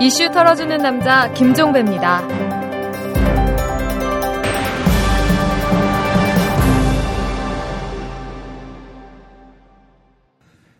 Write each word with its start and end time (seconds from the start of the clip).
이슈 0.00 0.30
털어주는 0.30 0.76
남자 0.78 1.32
김종배입니다. 1.32 2.26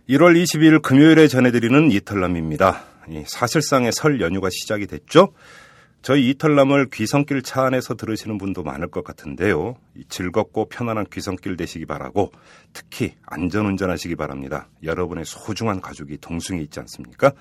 1월 0.08 0.42
22일 0.42 0.80
금요일에 0.80 1.28
전해드리는 1.28 1.90
이털남입니다. 1.90 2.84
사실상의 3.26 3.92
설 3.92 4.20
연휴가 4.22 4.48
시작이 4.50 4.86
됐죠. 4.86 5.34
저희 6.00 6.30
이털남을 6.30 6.90
귀성길 6.90 7.42
차 7.42 7.64
안에서 7.64 7.94
들으시는 7.94 8.38
분도 8.38 8.62
많을 8.62 8.88
것 8.88 9.04
같은데요. 9.04 9.76
즐겁고 10.08 10.68
편안한 10.68 11.06
귀성길 11.12 11.56
되시기 11.56 11.86
바라고 11.86 12.32
특히 12.72 13.14
안전운전 13.26 13.90
하시기 13.90 14.14
바랍니다. 14.16 14.68
여러분의 14.82 15.24
소중한 15.24 15.80
가족이 15.80 16.18
동승에 16.18 16.60
있지 16.62 16.80
않습니까? 16.80 17.32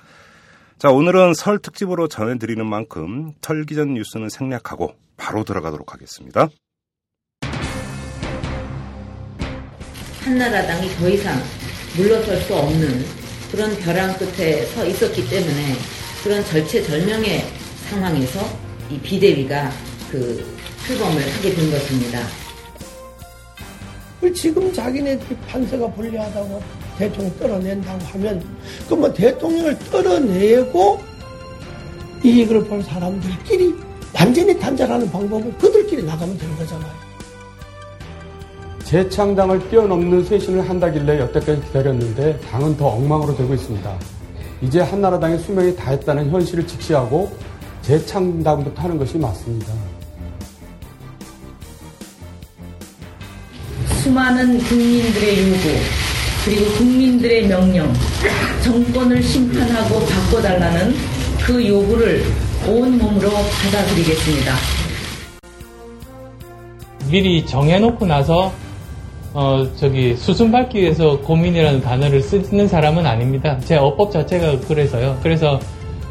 자, 0.80 0.90
오늘은 0.90 1.34
설 1.34 1.60
특집으로 1.60 2.08
전해드리는 2.08 2.66
만큼 2.66 3.34
털기 3.42 3.76
전 3.76 3.94
뉴스는 3.94 4.30
생략하고 4.30 4.96
바로 5.16 5.44
들어가도록 5.44 5.94
하겠습니다. 5.94 6.50
한나라당이 10.24 10.90
더 10.90 11.10
이상 11.10 11.36
물러설 11.96 12.38
수 12.42 12.56
없는 12.56 13.06
그런 13.52 13.76
벼랑 13.78 14.18
끝에 14.18 14.66
서 14.66 14.86
있었기 14.86 15.30
때문에 15.30 15.76
그런 16.22 16.44
절체절명의 16.44 17.67
상황에서 17.90 18.40
이 18.90 19.00
비대위가 19.00 19.70
그 20.12 20.46
출범을 20.86 21.22
하게 21.22 21.54
된 21.54 21.72
것입니다. 21.72 22.20
지금 24.34 24.72
자기네들이 24.74 25.38
판세가 25.48 25.92
불리하다고 25.94 26.62
대통령 26.98 27.38
떨어낸다고 27.38 28.06
하면 28.06 28.44
그러면 28.88 29.14
대통령을 29.14 29.78
떨어내고 29.92 31.00
이익을 32.24 32.66
볼 32.66 32.84
사람들끼리 32.84 33.74
완전히 34.14 34.58
단절하는 34.60 35.10
방법을 35.12 35.54
그들끼리 35.58 36.04
나가면 36.04 36.38
되는 36.38 36.56
거잖아요. 36.58 36.92
재창당을 38.84 39.70
뛰어넘는 39.70 40.24
쇄신을 40.24 40.68
한다길래 40.68 41.20
여태까지 41.20 41.62
기다렸는데 41.62 42.40
당은 42.50 42.78
더 42.78 42.88
엉망으로 42.88 43.36
되고 43.36 43.54
있습니다. 43.54 44.00
이제 44.62 44.82
한나라당의 44.82 45.40
수명이 45.40 45.76
다했다는 45.76 46.32
현실을 46.32 46.66
직시하고 46.66 47.32
재창당부터 47.88 48.82
하는 48.82 48.98
것이 48.98 49.18
맞습니다. 49.18 49.72
수많은 54.04 54.58
국민들의 54.60 55.50
요구 55.50 55.60
그리고 56.44 56.66
국민들의 56.78 57.48
명령 57.48 57.94
정권을 58.62 59.24
심판하고 59.24 60.06
바꿔달라는 60.06 60.96
그 61.46 61.66
요구를 61.66 62.26
온몸으로 62.68 63.30
받아들이겠습니다. 63.30 64.54
미리 67.10 67.46
정해놓고 67.46 68.06
나서 68.06 68.52
어, 69.34 69.66
저기, 69.76 70.16
수순 70.16 70.52
밟기 70.52 70.80
위해서 70.80 71.20
고민이라는 71.20 71.82
단어를 71.82 72.22
쓰는 72.22 72.68
사람은 72.68 73.06
아닙니다. 73.06 73.58
제 73.60 73.76
어법 73.76 74.12
자체가 74.12 74.60
그래서요. 74.62 75.20
그래서 75.22 75.60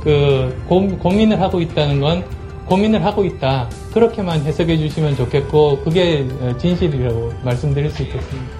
그, 0.07 0.57
고, 0.69 0.87
고민을 0.99 1.41
하고 1.41 1.61
있다는 1.61 2.01
건 2.01 2.25
고민을 2.67 3.05
하고 3.05 3.25
있다. 3.25 3.69
그렇게만 3.93 4.41
해석해 4.43 4.79
주시면 4.79 5.17
좋겠고, 5.17 5.81
그게 5.81 6.25
진실이라고 6.59 7.33
말씀드릴 7.45 7.91
수 7.91 8.05
있겠습니다. 8.05 8.53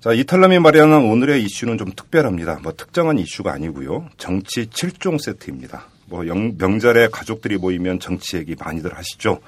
자, 0.00 0.12
이탈람이 0.12 0.58
마련한 0.58 1.04
오늘의 1.04 1.44
이슈는 1.44 1.78
좀 1.78 1.92
특별합니다. 1.94 2.58
뭐 2.64 2.72
특정한 2.72 3.16
이슈가 3.20 3.52
아니고요. 3.52 4.08
정치 4.16 4.66
7종 4.66 5.22
세트입니다. 5.22 5.86
뭐 6.06 6.26
영, 6.26 6.56
명절에 6.58 7.06
가족들이 7.12 7.56
모이면 7.56 8.00
정치 8.00 8.36
얘기 8.36 8.56
많이들 8.58 8.96
하시죠. 8.96 9.38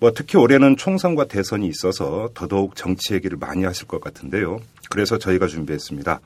뭐 0.00 0.12
특히 0.12 0.38
올해는 0.38 0.76
총선과 0.76 1.26
대선이 1.26 1.66
있어서 1.68 2.30
더더욱 2.34 2.76
정치 2.76 3.14
얘기를 3.14 3.36
많이 3.38 3.64
하실 3.64 3.86
것 3.86 4.00
같은데요. 4.00 4.60
그래서 4.90 5.18
저희가 5.18 5.46
준비했습니다. 5.46 6.20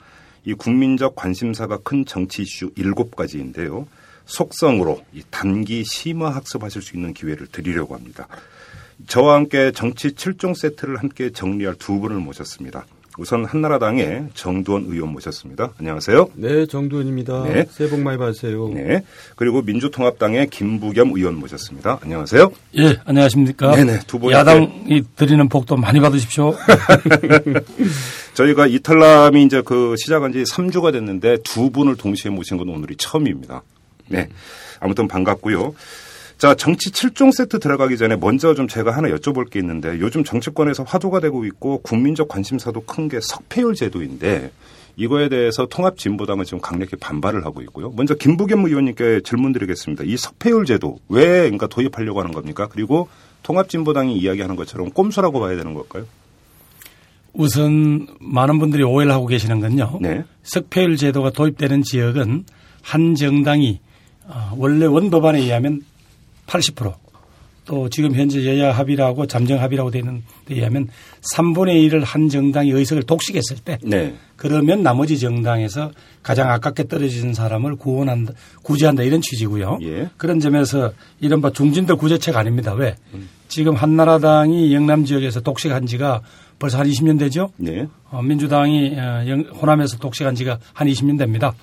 이 0.44 0.54
국민적 0.54 1.16
관심사가 1.16 1.78
큰 1.78 2.04
정치 2.04 2.42
이슈 2.42 2.70
7가지인데요. 2.74 3.86
속성으로 4.26 5.02
이 5.12 5.22
단기 5.30 5.84
심화 5.84 6.30
학습하실 6.30 6.82
수 6.82 6.96
있는 6.96 7.14
기회를 7.14 7.46
드리려고 7.48 7.94
합니다. 7.94 8.28
저와 9.06 9.34
함께 9.34 9.72
정치 9.72 10.08
7종 10.08 10.54
세트를 10.54 10.96
함께 10.98 11.30
정리할 11.30 11.74
두 11.76 12.00
분을 12.00 12.16
모셨습니다. 12.16 12.86
우선 13.18 13.44
한나라당의 13.44 14.28
정두원 14.34 14.84
의원 14.88 15.10
모셨습니다. 15.12 15.72
안녕하세요. 15.78 16.28
네, 16.34 16.66
정두원입니다. 16.66 17.44
네. 17.44 17.66
새해 17.70 17.88
복 17.88 18.00
많이 18.00 18.18
받으세요. 18.18 18.68
네. 18.68 19.02
그리고 19.36 19.62
민주통합당의 19.62 20.48
김부겸 20.50 21.12
의원 21.14 21.36
모셨습니다. 21.36 21.98
안녕하세요. 22.02 22.50
예, 22.78 22.98
안녕하십니까. 23.04 23.74
네네, 23.74 24.00
두 24.06 24.18
분. 24.18 24.32
야당이 24.32 25.02
드리는 25.16 25.48
복도 25.48 25.76
많이 25.76 25.98
받으십시오. 26.00 26.54
저희가 28.34 28.66
이탈람이 28.66 29.44
이제 29.44 29.62
그 29.64 29.94
시작한 29.96 30.32
지 30.32 30.42
3주가 30.42 30.92
됐는데 30.92 31.38
두 31.42 31.70
분을 31.70 31.96
동시에 31.96 32.30
모신 32.30 32.58
건 32.58 32.68
오늘이 32.68 32.96
처음입니다. 32.96 33.62
네. 34.08 34.28
아무튼 34.78 35.08
반갑고요. 35.08 35.74
자, 36.38 36.54
정치 36.54 36.90
7종 36.90 37.32
세트 37.32 37.60
들어가기 37.60 37.96
전에 37.96 38.14
먼저 38.16 38.54
좀 38.54 38.68
제가 38.68 38.90
하나 38.90 39.08
여쭤볼 39.08 39.48
게 39.50 39.58
있는데 39.60 39.98
요즘 40.00 40.22
정치권에서 40.22 40.82
화두가 40.82 41.20
되고 41.20 41.44
있고 41.46 41.78
국민적 41.78 42.28
관심사도 42.28 42.82
큰 42.82 43.08
게 43.08 43.20
석패율 43.22 43.74
제도인데 43.74 44.50
이거에 44.96 45.28
대해서 45.28 45.66
통합진보당은 45.66 46.44
지금 46.44 46.60
강력히 46.60 46.96
반발을 46.96 47.44
하고 47.46 47.62
있고요. 47.62 47.92
먼저 47.96 48.14
김부겸 48.14 48.64
의원님께 48.66 49.20
질문 49.24 49.52
드리겠습니다. 49.52 50.04
이 50.04 50.16
석패율 50.16 50.66
제도 50.66 50.98
왜 51.08 51.24
그러니까 51.42 51.66
도입하려고 51.68 52.20
하는 52.20 52.32
겁니까? 52.32 52.68
그리고 52.70 53.08
통합진보당이 53.42 54.18
이야기하는 54.18 54.56
것처럼 54.56 54.90
꼼수라고 54.90 55.40
봐야 55.40 55.56
되는 55.56 55.72
걸까요? 55.72 56.04
우선 57.32 58.06
많은 58.18 58.58
분들이 58.58 58.82
오해를 58.82 59.12
하고 59.12 59.26
계시는 59.26 59.60
건요. 59.60 59.98
네. 60.00 60.24
석패율 60.42 60.96
제도가 60.96 61.30
도입되는 61.30 61.82
지역은 61.82 62.44
한 62.82 63.14
정당이 63.14 63.80
어, 64.26 64.52
원래 64.56 64.86
원법안에 64.86 65.40
의하면 65.40 65.82
80%또 66.46 67.88
지금 67.88 68.14
현재 68.14 68.44
여야 68.46 68.72
합의라고 68.72 69.26
잠정 69.26 69.60
합의라고 69.60 69.90
되는 69.90 70.22
데 70.46 70.54
의하면 70.54 70.88
3분의 71.34 71.88
1을 71.88 72.04
한 72.04 72.28
정당이 72.28 72.70
의석을 72.70 73.02
독식했을 73.02 73.58
때 73.64 73.78
네. 73.82 74.14
그러면 74.36 74.82
나머지 74.82 75.18
정당에서 75.18 75.90
가장 76.22 76.50
아깝게 76.50 76.84
떨어지는 76.88 77.34
사람을 77.34 77.76
구원한다 77.76 78.32
구제한다 78.62 79.02
이런 79.02 79.20
취지고요. 79.20 79.78
예. 79.82 80.08
그런 80.16 80.40
점에서 80.40 80.92
이른바 81.20 81.50
중진들 81.50 81.96
구제책 81.96 82.36
아닙니다. 82.36 82.72
왜? 82.74 82.94
음. 83.14 83.28
지금 83.48 83.74
한나라당이 83.74 84.74
영남 84.74 85.04
지역에서 85.04 85.40
독식한 85.40 85.86
지가 85.86 86.22
벌써 86.58 86.78
한 86.78 86.86
20년 86.88 87.18
되죠. 87.18 87.50
네. 87.56 87.86
어, 88.10 88.22
민주당이 88.22 88.96
어, 88.98 89.24
호남에서 89.60 89.98
독식한 89.98 90.34
지가 90.34 90.58
한 90.72 90.88
20년 90.88 91.18
됩니다. 91.18 91.54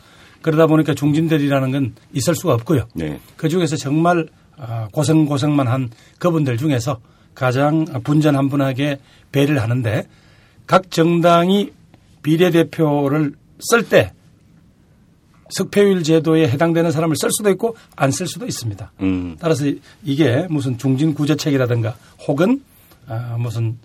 그러다 0.42 0.68
보니까 0.68 0.94
중진들이라는 0.94 1.72
건 1.72 1.96
있을 2.14 2.36
수가 2.36 2.54
없고요. 2.54 2.88
네. 2.94 3.20
그 3.38 3.50
중에서 3.50 3.76
정말 3.76 4.20
어, 4.20 4.24
고생 4.91 5.25
고생만 5.25 5.68
한 5.68 5.90
그분들 6.19 6.58
중에서 6.58 7.00
가장 7.36 7.86
분전한분하게 8.03 9.00
배를 9.31 9.62
하는데 9.62 10.08
각 10.68 10.91
정당이 10.91 11.72
비례대표를 12.22 13.34
쓸 13.59 13.90
때 13.90 14.13
석패율 15.50 16.03
제도에 16.03 16.47
해당되는 16.50 16.92
사람을 16.92 17.16
쓸 17.16 17.30
수도 17.31 17.50
있고 17.52 17.75
안 17.96 18.12
쓸 18.12 18.28
수도 18.28 18.46
있습니다. 18.46 18.92
음. 19.02 19.36
따라서 19.40 19.66
이게 20.03 20.47
무슨 20.50 20.78
중진 20.78 21.13
구제책이라든가 21.13 21.96
혹은 22.28 22.63
아, 23.08 23.36
무슨 23.38 23.78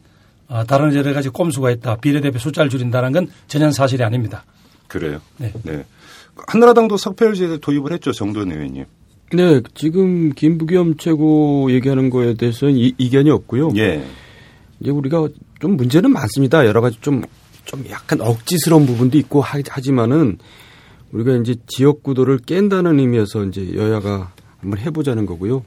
아, 0.48 0.64
다른 0.64 0.94
여러 0.94 1.12
가지 1.12 1.28
꼼수가 1.28 1.70
있다. 1.72 1.96
비례대표 1.96 2.38
숫자를 2.38 2.70
줄인다는 2.70 3.12
건 3.12 3.28
전혀 3.48 3.70
사실이 3.70 4.02
아닙니다. 4.02 4.44
그래요. 4.87 5.20
네. 5.37 5.52
네. 5.62 5.84
한나라당도 6.46 6.96
석패율 6.96 7.34
제도 7.34 7.58
도입을 7.58 7.93
했죠. 7.93 8.12
정도원 8.12 8.52
의원님. 8.52 8.87
네, 9.32 9.60
지금 9.75 10.30
김부겸 10.32 10.96
최고 10.96 11.70
얘기하는 11.70 12.08
거에 12.08 12.34
대해서는 12.34 12.76
이, 12.76 12.94
이견이 12.96 13.30
없고요. 13.30 13.70
예. 13.76 14.02
이제 14.80 14.90
우리가 14.90 15.28
좀 15.60 15.76
문제는 15.76 16.10
많습니다. 16.10 16.66
여러 16.66 16.80
가지 16.80 16.98
좀, 17.00 17.22
좀 17.64 17.84
약간 17.90 18.20
억지스러운 18.20 18.86
부분도 18.86 19.19
있고 19.19 19.42
하지만은 19.42 20.38
우리가 21.12 21.36
이제 21.36 21.56
지역 21.66 22.02
구도를 22.02 22.38
깬다는 22.38 22.98
의미에서 22.98 23.44
이제 23.44 23.75
여야가 23.75 24.32
한번 24.60 24.78
해보자는 24.78 25.26
거고요. 25.26 25.64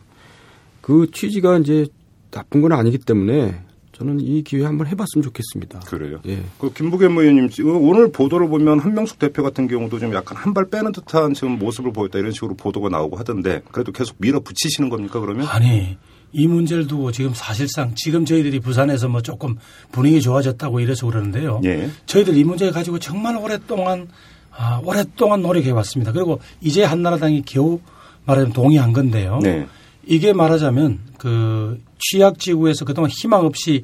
그 0.81 1.07
취지가 1.11 1.59
이제 1.59 1.85
나쁜 2.31 2.61
건 2.61 2.71
아니기 2.71 2.97
때문에 2.97 3.61
저는 4.01 4.19
이 4.19 4.42
기회 4.42 4.65
한번 4.65 4.88
해봤으면 4.88 5.21
좋겠습니다. 5.21 5.81
그래요. 5.81 6.19
예. 6.25 6.42
그 6.57 6.74
김부겸 6.74 7.15
의원님 7.19 7.50
오늘 7.81 8.12
보도를 8.12 8.48
보면 8.48 8.80
한명숙 8.80 9.19
대표 9.19 9.44
같은 9.44 9.68
경우도 9.68 10.00
좀 10.00 10.12
약간 10.15 10.36
한 10.38 10.51
발 10.56 10.69
빼는 10.69 10.92
듯한 10.92 11.33
지금 11.36 11.59
모습을 11.59 11.94
보였다 11.94 12.18
이런 12.19 12.31
식으로 12.31 12.56
보도가 12.56 12.89
나오고 12.89 13.15
하던데 13.15 13.62
그래도 13.71 13.92
계속 13.92 14.15
밀어붙이시는 14.19 14.89
겁니까 14.89 15.19
그러면? 15.19 15.45
아니 15.48 15.98
이 16.33 16.48
문제를 16.48 16.88
두고 16.88 17.12
지금 17.12 17.31
사실상 17.36 17.94
지금 17.95 18.25
저희들이 18.25 18.59
부산에서 18.59 19.07
뭐 19.07 19.21
조금 19.21 19.56
분위기 19.92 20.19
좋아졌다고 20.19 20.80
이래서 20.80 21.06
그러는데요. 21.06 21.62
예. 21.63 21.89
저희들 22.07 22.36
이 22.36 22.44
문제 22.44 22.71
가지고 22.71 22.98
정말 22.98 23.38
오랫동안 23.38 24.07
아, 24.50 24.81
오랫동안 24.83 25.42
노력해 25.44 25.69
왔습니다. 25.71 26.12
그리고 26.12 26.39
이제 26.59 26.83
한나라당이 26.83 27.44
겨우 27.45 27.80
말하자면 28.25 28.53
동의한 28.53 28.94
건데요. 28.94 29.39
네. 29.44 29.68
이게 30.07 30.33
말하자면 30.33 31.00
그 31.19 31.80
취약 32.01 32.39
지구에서 32.39 32.86
그동안 32.86 33.09
희망 33.12 33.45
없이 33.45 33.83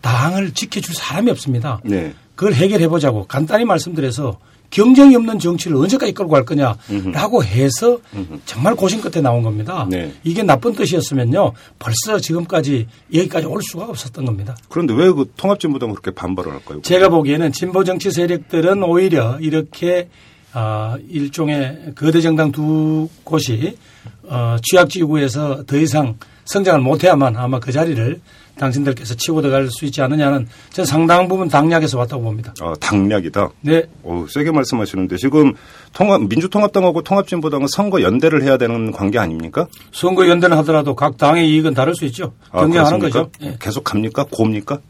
당을 0.00 0.52
지켜줄 0.54 0.94
사람이 0.94 1.30
없습니다. 1.32 1.80
네. 1.84 2.14
그걸 2.34 2.54
해결해 2.54 2.86
보자고 2.88 3.26
간단히 3.26 3.64
말씀드려서 3.64 4.38
경쟁이 4.70 5.16
없는 5.16 5.38
정치를 5.38 5.76
언제까지 5.78 6.12
끌고 6.12 6.30
갈 6.30 6.44
거냐라고 6.44 7.42
해서 7.42 7.98
정말 8.44 8.74
고심 8.76 9.00
끝에 9.00 9.22
나온 9.22 9.42
겁니다. 9.42 9.86
네. 9.88 10.12
이게 10.24 10.42
나쁜 10.42 10.74
뜻이었으면요 10.74 11.52
벌써 11.78 12.20
지금까지 12.20 12.86
여기까지 13.12 13.46
올 13.46 13.60
수가 13.62 13.86
없었던 13.86 14.24
겁니다. 14.26 14.56
그런데 14.68 14.94
왜 14.94 15.10
그 15.10 15.32
통합진보당 15.36 15.90
그렇게 15.90 16.10
반발을 16.10 16.52
할까요? 16.52 16.80
제가 16.82 17.08
보기에는 17.08 17.50
진보 17.52 17.82
정치 17.82 18.10
세력들은 18.10 18.82
오히려 18.84 19.38
이렇게 19.40 20.08
아, 20.52 20.96
일종의 21.08 21.94
거대 21.94 22.20
정당 22.20 22.52
두 22.52 23.08
곳이 23.24 23.76
어, 24.24 24.56
취약지구에서 24.62 25.64
더 25.66 25.76
이상 25.76 26.16
성장을 26.48 26.80
못해야만 26.80 27.36
아마 27.36 27.60
그 27.60 27.72
자리를 27.72 28.20
당신들께서 28.58 29.14
치고 29.14 29.42
들어갈 29.42 29.68
수 29.70 29.84
있지 29.84 30.02
않느냐는 30.02 30.48
저는 30.70 30.86
상당 30.86 31.28
부분 31.28 31.48
당략에서 31.48 31.98
왔다고 31.98 32.22
봅니다. 32.22 32.54
아, 32.60 32.74
당략이다. 32.80 33.50
네. 33.60 33.84
오, 34.02 34.26
세게 34.26 34.50
말씀하시는데 34.50 35.16
지금 35.18 35.54
통합 35.92 36.22
민주통합당하고 36.22 37.02
통합진보당은 37.02 37.68
선거 37.70 38.02
연대를 38.02 38.42
해야 38.42 38.56
되는 38.56 38.90
관계 38.90 39.18
아닙니까? 39.18 39.66
선거 39.92 40.26
연대는 40.26 40.56
하더라도 40.58 40.96
각 40.96 41.16
당의 41.18 41.48
이익은 41.50 41.74
다를 41.74 41.94
수 41.94 42.04
있죠. 42.06 42.32
아, 42.50 42.62
경쟁하는? 42.62 42.98
거죠. 42.98 43.30
예. 43.42 43.56
계속 43.60 43.84
갑니까? 43.84 44.24
고입니까? 44.30 44.80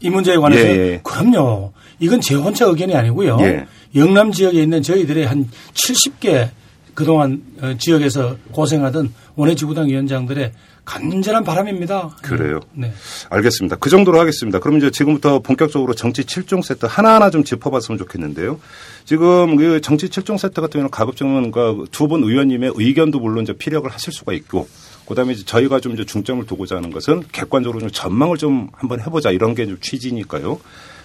이 0.00 0.10
문제에 0.10 0.36
관해서 0.36 0.66
예, 0.66 0.70
예. 0.70 1.00
그럼요. 1.04 1.72
이건 2.00 2.20
제 2.20 2.34
혼자 2.34 2.64
의견이 2.64 2.96
아니고요. 2.96 3.36
예. 3.42 3.66
영남 3.94 4.32
지역에 4.32 4.60
있는 4.60 4.82
저희들의 4.82 5.26
한 5.26 5.48
70개 5.74 6.48
그동안 6.94 7.42
어, 7.60 7.74
지역에서 7.78 8.36
고생하던 8.52 9.12
원외 9.36 9.54
지구당 9.54 9.88
위원장들의 9.88 10.52
간절한 10.84 11.44
바람입니다. 11.44 12.16
그래요? 12.22 12.60
네. 12.74 12.92
알겠습니다. 13.30 13.76
그 13.76 13.88
정도로 13.88 14.18
하겠습니다. 14.18 14.58
그럼 14.58 14.78
이제 14.78 14.90
지금부터 14.90 15.38
본격적으로 15.38 15.94
정치 15.94 16.22
7종 16.22 16.62
세트 16.62 16.86
하나하나 16.86 17.30
좀 17.30 17.44
짚어봤으면 17.44 17.98
좋겠는데요. 17.98 18.58
지금 19.04 19.54
그 19.56 19.80
정치 19.80 20.08
7종 20.08 20.38
세트 20.38 20.60
같은 20.60 20.72
경우는 20.72 20.90
가급적이면 20.90 21.52
두분 21.92 22.24
의원님의 22.24 22.72
의견도 22.74 23.20
물론 23.20 23.44
이제 23.44 23.52
피력을 23.52 23.88
하실 23.88 24.12
수가 24.12 24.32
있고 24.32 24.68
그다음에 25.06 25.34
이제 25.34 25.44
저희가 25.44 25.78
좀 25.78 25.92
이제 25.92 26.04
중점을 26.04 26.44
두고자 26.46 26.76
하는 26.76 26.90
것은 26.90 27.22
객관적으로 27.30 27.78
좀 27.80 27.90
전망을 27.90 28.36
좀 28.36 28.68
한번 28.74 29.00
해보자 29.00 29.30
이런 29.30 29.54
게 29.54 29.66
좀 29.66 29.78
취지니까요. 29.80 30.58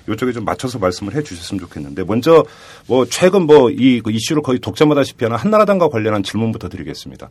이쪽에 0.07 0.31
좀 0.31 0.45
맞춰서 0.45 0.79
말씀을 0.79 1.15
해 1.15 1.23
주셨으면 1.23 1.59
좋겠는데 1.59 2.03
먼저 2.03 2.45
뭐 2.87 3.05
최근 3.05 3.43
뭐 3.45 3.69
이 3.69 4.01
이슈를 4.07 4.41
거의 4.41 4.59
독점하다시피 4.59 5.25
하는 5.25 5.37
한나라당과 5.37 5.89
관련한 5.89 6.23
질문부터 6.23 6.69
드리겠습니다. 6.69 7.29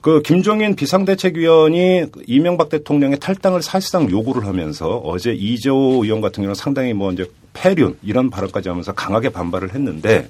그 0.00 0.20
김종인 0.20 0.76
비상대책위원이 0.76 2.06
이명박 2.26 2.68
대통령의 2.68 3.18
탈당을 3.18 3.62
사실상 3.62 4.10
요구를 4.10 4.46
하면서 4.46 4.98
어제 4.98 5.32
이재호 5.32 6.04
의원 6.04 6.20
같은 6.20 6.42
경우는 6.42 6.54
상당히 6.54 6.92
뭐 6.92 7.10
이제 7.12 7.24
폐륜 7.54 7.96
이런 8.02 8.28
발언까지 8.28 8.68
하면서 8.68 8.92
강하게 8.92 9.30
반발을 9.30 9.74
했는데 9.74 10.28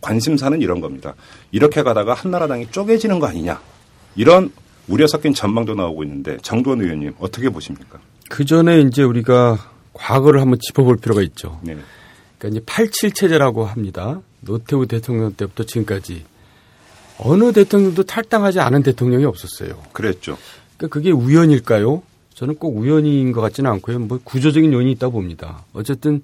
관심사는 0.00 0.60
이런 0.60 0.80
겁니다. 0.80 1.14
이렇게 1.50 1.82
가다가 1.82 2.14
한나라당이 2.14 2.68
쪼개지는 2.70 3.18
거 3.18 3.26
아니냐 3.26 3.60
이런 4.14 4.52
우려 4.86 5.08
섞인 5.08 5.34
전망도 5.34 5.74
나오고 5.74 6.04
있는데 6.04 6.36
정도원 6.42 6.80
의원님 6.80 7.14
어떻게 7.18 7.48
보십니까? 7.48 7.98
그 8.28 8.44
전에 8.44 8.80
이제 8.80 9.02
우리가 9.02 9.58
과거를 9.96 10.40
한번 10.40 10.58
짚어볼 10.60 10.98
필요가 10.98 11.22
있죠. 11.22 11.58
네. 11.62 11.76
그러니까 12.38 12.48
이제 12.48 12.60
87 12.66 13.12
체제라고 13.12 13.64
합니다. 13.64 14.20
노태우 14.40 14.86
대통령 14.86 15.32
때부터 15.32 15.64
지금까지 15.64 16.24
어느 17.18 17.52
대통령도 17.52 18.02
탈당하지 18.04 18.60
않은 18.60 18.82
대통령이 18.82 19.24
없었어요. 19.24 19.82
그랬죠. 19.92 20.36
그러니까 20.76 20.92
그게 20.92 21.10
우연일까요? 21.10 22.02
저는 22.34 22.56
꼭 22.56 22.76
우연인 22.76 23.32
것 23.32 23.40
같지는 23.40 23.70
않고요. 23.70 23.98
뭐 24.00 24.20
구조적인 24.22 24.72
요인이 24.72 24.92
있다 24.92 25.08
봅니다. 25.08 25.64
어쨌든 25.72 26.22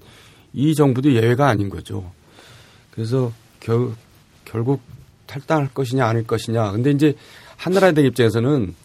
이 0.53 0.75
정부도 0.75 1.13
예외가 1.13 1.47
아닌 1.47 1.69
거죠. 1.69 2.11
그래서 2.91 3.31
결, 3.59 3.89
결국 4.45 4.81
탈당할 5.25 5.69
것이냐 5.73 6.05
아닐 6.05 6.27
것이냐. 6.27 6.71
근데 6.71 6.91
이제 6.91 7.15
한나라당 7.57 8.05
입장에서는 8.05 8.75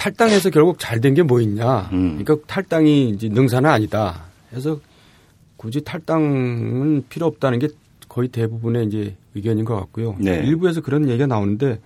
탈당해서 0.00 0.48
결국 0.50 0.78
잘 0.78 1.00
된 1.00 1.12
게 1.14 1.22
뭐 1.22 1.40
있냐. 1.42 1.90
음. 1.92 2.16
그러니까 2.18 2.36
탈당이 2.46 3.10
이제 3.10 3.28
능사는 3.28 3.68
아니다. 3.68 4.22
그래서 4.48 4.80
굳이 5.56 5.82
탈당은 5.82 7.04
필요 7.10 7.26
없다는 7.26 7.58
게 7.58 7.68
거의 8.08 8.28
대부분의 8.28 8.86
이제 8.86 9.14
의견인 9.34 9.64
것 9.66 9.76
같고요. 9.76 10.16
네. 10.18 10.42
일부에서 10.44 10.80
그런 10.80 11.08
얘기가 11.08 11.26
나오는데 11.26 11.80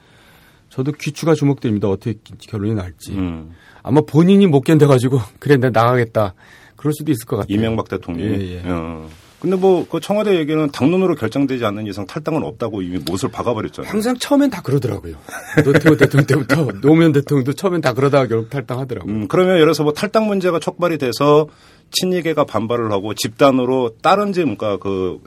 저도 0.71 0.93
귀추가 0.93 1.35
주목됩니다. 1.35 1.89
어떻게 1.89 2.15
결론이 2.39 2.75
날지. 2.75 3.13
음. 3.13 3.51
아마 3.83 4.01
본인이 4.01 4.47
못 4.47 4.61
견뎌가지고 4.63 5.19
그래 5.41 5.57
내가 5.57 5.71
나가겠다. 5.83 6.35
그럴 6.77 6.93
수도 6.95 7.11
있을 7.13 7.27
것 7.27 7.37
같아요. 7.39 7.55
이명박 7.57 7.89
대통령이. 7.89 8.31
예, 8.31 8.57
예. 8.57 8.63
어. 8.65 9.09
근데 9.45 9.57
뭐 9.57 9.85
그 9.91 10.01
청와대 10.01 10.37
얘기는 10.39 10.71
당론으로 10.71 11.15
결정되지 11.15 11.65
않는 11.67 11.87
이상 11.87 12.07
탈당은 12.07 12.43
없다고 12.43 12.83
이미 12.83 12.99
못을 12.99 13.31
박아버렸잖아요. 13.31 13.91
항상 13.91 14.17
처음엔 14.17 14.51
다 14.51 14.63
그러더라고요. 14.63 15.17
노태우 15.65 15.97
대통령 15.97 16.27
때부터 16.27 16.81
노무현 16.81 17.13
대통령도 17.13 17.53
처음엔 17.53 17.81
다 17.81 17.93
그러다가 17.93 18.27
결국 18.27 18.51
탈당하더라고요. 18.51 19.13
음, 19.13 19.29
그러면 19.29 19.55
예를 19.55 19.67
들어서 19.67 19.83
뭐 19.85 19.93
탈당 19.93 20.27
문제가 20.27 20.59
촉발이 20.59 20.99
돼서 20.99 21.47
친이계가 21.91 22.45
반발을 22.45 22.91
하고 22.91 23.15
집단으로 23.15 23.97
다른 24.03 24.33
짐, 24.33 24.57
그러니까 24.57 24.79
그 24.79 25.21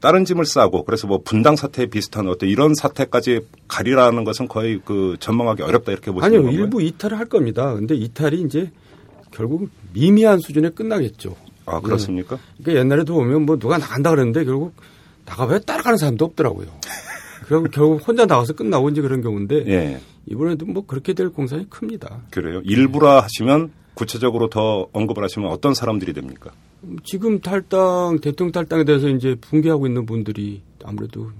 다른 0.00 0.24
짐을 0.24 0.44
싸고 0.44 0.84
그래서 0.84 1.06
뭐 1.06 1.20
분당 1.24 1.54
사태 1.56 1.86
비슷한 1.86 2.28
어떤 2.28 2.48
이런 2.48 2.74
사태까지 2.74 3.40
가리라는 3.68 4.24
것은 4.24 4.48
거의 4.48 4.80
그 4.84 5.16
전망하기 5.20 5.62
어렵다 5.62 5.92
이렇게 5.92 6.10
보시는 6.10 6.24
아니요, 6.26 6.42
건가요? 6.42 6.60
일부 6.60 6.82
이탈을 6.82 7.18
할 7.18 7.26
겁니다. 7.26 7.74
근데 7.74 7.94
이탈이 7.94 8.42
이제 8.42 8.70
결국 9.30 9.68
미미한 9.92 10.40
수준에 10.40 10.70
끝나겠죠. 10.70 11.36
아 11.66 11.80
그렇습니까? 11.80 12.38
그러니까 12.62 12.80
옛날에도 12.84 13.14
보면 13.14 13.46
뭐 13.46 13.58
누가 13.58 13.78
나간다 13.78 14.10
그랬는데 14.10 14.44
결국 14.44 14.74
나가봐야 15.26 15.58
따라가는 15.60 15.96
사람도 15.96 16.24
없더라고요. 16.26 16.66
그리고 17.46 17.64
결국 17.70 18.06
혼자 18.06 18.26
나가서 18.26 18.52
끝나고 18.54 18.88
이제 18.90 19.00
그런 19.00 19.20
경우인데 19.22 19.64
예, 19.68 20.00
이번에도 20.26 20.66
뭐 20.66 20.84
그렇게 20.86 21.12
될 21.14 21.30
공산이 21.30 21.68
큽니다. 21.70 22.22
그래요. 22.30 22.60
일부라 22.64 23.22
하시면 23.22 23.70
구체적으로 23.94 24.48
더 24.50 24.88
언급을 24.92 25.22
하시면 25.22 25.50
어떤 25.50 25.72
사람들이 25.74 26.12
됩니까? 26.12 26.50
지금 27.04 27.40
탈당 27.40 28.18
대통령 28.20 28.52
탈당에 28.52 28.84
대해서 28.84 29.08
이제 29.08 29.34
붕괴하고 29.40 29.86
있는 29.86 30.04
분들이 30.06 30.62
아무래도 30.84 31.30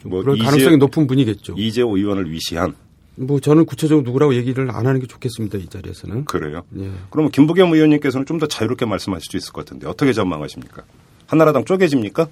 좀 0.00 0.10
뭐 0.10 0.22
그럴 0.22 0.36
이재- 0.36 0.44
가능성이 0.44 0.76
높은 0.78 1.06
분이겠죠. 1.06 1.54
이재호 1.58 1.96
의원을 1.98 2.30
위시한 2.32 2.74
뭐 3.20 3.38
저는 3.40 3.66
구체적으로 3.66 4.04
누구라고 4.04 4.34
얘기를 4.34 4.70
안 4.70 4.86
하는 4.86 5.00
게 5.00 5.06
좋겠습니다 5.06 5.58
이 5.58 5.66
자리에서는. 5.66 6.24
그래요. 6.24 6.62
예. 6.78 6.90
그러면 7.10 7.30
김부겸 7.30 7.72
의원님께서는 7.72 8.26
좀 8.26 8.40
더 8.40 8.46
자유롭게 8.46 8.86
말씀하실 8.86 9.30
수 9.30 9.36
있을 9.36 9.52
것 9.52 9.66
같은데 9.66 9.86
어떻게 9.86 10.14
전망하십니까? 10.14 10.82
한나라당 11.26 11.66
쪼개집니까? 11.66 12.26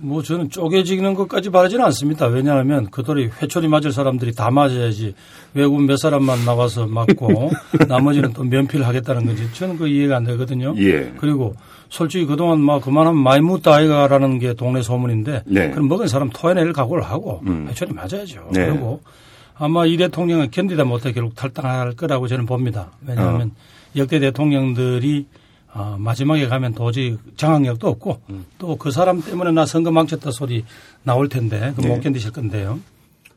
뭐 0.00 0.22
저는 0.22 0.50
쪼개지는 0.50 1.14
것까지 1.14 1.50
바라지는 1.50 1.84
않습니다. 1.86 2.26
왜냐하면 2.26 2.90
그들이 2.90 3.30
회초리 3.40 3.68
맞을 3.68 3.92
사람들이 3.92 4.34
다 4.34 4.50
맞아야지 4.50 5.14
외국 5.54 5.82
몇 5.82 5.96
사람만 5.96 6.44
나와서 6.44 6.86
맞고 6.88 7.52
나머지는 7.88 8.32
또 8.32 8.42
면피를 8.42 8.86
하겠다는 8.86 9.26
건지 9.26 9.48
저는 9.54 9.78
그 9.78 9.86
이해가 9.86 10.16
안 10.16 10.24
되거든요. 10.24 10.74
예. 10.78 11.12
그리고 11.18 11.54
솔직히 11.88 12.26
그동안 12.26 12.60
막 12.60 12.82
그만하면 12.82 13.22
많이 13.22 13.40
묻다 13.42 13.76
아이가라는 13.76 14.40
게 14.40 14.54
동네 14.54 14.82
소문인데 14.82 15.44
네. 15.46 15.70
그럼 15.70 15.88
먹은 15.88 16.08
사람 16.08 16.30
토해낼 16.30 16.72
각오를 16.72 17.04
하고 17.04 17.40
음. 17.46 17.66
회초리 17.68 17.92
맞아야죠. 17.92 18.48
네. 18.52 18.66
그리고 18.66 19.00
아마 19.56 19.86
이 19.86 19.96
대통령은 19.96 20.50
견디다 20.50 20.84
못해 20.84 21.12
결국 21.12 21.34
탈당할 21.34 21.92
거라고 21.94 22.26
저는 22.28 22.46
봅니다. 22.46 22.90
왜냐하면 23.06 23.48
어. 23.48 23.96
역대 23.96 24.18
대통령들이 24.18 25.26
아, 25.72 25.96
마지막에 25.98 26.46
가면 26.46 26.74
도저히 26.74 27.16
장악력도 27.36 27.88
없고 27.88 28.20
음. 28.30 28.44
또그 28.58 28.92
사람 28.92 29.20
때문에 29.20 29.50
나 29.50 29.66
선거 29.66 29.90
망쳤다 29.90 30.30
소리 30.30 30.64
나올 31.02 31.28
텐데 31.28 31.72
그 31.74 31.80
네. 31.80 31.88
못 31.88 32.00
견디실 32.00 32.30
건데요. 32.30 32.78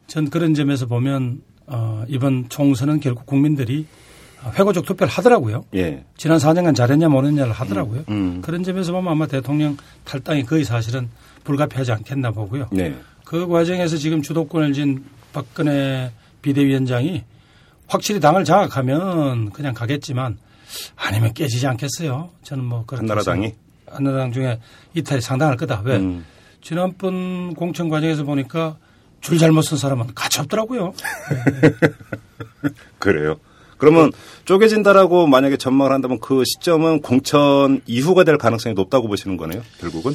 전 0.05 0.29
그런 0.29 0.53
점에서 0.53 0.85
보면 0.85 1.41
어, 1.65 2.03
이번 2.07 2.47
총선은 2.49 2.99
결국 2.99 3.25
국민들이 3.25 3.85
회고적 4.57 4.85
투표를 4.85 5.11
하더라고요. 5.11 5.65
예. 5.75 6.05
지난 6.15 6.37
4년간 6.37 6.75
잘했냐 6.75 7.09
못했냐를 7.09 7.51
하더라고요. 7.51 8.03
음. 8.09 8.41
그런 8.41 8.63
점에서 8.63 8.91
보면 8.91 9.11
아마 9.11 9.25
대통령 9.25 9.75
탈당이 10.05 10.43
거의 10.43 10.63
사실은 10.63 11.09
불가피하지 11.43 11.91
않겠나 11.91 12.31
보고요. 12.31 12.67
네. 12.71 12.95
그 13.23 13.47
과정에서 13.47 13.97
지금 13.97 14.21
주도권을 14.21 14.73
쥔 14.73 15.03
박근혜 15.37 16.11
비대위원장이 16.41 17.23
확실히 17.85 18.19
당을 18.19 18.43
장악하면 18.43 19.51
그냥 19.51 19.75
가겠지만 19.75 20.39
아니면 20.95 21.33
깨지지 21.35 21.67
않겠어요. 21.67 22.31
저는 22.41 22.63
뭐 22.63 22.83
그렇게 22.87 23.01
한나라당이? 23.01 23.53
한나라당 23.85 24.31
중에 24.31 24.59
이탈이 24.95 25.21
상당할 25.21 25.55
거다. 25.55 25.81
왜? 25.85 25.97
음. 25.97 26.25
지난번 26.63 27.53
공천 27.53 27.87
과정에서 27.87 28.23
보니까 28.23 28.77
줄 29.21 29.37
잘못 29.37 29.61
쓴 29.61 29.77
사람은 29.77 30.15
가치 30.15 30.39
없더라고요. 30.39 30.93
그래요. 32.97 33.35
그러면 33.77 34.11
쪼개진다라고 34.45 35.27
만약에 35.27 35.57
전망을 35.57 35.91
한다면 35.91 36.17
그 36.19 36.43
시점은 36.45 37.03
공천 37.03 37.81
이후가 37.85 38.23
될 38.23 38.39
가능성이 38.39 38.73
높다고 38.73 39.07
보시는 39.07 39.37
거네요. 39.37 39.61
결국은. 39.79 40.13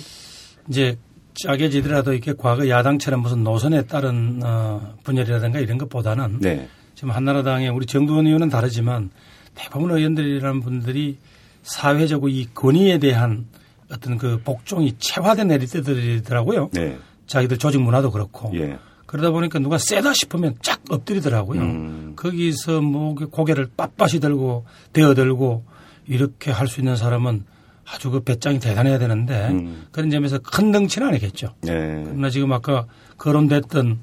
이제 0.68 0.98
짜게지더라도 1.34 2.12
이렇게 2.12 2.32
과거 2.36 2.68
야당처럼 2.68 3.20
무슨 3.22 3.42
노선에 3.44 3.82
따른 3.86 4.40
어, 4.44 4.94
분열이라든가 5.04 5.60
이런 5.60 5.78
것보다는 5.78 6.40
네. 6.40 6.68
지금 6.94 7.10
한나라당의 7.10 7.70
우리 7.70 7.86
정두원 7.86 8.26
의원은 8.26 8.48
다르지만 8.48 9.10
대부분 9.54 9.90
의원들이라는 9.90 10.60
분들이 10.60 11.18
사회적으로 11.62 12.30
이 12.30 12.46
권위에 12.54 12.98
대한 12.98 13.46
어떤 13.90 14.18
그 14.18 14.40
복종이 14.42 14.94
체화된 14.98 15.48
내리떼들이더라고요. 15.48 16.70
네. 16.72 16.98
자기들 17.26 17.58
조직 17.58 17.80
문화도 17.80 18.10
그렇고. 18.10 18.50
예. 18.54 18.78
그러다 19.06 19.30
보니까 19.30 19.58
누가 19.58 19.76
세다 19.78 20.14
싶으면 20.14 20.54
쫙 20.62 20.80
엎드리더라고요. 20.90 21.60
음. 21.60 22.12
거기서 22.16 22.80
뭐 22.80 23.14
고개를 23.14 23.68
빳빳이 23.76 24.20
들고 24.20 24.64
대어들고 24.94 25.64
이렇게 26.06 26.50
할 26.50 26.66
수 26.66 26.80
있는 26.80 26.96
사람은 26.96 27.44
아주 27.92 28.10
그 28.10 28.20
배짱이 28.20 28.58
대단해야 28.58 28.98
되는데 28.98 29.48
음. 29.50 29.86
그런 29.92 30.10
점에서 30.10 30.38
큰 30.38 30.72
덩치는 30.72 31.08
아니겠죠. 31.08 31.54
네. 31.62 32.02
그러나 32.06 32.30
지금 32.30 32.52
아까 32.52 32.86
거론됐던 33.18 33.98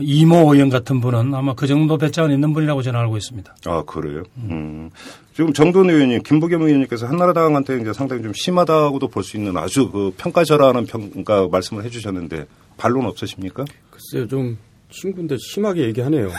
이모 0.00 0.54
의원 0.54 0.68
같은 0.70 1.00
분은 1.00 1.34
아마 1.34 1.54
그 1.54 1.66
정도 1.66 1.98
배짱은 1.98 2.30
있는 2.32 2.52
분이라고 2.52 2.82
저는 2.82 3.00
알고 3.00 3.16
있습니다. 3.16 3.54
아, 3.66 3.82
그래요? 3.84 4.22
음. 4.36 4.90
지금 5.34 5.52
정돈 5.52 5.90
의원님, 5.90 6.22
김부겸 6.22 6.62
의원님께서 6.62 7.06
한나라당한테 7.06 7.80
이제 7.80 7.92
상당히 7.92 8.22
좀 8.22 8.32
심하다고도 8.34 9.08
볼 9.08 9.22
수 9.24 9.36
있는 9.36 9.56
아주 9.56 9.90
그 9.90 10.12
평가절하는 10.16 10.86
평가 10.86 11.48
말씀을 11.48 11.84
해 11.84 11.90
주셨는데 11.90 12.46
반론 12.76 13.06
없으십니까? 13.06 13.64
글쎄요, 13.90 14.26
좀 14.28 14.56
친구인데 14.90 15.36
심하게 15.38 15.82
얘기하네요. 15.86 16.30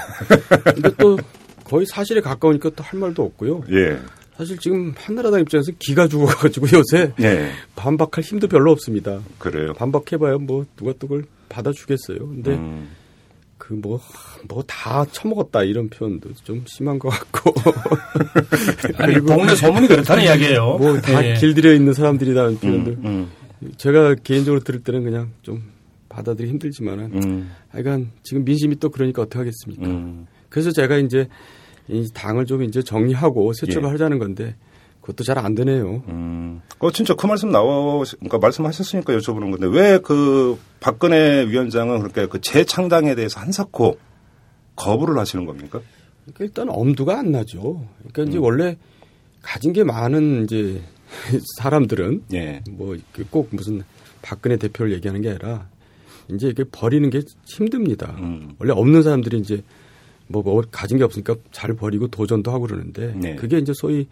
근데 0.64 0.90
또 0.98 1.18
거의 1.66 1.86
사실에 1.86 2.22
가까우니까 2.22 2.70
또 2.72 2.84
할 2.84 3.00
말도 3.00 3.24
없고요. 3.24 3.64
예. 3.72 4.00
사실 4.40 4.58
지금 4.58 4.94
한나라당 4.96 5.42
입장에서 5.42 5.74
기가 5.80 6.08
죽어가지고 6.08 6.68
요새 6.80 7.12
예. 7.20 7.52
반박할 7.76 8.24
힘도 8.24 8.48
별로 8.48 8.72
없습니다. 8.72 9.20
그래요. 9.38 9.74
반박해봐야 9.74 10.38
뭐 10.38 10.66
누가 10.78 10.94
또 10.98 11.10
그걸 11.10 11.26
받아주겠어요. 11.50 12.20
근데 12.20 12.52
음. 12.52 12.88
그뭐 13.58 14.00
뭐 14.48 14.64
다 14.66 15.04
처먹었다 15.12 15.64
이런 15.64 15.90
표현도 15.90 16.30
좀 16.46 16.64
심한 16.68 16.98
것 17.00 17.10
같고 17.10 17.54
아니 18.96 19.16
동네 19.26 19.54
소문이 19.56 19.90
그렇다는 19.90 20.24
이야기예요. 20.24 20.78
뭐다 20.78 21.32
예. 21.32 21.34
길들여 21.34 21.74
있는 21.74 21.92
사람들이라는 21.92 22.60
표현들 22.60 22.98
음. 23.04 23.30
제가 23.76 24.16
개인적으로 24.24 24.64
들을 24.64 24.82
때는 24.82 25.04
그냥 25.04 25.32
좀 25.42 25.64
받아들이 26.08 26.48
힘들지만은 26.48 27.12
음. 27.14 27.52
하여간 27.72 28.12
지금 28.24 28.46
민심이 28.46 28.78
또 28.80 28.90
그러니까 28.90 29.24
어떻게 29.24 29.40
하겠습니까? 29.40 29.86
음. 29.86 30.28
그래서 30.48 30.72
제가 30.72 30.96
이제 30.96 31.28
이 31.90 32.10
당을 32.14 32.46
좀 32.46 32.64
이제 32.64 32.82
정리하고 32.84 33.52
새 33.54 33.66
예. 33.68 33.72
출발하자는 33.72 34.20
건데 34.20 34.56
그것도 35.02 35.24
잘 35.24 35.38
안 35.40 35.56
되네요. 35.56 36.04
음. 36.08 36.62
어, 36.80 36.92
진짜 36.92 37.16
그 37.16 37.26
말씀 37.26 37.52
나와, 37.52 38.04
그러니까 38.20 38.38
말씀하셨으니까 38.38 39.14
여쭤보는 39.18 39.52
건데 39.52 39.68
왜 39.68 40.00
그 40.04 40.58
박근혜 40.80 41.46
위원장은 41.48 42.00
그렇게 42.00 42.28
그 42.28 42.40
재창당에 42.42 43.16
대해서 43.16 43.40
한사코 43.40 43.98
거부를 44.76 45.18
하시는 45.18 45.46
겁니까? 45.46 45.82
그러니까 46.26 46.44
일단 46.46 46.70
엄두가 46.70 47.18
안 47.20 47.32
나죠. 47.32 47.86
그러니까 48.00 48.22
음. 48.24 48.28
이제 48.30 48.38
원래 48.38 48.78
가진 49.42 49.74
게 49.74 49.84
많은 49.84 50.44
이제 50.44 50.82
사람들은 51.58 52.24
예. 52.34 52.62
뭐꼭 52.70 53.50
무슨 53.52 53.82
박근혜 54.22 54.58
대표를 54.58 54.94
얘기하는 54.94 55.22
게 55.22 55.30
아니라 55.30 55.68
이제 56.32 56.50
이게 56.50 56.64
버리는 56.72 57.10
게 57.10 57.22
힘듭니다. 57.46 58.16
음. 58.20 58.54
원래 58.60 58.74
없는 58.74 59.02
사람들이 59.02 59.40
이제 59.40 59.64
뭐, 60.30 60.44
뭐 60.44 60.64
가진 60.72 60.98
게 60.98 61.04
없으니까 61.04 61.36
잘 61.52 61.74
버리고 61.74 62.08
도전도 62.08 62.52
하고 62.52 62.68
그러는데 62.68 63.14
네. 63.16 63.36
그게 63.36 63.58
이제 63.58 63.74
소위 63.76 64.08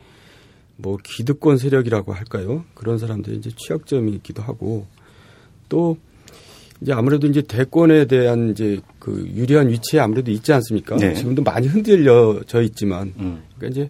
뭐 0.75 0.97
기득권 1.01 1.57
세력이라고 1.57 2.11
할까요? 2.13 2.65
그런 2.73 2.97
사람들이 2.97 3.37
이제 3.37 3.51
취약점이 3.55 4.11
있기도 4.13 4.41
하고 4.41 4.85
또 5.69 5.97
이제 6.81 6.91
아무래도 6.93 7.27
이제 7.27 7.41
대권에 7.41 8.05
대한 8.05 8.49
이제 8.51 8.79
그 8.99 9.27
유리한 9.33 9.69
위치에 9.69 9.99
아무래도 9.99 10.31
있지 10.31 10.53
않습니까? 10.53 10.97
네. 10.97 11.13
지금도 11.13 11.43
많이 11.43 11.67
흔들려져 11.67 12.61
있지만 12.63 13.13
음. 13.17 13.43
그러니까 13.55 13.67
이제 13.67 13.89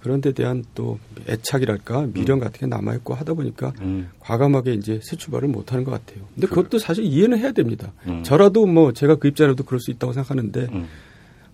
그런 0.00 0.20
데 0.20 0.32
대한 0.32 0.64
또 0.74 0.98
애착이랄까 1.28 2.08
미련 2.14 2.38
같은 2.38 2.60
게 2.60 2.66
남아 2.66 2.94
있고 2.96 3.14
하다 3.14 3.34
보니까 3.34 3.72
음. 3.80 4.08
과감하게 4.20 4.74
이제 4.74 5.00
새 5.02 5.16
출발을 5.16 5.48
못 5.48 5.72
하는 5.72 5.84
것 5.84 5.90
같아요. 5.90 6.24
근데 6.34 6.46
그 6.46 6.54
것도 6.54 6.78
사실 6.78 7.04
이해는 7.04 7.38
해야 7.38 7.52
됩니다. 7.52 7.92
음. 8.06 8.22
저라도 8.22 8.66
뭐 8.66 8.92
제가 8.92 9.16
그 9.16 9.28
입장에도 9.28 9.64
그럴 9.64 9.80
수 9.80 9.90
있다고 9.90 10.12
생각하는데 10.12 10.68
음. 10.72 10.86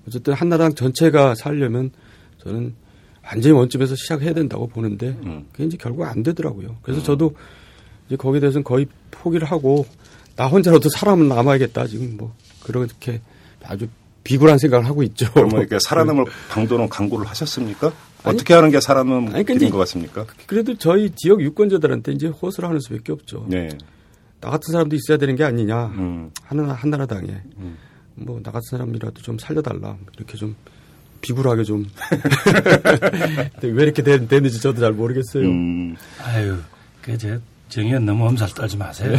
어쨌든 0.06 0.34
한나라당 0.34 0.74
전체가 0.74 1.34
살려면 1.34 1.90
저는 2.42 2.74
완전히 3.24 3.54
원점에서 3.54 3.96
시작해야 3.96 4.34
된다고 4.34 4.66
보는데 4.66 5.08
음. 5.24 5.46
그게 5.52 5.64
이제 5.64 5.76
결국 5.80 6.04
안 6.04 6.22
되더라고요. 6.22 6.76
그래서 6.82 7.02
저도 7.02 7.34
이제 8.06 8.16
거기에 8.16 8.40
대해서는 8.40 8.64
거의 8.64 8.86
포기를 9.10 9.46
하고 9.46 9.86
나 10.36 10.46
혼자라도 10.46 10.88
사람은 10.88 11.28
남아야겠다 11.28 11.86
지금 11.86 12.16
뭐 12.16 12.34
그렇게 12.62 13.20
아주 13.62 13.88
비굴한 14.24 14.58
생각을 14.58 14.86
하고 14.86 15.02
있죠. 15.04 15.26
이렇게 15.36 15.78
살아남을 15.84 16.24
방도는 16.50 16.88
강구를 16.88 17.26
하셨습니까? 17.26 17.92
어떻게 18.24 18.54
하는 18.54 18.70
게 18.70 18.80
살아남는 18.80 19.34
아니, 19.34 19.44
길인 19.44 19.70
것 19.70 19.78
같습니까? 19.78 20.26
그래도 20.46 20.76
저희 20.76 21.10
지역 21.10 21.42
유권자들한테 21.42 22.12
이제 22.12 22.28
호소를 22.28 22.68
하는 22.68 22.80
수밖에 22.80 23.12
없죠. 23.12 23.46
네. 23.48 23.68
나 24.40 24.50
같은 24.50 24.72
사람도 24.72 24.96
있어야 24.96 25.18
되는 25.18 25.36
게 25.36 25.44
아니냐. 25.44 25.86
음. 25.86 26.30
하나 26.42 26.72
한나라당에 26.72 27.42
뭐 28.16 28.40
나 28.42 28.50
같은 28.50 28.62
사람이라도 28.70 29.22
좀 29.22 29.38
살려달라. 29.38 29.96
이렇게 30.16 30.36
좀 30.36 30.54
비굴하게 31.20 31.64
좀. 31.64 31.86
왜 33.62 33.82
이렇게 33.82 34.02
된, 34.02 34.28
됐는지 34.28 34.60
저도 34.60 34.80
잘 34.80 34.92
모르겠어요. 34.92 35.44
음. 35.48 35.96
아유, 36.22 36.58
그저 37.02 37.38
정의원 37.68 38.04
너무 38.04 38.26
엄살 38.26 38.50
떨지 38.50 38.76
마세요. 38.76 39.16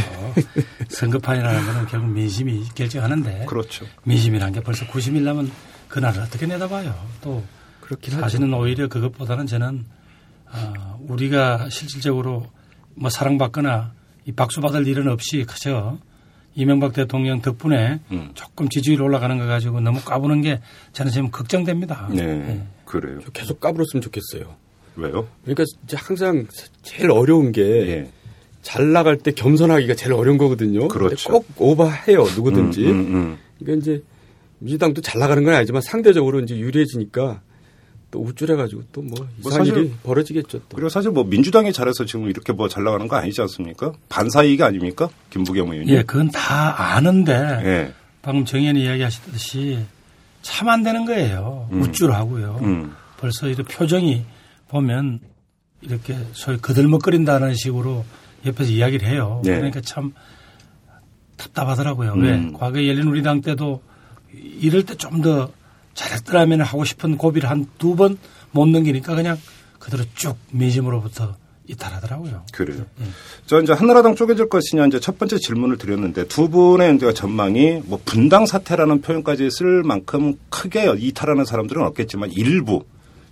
선거판이라는 0.89 1.65
거는 1.65 1.85
결국 1.87 2.09
민심이 2.09 2.63
결정하는데 2.75 3.45
그렇죠. 3.47 3.85
민심이라는 4.03 4.53
게 4.53 4.61
벌써 4.61 4.85
90일 4.85 5.21
남은 5.23 5.51
그날을 5.89 6.21
어떻게 6.21 6.45
내다봐요. 6.45 6.93
또 7.21 7.43
그렇긴 7.81 8.13
하죠. 8.13 8.21
사실은 8.21 8.53
오히려 8.53 8.87
그것보다는 8.87 9.47
저는 9.47 9.85
아, 10.51 10.95
우리가 11.01 11.69
실질적으로 11.69 12.47
뭐 12.95 13.09
사랑받거나 13.09 13.93
이 14.25 14.31
박수 14.31 14.61
받을 14.61 14.87
일은 14.87 15.07
없이 15.07 15.43
그저 15.47 15.97
이명박 16.55 16.93
대통령 16.93 17.41
덕분에 17.41 17.99
음. 18.11 18.29
조금 18.33 18.69
지지율 18.69 19.01
올라가는 19.01 19.37
거 19.37 19.45
가지고 19.45 19.81
너무 19.81 19.99
까부는 19.99 20.41
게 20.41 20.61
저는 20.93 21.11
지금 21.11 21.29
걱정됩니다. 21.29 22.09
네. 22.11 22.65
그래요. 22.85 23.19
계속 23.33 23.59
까불었으면 23.59 24.01
좋겠어요. 24.01 24.55
왜요? 24.95 25.27
그러니까 25.43 25.65
이제 25.83 25.97
항상 25.97 26.47
제일 26.81 27.11
어려운 27.11 27.51
게잘 27.51 28.07
예. 28.81 28.91
나갈 28.93 29.17
때 29.17 29.31
겸손하기가 29.31 29.95
제일 29.95 30.13
어려운 30.13 30.37
거거든요. 30.37 30.87
그렇죠. 30.87 31.29
꼭 31.29 31.45
오버해요 31.57 32.23
누구든지. 32.23 32.85
음, 32.85 32.89
음, 32.89 33.15
음. 33.15 33.37
그러니까 33.59 33.81
이제 33.81 34.03
민주당도 34.59 35.01
잘 35.01 35.19
나가는 35.19 35.43
건 35.43 35.53
아니지만 35.53 35.81
상대적으로 35.81 36.39
이제 36.39 36.57
유리해지니까 36.57 37.41
또 38.15 38.21
우쭐해가지고 38.23 38.83
또뭐 38.93 39.09
뭐 39.09 39.27
이상한 39.39 39.65
사실- 39.65 39.77
일이 39.77 39.91
벌어지겠죠. 40.03 40.59
또. 40.59 40.75
그리고 40.75 40.87
사실 40.87 41.11
뭐 41.11 41.25
민주당이 41.25 41.73
잘해서 41.73 42.05
지금 42.05 42.29
이렇게 42.29 42.53
뭐 42.53 42.69
잘 42.69 42.83
나가는 42.85 43.05
거 43.09 43.17
아니지 43.17 43.41
않습니까? 43.41 43.91
반사이익 44.07 44.61
아닙니까? 44.61 45.09
김부겸 45.31 45.71
의원님. 45.73 45.93
예, 45.93 46.03
그건 46.03 46.29
다 46.31 46.93
아는데 46.95 47.33
예. 47.33 47.93
방금 48.21 48.45
정현이 48.45 48.83
이야기하셨듯이 48.83 49.79
참 50.41 50.69
안 50.69 50.81
되는 50.83 51.05
거예요. 51.05 51.67
음. 51.73 51.81
우쭐하고요. 51.81 52.59
음. 52.61 52.93
벌써 53.17 53.47
이렇게 53.49 53.63
표정이 53.75 54.23
보면 54.69 55.19
이렇게 55.81 56.15
소위 56.31 56.57
그들먹거린다는 56.57 57.53
식으로 57.55 58.05
옆에서 58.45 58.71
이야기를 58.71 59.07
해요. 59.07 59.41
네. 59.43 59.55
그러니까 59.55 59.81
참 59.81 60.13
답답하더라고요. 61.37 62.13
음. 62.13 62.21
왜? 62.21 62.51
과거 62.57 62.77
열린우리당 62.87 63.41
때도 63.41 63.81
이럴 64.33 64.83
때 64.85 64.95
좀 64.95 65.21
더 65.21 65.49
잘했더라면 65.95 66.61
하고 66.61 66.85
싶은 66.85 67.17
고비를 67.17 67.49
한 67.49 67.65
두 67.77 67.95
번 67.95 68.17
못 68.51 68.67
넘기니까 68.67 69.15
그냥 69.15 69.37
그대로 69.79 70.03
쭉 70.15 70.37
민심으로부터 70.51 71.35
이탈하더라고요. 71.67 72.43
그래요. 72.53 72.85
저 73.47 73.59
이제 73.61 73.73
한나라당 73.73 74.15
쪼개질 74.15 74.47
것이냐 74.49 74.85
이제 74.85 74.99
첫 74.99 75.17
번째 75.17 75.37
질문을 75.37 75.77
드렸는데 75.77 76.27
두 76.27 76.47
분의 76.49 76.95
이제 76.95 77.11
전망이 77.13 77.81
뭐 77.85 77.99
분당 78.05 78.45
사태라는 78.45 79.01
표현까지 79.01 79.49
쓸 79.51 79.83
만큼 79.83 80.35
크게 80.49 80.93
이탈하는 80.97 81.43
사람들은 81.43 81.81
없겠지만 81.83 82.31
일부 82.31 82.85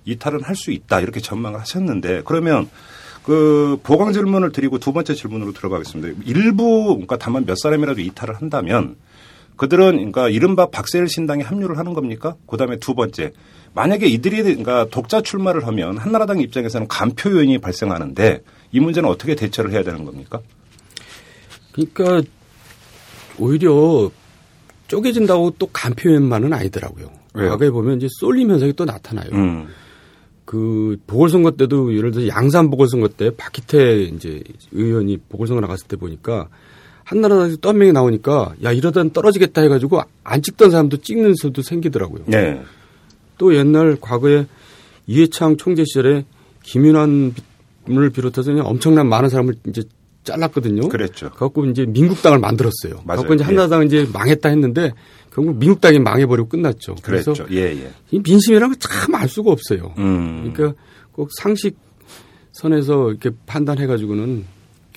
이탈은 0.06 0.44
할 0.44 0.56
수 0.56 0.72
있다 0.72 1.00
이렇게 1.00 1.20
전망을 1.22 1.60
하셨는데 1.62 2.24
그러면 2.26 2.70
그 3.24 3.80
보강 3.84 4.12
질문을 4.12 4.52
드리고 4.52 4.80
두 4.80 4.92
번째 4.92 5.14
질문으로 5.14 5.54
들어가겠습니다. 5.54 6.22
일부 6.26 6.86
그러니까 6.88 7.18
다만 7.18 7.46
몇 7.46 7.56
사람이라도 7.58 8.02
이탈을 8.02 8.36
한다면 8.36 8.98
그들은 9.56 9.96
그러니까 9.96 10.30
이른바 10.30 10.68
박세일 10.68 11.08
신당에 11.08 11.44
합류를 11.44 11.78
하는 11.78 11.94
겁니까? 11.94 12.36
그다음에 12.48 12.78
두 12.78 12.96
번째 12.96 13.32
만약에 13.74 14.08
이들이 14.08 14.44
그러니까 14.44 14.86
독자 14.90 15.22
출마를 15.22 15.66
하면 15.68 15.98
한나라당 15.98 16.40
입장에서는 16.40 16.88
간표 16.88 17.32
요인이 17.32 17.58
발생하는데 17.60 18.44
이 18.72 18.80
문제는 18.80 19.10
어떻게 19.10 19.36
대처를 19.36 19.72
해야 19.72 19.84
되는 19.84 20.06
겁니까? 20.06 20.42
그러니까 21.72 22.28
오히려 23.40 24.12
쪼개진다고 24.88 25.56
또 25.58 25.68
간표현만은 25.68 26.54
아니더라고요. 26.54 27.10
왜요? 27.34 27.50
과거에 27.50 27.72
보면 27.72 27.98
이제 27.98 28.08
쏠림 28.20 28.52
현상이 28.52 28.74
또 28.74 28.86
나타나요. 28.86 29.30
음. 29.32 29.68
그 30.46 30.98
보궐선거 31.08 31.52
때도 31.52 31.96
예를 31.96 32.12
들어서 32.12 32.28
양산 32.28 32.70
보궐선거 32.70 33.08
때 33.08 33.32
박희태 33.36 34.04
이제 34.04 34.44
의원이 34.72 35.18
보궐선거 35.30 35.62
나갔을 35.62 35.88
때 35.88 35.96
보니까 35.96 36.50
한나라당에서 37.04 37.58
또한 37.58 37.78
명이 37.78 37.92
나오니까 37.92 38.56
야 38.64 38.72
이러다 38.72 39.04
떨어지겠다 39.10 39.62
해가지고 39.62 40.02
안 40.24 40.42
찍던 40.42 40.72
사람도 40.72 40.98
찍는 40.98 41.36
수도 41.36 41.62
생기더라고요. 41.62 42.24
네. 42.28 42.62
또 43.38 43.56
옛날 43.56 43.98
과거에 44.00 44.46
이해창 45.08 45.58
총재 45.58 45.84
시절에 45.86 46.26
김윤환을 46.64 47.34
비롯해서 48.14 48.52
엄청난 48.64 49.08
많은 49.10 49.30
사람을 49.30 49.56
이제 49.68 49.84
잘랐거든요. 50.24 50.88
그랬죠. 50.88 51.30
그래갖고 51.32 51.66
이제 51.66 51.86
민국당을 51.86 52.40
만들었어요. 52.40 53.02
맞아요. 53.06 53.24
그래갖고 53.24 53.34
이제 53.34 53.44
예. 53.44 53.46
한나라당 53.46 53.86
이제 53.86 54.08
망했다 54.12 54.50
했는데 54.50 54.94
결국 55.34 55.58
민국당이 55.58 56.00
망해버리고 56.00 56.48
끝났죠. 56.48 56.96
그래서 57.04 57.34
그랬죠. 57.34 57.54
예, 57.54 57.72
예. 57.72 57.92
이 58.12 58.22
민심이라는 58.24 58.76
걸참알 58.80 59.28
수가 59.28 59.52
없어요. 59.52 59.94
음. 59.98 60.54
그러니까 60.54 60.80
꼭 61.12 61.30
상식 61.42 61.78
선에서 62.54 63.10
이렇게 63.10 63.32
판단해가지고는 63.46 64.46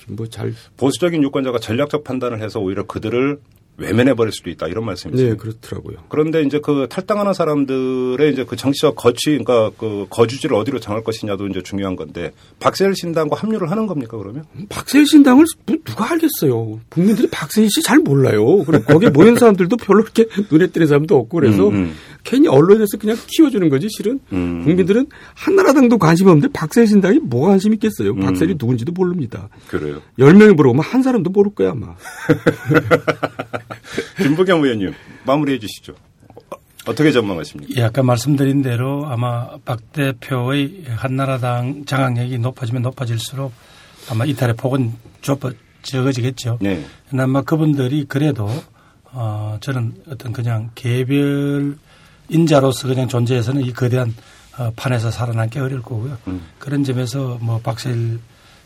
뭐 0.07 0.27
잘 0.27 0.53
보수적인 0.77 1.23
유권자가 1.23 1.59
전략적 1.59 2.03
판단을 2.03 2.41
해서 2.41 2.59
오히려 2.59 2.85
그들을 2.85 3.39
외면해 3.77 4.13
버릴 4.15 4.31
수도 4.31 4.49
있다 4.49 4.67
이런 4.67 4.85
말씀이세요. 4.85 5.29
네, 5.31 5.35
그렇더라고요. 5.35 5.97
그런데 6.09 6.41
이제 6.43 6.59
그 6.59 6.87
탈당하는 6.89 7.33
사람들의 7.33 8.31
이제 8.33 8.43
그 8.43 8.55
정치적 8.55 8.95
거취, 8.95 9.37
그러니까 9.37 9.71
그 9.77 10.05
거주지를 10.09 10.55
어디로 10.57 10.79
정할 10.79 11.03
것이냐도 11.03 11.47
이제 11.47 11.61
중요한 11.61 11.95
건데 11.95 12.31
박세일 12.59 12.95
신당과 12.95 13.35
합류를 13.37 13.71
하는 13.71 13.87
겁니까 13.87 14.17
그러면? 14.17 14.45
박세일 14.69 15.05
신당을 15.05 15.45
뭐 15.65 15.77
누가 15.83 16.11
알겠어요. 16.11 16.79
국민들이 16.89 17.27
박세일 17.29 17.69
씨 17.69 17.81
잘 17.87 17.99
몰라요. 17.99 18.63
그리고 18.65 18.83
거기에 18.83 19.09
모인 19.09 19.35
사람들도 19.35 19.77
별로 19.77 20.01
그렇게 20.03 20.25
눈에 20.51 20.67
띄는 20.67 20.87
사람도 20.87 21.15
없고 21.15 21.39
그래서 21.39 21.69
음, 21.69 21.75
음. 21.75 21.93
괜히 22.23 22.47
언론에서 22.49 22.97
그냥 22.97 23.15
키워주는 23.27 23.69
거지 23.69 23.87
실은. 23.89 24.19
음. 24.33 24.63
국민들은 24.65 25.07
한나라당도 25.35 25.97
관심 25.99 26.27
없는데 26.27 26.49
박세일 26.51 26.87
신당이 26.87 27.19
뭐가 27.19 27.49
관심 27.49 27.73
있겠어요. 27.75 28.11
음. 28.11 28.19
박세일이 28.19 28.55
누군지도 28.59 28.91
모릅니다. 28.91 29.47
그래요. 29.67 30.01
열 30.19 30.33
명이 30.33 30.53
물어보면 30.53 30.83
한 30.83 31.03
사람도 31.03 31.29
모를 31.29 31.53
거야 31.53 31.71
아마. 31.71 31.95
김부겸 34.17 34.63
의원님 34.63 34.93
마무리해 35.25 35.59
주시죠. 35.59 35.93
어, 35.93 36.57
어떻게 36.85 37.11
전망하십니까? 37.11 37.73
예, 37.77 37.83
아까 37.85 38.03
말씀드린 38.03 38.61
대로 38.61 39.05
아마 39.07 39.57
박 39.65 39.91
대표의 39.91 40.85
한나라당 40.87 41.85
장악력이 41.85 42.39
높아지면 42.39 42.81
높아질수록 42.83 43.51
아마 44.09 44.25
이탈의 44.25 44.55
폭은 44.55 44.93
좁아 45.21 45.51
적어지겠죠. 45.81 46.59
네. 46.61 46.85
아마 47.13 47.41
그분들이 47.41 48.05
그래도 48.05 48.49
어 49.11 49.57
저는 49.61 50.03
어떤 50.09 50.33
그냥 50.33 50.69
개별 50.75 51.77
인자로서 52.29 52.87
그냥 52.87 53.07
존재해서는 53.07 53.63
이 53.63 53.71
거대한 53.71 54.13
어, 54.57 54.71
판에서 54.75 55.11
살아남기 55.11 55.59
어려울 55.59 55.81
거고요. 55.81 56.17
음. 56.27 56.45
그런 56.59 56.83
점에서 56.83 57.37
뭐 57.41 57.59
박세일 57.59 58.19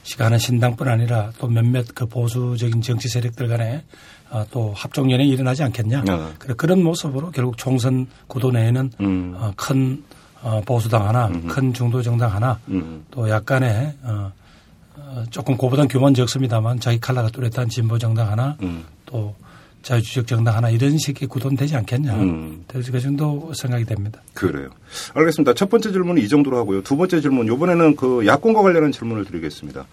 씨가 0.04 0.26
하는 0.26 0.38
신당뿐 0.38 0.88
아니라 0.88 1.32
또 1.38 1.48
몇몇 1.48 1.86
그 1.94 2.06
보수적인 2.08 2.82
정치 2.82 3.08
세력들 3.08 3.48
간에 3.48 3.84
어, 4.32 4.46
또 4.50 4.74
합종연행이 4.76 5.30
일어나지 5.30 5.62
않겠냐. 5.64 6.04
아. 6.08 6.32
그래, 6.40 6.54
그런 6.56 6.84
모습으로 6.84 7.32
결국 7.32 7.58
총선 7.58 8.08
구도 8.28 8.50
내에는 8.52 8.92
음. 9.02 9.36
어, 9.38 9.52
큰 9.56 10.04
어, 10.42 10.62
보수당 10.66 11.08
하나, 11.08 11.30
큰 11.48 11.72
중도 11.72 12.02
정당 12.02 12.34
하나, 12.34 12.58
음. 12.70 13.06
또 13.12 13.30
약간의 13.30 13.94
어, 14.02 14.32
어, 14.98 15.24
조금 15.30 15.56
그보단 15.56 15.88
규모는 15.88 16.16
적습니다만 16.16 16.80
자기 16.80 17.00
칼라가 17.00 17.30
뚜렷한 17.30 17.70
진보 17.70 18.00
정당 18.00 18.32
하나, 18.32 18.58
음. 18.64 18.84
또 19.06 19.36
자유주적 19.82 20.28
정당 20.28 20.56
하나 20.56 20.70
이런 20.70 20.98
식의 20.98 21.28
구도는 21.28 21.58
되지 21.58 21.76
않겠냐. 21.76 22.14
음. 22.16 22.66
그 22.68 23.00
정도 23.00 23.52
생각이 23.54 23.86
됩니다. 23.86 24.22
그래요. 24.34 24.70
알겠습니다. 25.14 25.54
첫 25.54 25.70
번째 25.70 25.92
질문은 25.92 26.22
이 26.22 26.28
정도로 26.28 26.58
하고요. 26.58 26.84
두 26.84 26.98
번째 26.98 27.22
질문, 27.22 27.48
이번에는 27.48 27.96
그 27.96 28.26
야권과 28.26 28.62
관련한 28.62 28.92
질문을 28.92 29.26
드리겠습니다. 29.26 29.86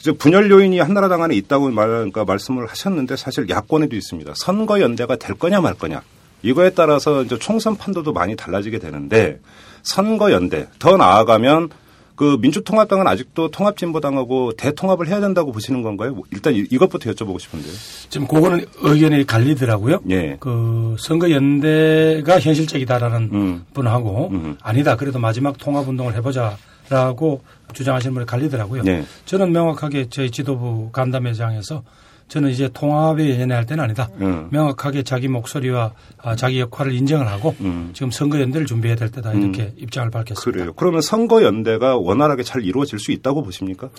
이제 0.00 0.12
분열 0.12 0.50
요인이 0.50 0.78
한나라당 0.78 1.22
안에 1.22 1.34
있다고 1.36 1.70
말, 1.70 1.88
그러니까 1.88 2.24
말씀을 2.24 2.66
하셨는데 2.66 3.16
사실 3.16 3.48
야권에도 3.48 3.96
있습니다. 3.96 4.32
선거 4.36 4.80
연대가 4.80 5.16
될 5.16 5.36
거냐 5.36 5.60
말 5.60 5.74
거냐. 5.74 6.02
이거에 6.42 6.70
따라서 6.70 7.22
이제 7.22 7.38
총선 7.38 7.76
판도도 7.76 8.12
많이 8.12 8.36
달라지게 8.36 8.78
되는데 8.78 9.40
선거 9.82 10.32
연대 10.32 10.68
더 10.78 10.96
나아가면 10.96 11.70
그 12.16 12.38
민주통합당은 12.40 13.06
아직도 13.06 13.50
통합진보당하고 13.50 14.52
대통합을 14.54 15.06
해야 15.08 15.20
된다고 15.20 15.52
보시는 15.52 15.82
건가요? 15.82 16.14
뭐 16.14 16.24
일단 16.32 16.54
이- 16.54 16.66
이것부터 16.70 17.10
여쭤보고 17.12 17.38
싶은데요. 17.38 17.72
지금 18.08 18.26
그거는 18.26 18.64
의견이 18.80 19.26
갈리더라고요. 19.26 20.00
예. 20.10 20.36
그 20.40 20.96
선거 20.98 21.30
연대가 21.30 22.40
현실적이다라는 22.40 23.30
음. 23.32 23.64
분하고 23.74 24.30
음. 24.32 24.56
아니다. 24.62 24.96
그래도 24.96 25.18
마지막 25.18 25.58
통합 25.58 25.86
운동을 25.88 26.14
해보자라고 26.16 27.42
주장하시는 27.74 28.14
분이 28.14 28.26
갈리더라고요. 28.26 28.82
네. 28.82 29.04
저는 29.26 29.52
명확하게 29.52 30.08
저희 30.08 30.30
지도부 30.30 30.90
간담회장에서 30.92 31.82
저는 32.28 32.50
이제 32.50 32.68
통합에 32.72 33.30
연연할 33.30 33.66
때는 33.66 33.84
아니다. 33.84 34.08
음. 34.20 34.48
명확하게 34.50 35.04
자기 35.04 35.28
목소리와 35.28 35.92
아, 36.18 36.34
자기 36.34 36.58
역할을 36.60 36.92
인정을 36.92 37.28
하고 37.28 37.54
음. 37.60 37.90
지금 37.92 38.10
선거 38.10 38.40
연대를 38.40 38.66
준비해야 38.66 38.96
될 38.96 39.10
때다 39.10 39.32
이렇게 39.32 39.72
입장을 39.76 40.10
밝혔습니다. 40.10 40.50
그래요. 40.50 40.72
그러면 40.74 41.00
선거 41.02 41.42
연대가 41.44 41.96
원활하게 41.96 42.42
잘 42.42 42.64
이루어질 42.64 42.98
수 42.98 43.12
있다고 43.12 43.42
보십니까? 43.44 43.90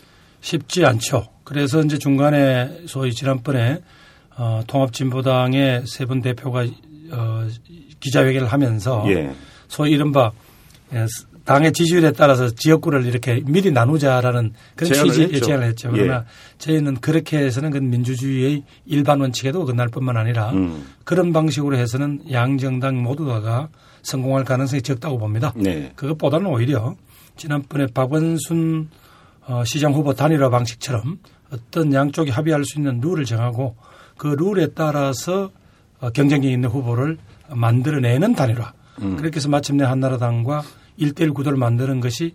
쉽지 0.41 0.85
않죠. 0.85 1.27
그래서 1.45 1.81
이제 1.81 1.97
중간에 1.97 2.81
소위 2.85 3.13
지난번에 3.13 3.79
어, 4.37 4.61
통합진보당의 4.67 5.83
세 5.87 6.05
분 6.05 6.21
대표가 6.21 6.65
어, 7.11 7.47
기자회견을 7.99 8.47
하면서 8.47 9.03
예. 9.07 9.33
소위 9.67 9.91
이른바 9.91 10.31
예, 10.93 11.05
당의 11.47 11.71
지지율에 11.71 12.11
따라서 12.11 12.49
지역구를 12.49 13.05
이렇게 13.05 13.41
미리 13.45 13.71
나누자라는 13.71 14.53
그런 14.75 14.93
제안을 14.93 15.11
취지의 15.11 15.27
했죠. 15.33 15.45
제안을 15.45 15.67
했죠. 15.67 15.89
예. 15.93 15.97
그러나 15.97 16.25
저희는 16.57 16.95
그렇게 16.95 17.37
해서는 17.37 17.71
그 17.71 17.77
민주주의의 17.77 18.63
일반 18.85 19.21
원칙에도 19.21 19.61
어긋날 19.61 19.87
뿐만 19.87 20.17
아니라 20.17 20.51
음. 20.51 20.85
그런 21.05 21.31
방식으로 21.31 21.77
해서는 21.77 22.23
양정당 22.29 23.01
모두가 23.01 23.69
성공할 24.03 24.43
가능성이 24.43 24.81
적다고 24.81 25.17
봅니다. 25.17 25.53
네. 25.55 25.93
그것보다는 25.95 26.47
오히려 26.47 26.97
지난번에 27.37 27.87
박원순 27.93 28.89
어, 29.47 29.63
시장 29.63 29.93
후보 29.93 30.13
단일화 30.13 30.49
방식처럼 30.49 31.19
어떤 31.49 31.93
양쪽이 31.93 32.29
합의할 32.29 32.65
수 32.65 32.77
있는 32.77 32.99
룰을 32.99 33.23
정하고 33.23 33.77
그 34.17 34.27
룰에 34.27 34.67
따라서 34.75 35.51
어, 36.01 36.09
경쟁력 36.09 36.51
있는 36.51 36.67
후보를 36.67 37.17
만들어내는 37.49 38.35
단일화. 38.35 38.73
음. 39.01 39.15
그렇게 39.15 39.37
해서 39.37 39.47
마침내 39.47 39.85
한나라당과 39.85 40.63
1대1 40.99 41.33
구도를 41.33 41.57
만드는 41.57 41.99
것이 41.99 42.33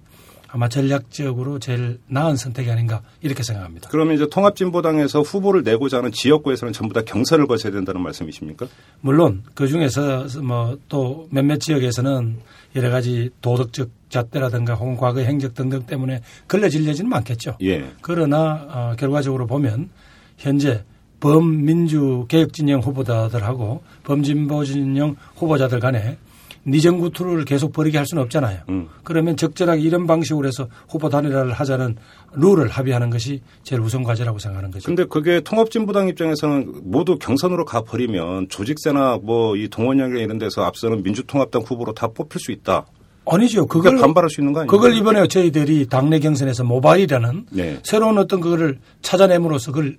아마 0.48 0.68
전략적으로 0.68 1.58
제일 1.58 1.98
나은 2.08 2.36
선택이 2.36 2.70
아닌가 2.70 3.00
이렇게 3.22 3.42
생각합니다. 3.42 3.88
그러면 3.88 4.16
이제 4.16 4.26
통합진보당에서 4.28 5.22
후보를 5.22 5.62
내고자 5.62 5.98
하는 5.98 6.12
지역구에서는 6.12 6.74
전부 6.74 6.92
다 6.92 7.00
경선을 7.02 7.46
거쳐야 7.46 7.72
된다는 7.72 8.02
말씀이십니까? 8.02 8.66
물론 9.00 9.44
그 9.54 9.66
중에서 9.66 10.26
뭐 10.42 10.76
또 10.88 11.26
몇몇 11.30 11.58
지역에서는 11.58 12.36
여러 12.76 12.90
가지 12.90 13.30
도덕적 13.40 13.90
잣대라든가 14.08 14.74
혹은 14.74 14.96
과거의 14.96 15.26
행적 15.26 15.54
등등 15.54 15.84
때문에 15.86 16.20
걸려질려지는 16.48 17.08
많겠죠. 17.08 17.56
예. 17.62 17.90
그러나 18.02 18.66
어, 18.68 18.94
결과적으로 18.98 19.46
보면 19.46 19.88
현재 20.36 20.84
범민주 21.20 22.26
개혁 22.28 22.52
진영 22.52 22.80
후보자들하고 22.80 23.82
범진보 24.04 24.64
진영 24.64 25.16
후보자들 25.36 25.80
간에 25.80 26.18
니정구 26.66 27.10
투를 27.10 27.44
계속 27.44 27.72
벌이게 27.72 27.98
할 27.98 28.06
수는 28.06 28.22
없잖아요. 28.24 28.60
음. 28.68 28.88
그러면 29.04 29.36
적절하게 29.36 29.80
이런 29.80 30.06
방식으로 30.06 30.46
해서 30.46 30.68
후보 30.88 31.08
단일화를 31.08 31.52
하자는 31.52 31.96
룰을 32.34 32.68
합의하는 32.68 33.10
것이 33.10 33.42
제일 33.62 33.80
우선 33.82 34.02
과제라고 34.02 34.38
생각하는 34.38 34.70
거죠. 34.70 34.86
근데 34.86 35.04
그게 35.04 35.40
통합진보당 35.40 36.08
입장에서는 36.08 36.82
모두 36.84 37.18
경선으로 37.18 37.64
가 37.64 37.82
버리면 37.82 38.48
조직세나 38.48 39.18
뭐 39.22 39.52
이 39.56 39.68
동원령이나 39.68 40.20
이런 40.20 40.38
데서 40.38 40.62
앞서는 40.64 41.02
민주통합당 41.02 41.62
후보로 41.62 41.92
다 41.92 42.06
뽑힐 42.08 42.40
수 42.40 42.52
있다. 42.52 42.86
아니죠. 43.26 43.66
그걸 43.66 43.92
그걸 43.92 44.00
반발할 44.00 44.30
수 44.30 44.40
있는 44.40 44.52
거 44.52 44.60
아니에요? 44.60 44.70
그걸 44.70 44.94
이번에 44.94 45.28
저희들이 45.28 45.86
당내 45.86 46.18
경선에서 46.20 46.64
모바일이라는 46.64 47.46
네. 47.52 47.78
새로운 47.84 48.18
어떤 48.18 48.40
그거를 48.40 48.78
찾아냄으로써 49.02 49.72
그걸 49.72 49.98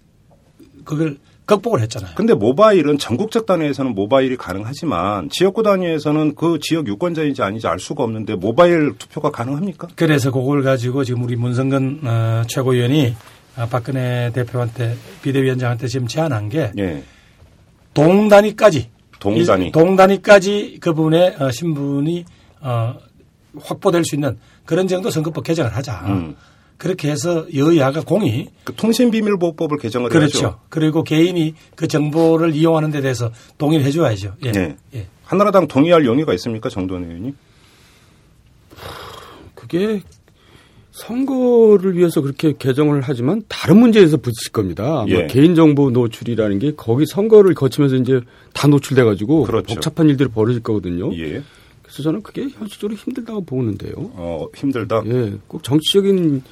그걸 0.84 1.18
극복을 1.46 1.82
했잖아요. 1.82 2.12
근데 2.16 2.34
모바일은 2.34 2.98
전국적 2.98 3.46
단위에서는 3.46 3.94
모바일이 3.96 4.38
가능하지만 4.38 5.30
지역구 5.30 5.62
단위에서는 5.64 6.36
그 6.36 6.60
지역 6.62 6.88
유권자인지 6.88 7.42
아닌지 7.42 7.68
알 7.68 7.80
수가 7.80 8.04
없는데 8.04 8.36
모바일 8.36 8.94
투표가 8.98 9.30
가능합니까? 9.32 9.90
그래서 9.96 10.32
그걸 10.32 10.64
가지고 10.64 11.04
지금 11.04 11.24
우리 11.24 11.36
문성근 11.36 12.00
어, 12.04 12.44
최고위원이 12.48 13.16
아, 13.56 13.68
박근혜 13.68 14.32
대표한테 14.34 14.96
비대위원장한테 15.22 15.88
지금 15.88 16.08
제안한 16.08 16.50
게 16.50 16.72
예. 16.80 17.04
동단위까지 17.94 18.90
동단위. 19.20 19.66
일- 19.68 19.72
동단위까지 19.72 20.78
그 20.82 20.94
부분에 20.94 21.36
어, 21.40 21.52
신분이 21.52 22.26
어, 22.62 22.96
확보될 23.62 24.04
수 24.06 24.16
있는 24.16 24.38
그런 24.66 24.88
정도 24.88 25.10
선거법 25.10 25.44
개정을 25.44 25.76
하자. 25.76 25.94
음. 26.08 26.36
그렇게 26.84 27.10
해서 27.10 27.46
여야가 27.56 28.02
공이 28.02 28.50
그 28.66 28.76
통신비밀보호법을 28.76 29.78
개정을 29.78 30.10
그렇죠. 30.10 30.38
해야죠. 30.38 30.60
그리고 30.68 31.02
개인이 31.02 31.56
그 31.78 31.88
정보를 31.88 32.54
이용하는 32.54 32.92
데 32.92 33.00
대해서 33.00 33.32
동의를 33.58 33.86
해줘야죠. 33.86 34.34
예. 34.44 34.52
네. 34.52 34.76
예. 34.94 35.08
한나라당 35.24 35.70
동의할 35.70 36.06
용의가 36.06 36.34
있습니까, 36.34 36.68
정도원 36.68 37.06
의원님? 37.06 37.38
그게 39.56 40.02
선거를 40.92 41.96
위해서 41.96 42.20
그렇게 42.20 42.52
개정을 42.60 43.00
하지만 43.02 43.44
다른 43.48 43.78
문제에서 43.78 44.18
부딪힐 44.18 44.52
겁니다. 44.52 45.06
예. 45.08 45.20
뭐 45.20 45.28
개인정보 45.28 45.92
노출이라는 45.92 46.60
게 46.60 46.74
거기 46.76 47.06
선거를 47.06 47.54
거치면서 47.54 47.96
이제 47.96 48.20
다 48.54 48.68
노출돼 48.68 49.06
가지고 49.06 49.44
그렇죠. 49.44 49.76
복잡한 49.76 50.10
일들이 50.10 50.28
벌어질 50.28 50.62
거거든요. 50.62 51.16
예. 51.16 51.44
그래서 51.82 52.04
저는 52.04 52.24
그게 52.24 52.42
현실적으로 52.50 52.98
힘들다고 52.98 53.46
보는데요. 53.46 53.94
어, 53.96 54.48
힘들다. 54.54 55.04
예, 55.06 55.34
꼭 55.48 55.64
정치적인 55.64 56.44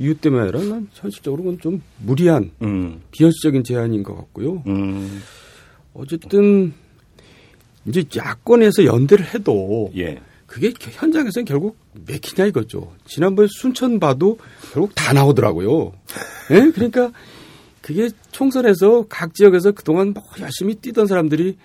이유 0.00 0.14
때문에 0.16 0.42
아니라 0.44 0.60
난 0.64 0.88
현실적으로 0.94 1.42
그건 1.44 1.58
좀 1.60 1.82
무리한 1.98 2.50
음, 2.62 3.02
비현실적인 3.10 3.62
제안인 3.64 4.02
것 4.02 4.16
같고요. 4.16 4.62
음, 4.66 5.20
어쨌든 5.92 6.72
이제 7.86 8.02
야권에서 8.16 8.86
연대를 8.86 9.34
해도 9.34 9.92
예. 9.96 10.18
그게 10.46 10.72
현장에서는 10.78 11.44
결국 11.44 11.76
맥히냐 12.06 12.46
이거죠. 12.46 12.92
지난번에 13.04 13.46
순천 13.60 14.00
봐도 14.00 14.38
결국 14.72 14.94
다 14.94 15.12
나오더라고요. 15.12 15.92
예? 16.50 16.70
그러니까 16.72 17.12
그게 17.82 18.08
총선에서 18.32 19.06
각 19.08 19.34
지역에서 19.34 19.72
그동안 19.72 20.12
뭐 20.14 20.22
열심히 20.40 20.74
뛰던 20.76 21.06
사람들이 21.06 21.56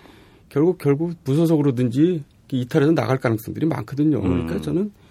결국 0.49 0.77
결국 0.77 1.13
무소속으로든지 1.23 2.23
이탈해서 2.51 2.91
나갈 2.91 3.17
가능성들이 3.17 3.65
많거든요. 3.65 4.21
그러니까 4.21 4.55
음. 4.55 4.61
저는 4.61 4.83
그- 4.93 5.04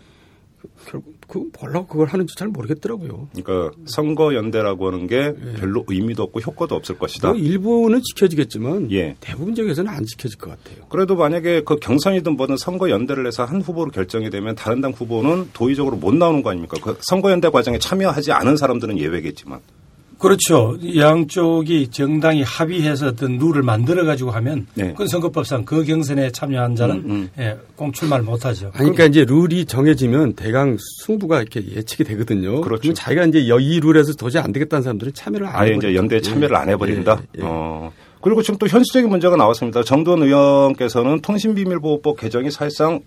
결국 0.87 1.15
그 1.27 1.51
뭐라고 1.59 1.87
그걸 1.87 2.09
하는지 2.09 2.35
잘 2.37 2.49
모르겠더라고요. 2.49 3.29
그러니까 3.35 3.77
선거 3.87 4.35
연대라고 4.35 4.89
하는 4.89 5.07
게 5.07 5.17
예. 5.17 5.53
별로 5.55 5.85
의미도 5.89 6.23
없고 6.23 6.41
효과도 6.41 6.75
없을 6.75 6.99
것이다. 6.99 7.29
뭐 7.29 7.37
일부는 7.37 8.03
지켜지겠지만 8.03 8.91
예. 8.93 9.17
대부분 9.21 9.55
지역에서는 9.55 9.91
안 9.91 10.05
지켜질 10.05 10.39
것 10.39 10.51
같아요. 10.51 10.87
그래도 10.89 11.17
만약에 11.17 11.63
그 11.65 11.77
경선이든 11.77 12.37
뭐든 12.37 12.57
선거 12.57 12.91
연대를 12.91 13.27
해서 13.27 13.45
한 13.45 13.63
후보로 13.63 13.91
결정이 13.91 14.31
되면 14.31 14.55
다른 14.55 14.81
당 14.81 14.93
후보는 14.93 15.51
도의적으로 15.53 15.97
못 15.97 16.15
나오는 16.15 16.43
거 16.43 16.51
아닙니까? 16.51 16.77
그 16.83 16.99
선거 17.03 17.31
연대 17.31 17.49
과정에 17.49 17.79
참여하지 17.79 18.33
않은 18.33 18.57
사람들은 18.57 18.99
예외겠지만. 18.99 19.61
그렇죠. 20.19 20.77
양쪽이 20.97 21.89
정당이 21.89 22.43
합의해서 22.43 23.09
어떤 23.09 23.37
룰을 23.39 23.63
만들어 23.63 24.05
가지고 24.05 24.31
하면 24.33 24.67
네. 24.75 24.89
그건 24.93 25.09
선거법상 25.09 25.65
그 25.65 25.85
경선에 25.85 26.31
참여한 26.33 26.75
자는 26.77 26.97
음, 26.97 27.11
음. 27.11 27.31
예, 27.39 27.57
공출마를 27.77 28.25
못하죠. 28.25 28.67
아니, 28.75 28.91
그러니까 28.91 29.05
이제 29.07 29.25
룰이 29.25 29.65
정해지면 29.67 30.35
대강 30.35 30.77
승부가 31.05 31.41
이렇게 31.43 31.63
예측이 31.75 32.05
되거든요. 32.05 32.61
그렇죠. 32.61 32.81
그러면 32.83 32.95
자기가 32.95 33.27
이제 33.27 33.49
여- 33.49 33.59
이 33.59 33.81
룰에서 33.81 34.15
도저히 34.15 34.43
안 34.43 34.53
되겠다는 34.53 34.83
사람들은 34.83 35.13
참여를 35.15 35.47
안 35.47 35.57
아예 35.57 35.71
해버리죠. 35.73 35.89
이제 35.89 35.97
연대에 35.97 36.21
참여를 36.21 36.55
예. 36.57 36.59
안 36.61 36.69
해버린다. 36.71 37.21
예, 37.39 37.41
예. 37.41 37.43
어. 37.45 37.93
그리고 38.21 38.41
지금 38.43 38.59
또 38.59 38.67
현실적인 38.67 39.11
문제가 39.11 39.37
나왔습니다. 39.37 39.83
정두원 39.83 40.23
의원께서는 40.23 41.21
통신비밀보호법 41.21 42.19
개정이 42.19 42.51
사실상 42.51 43.01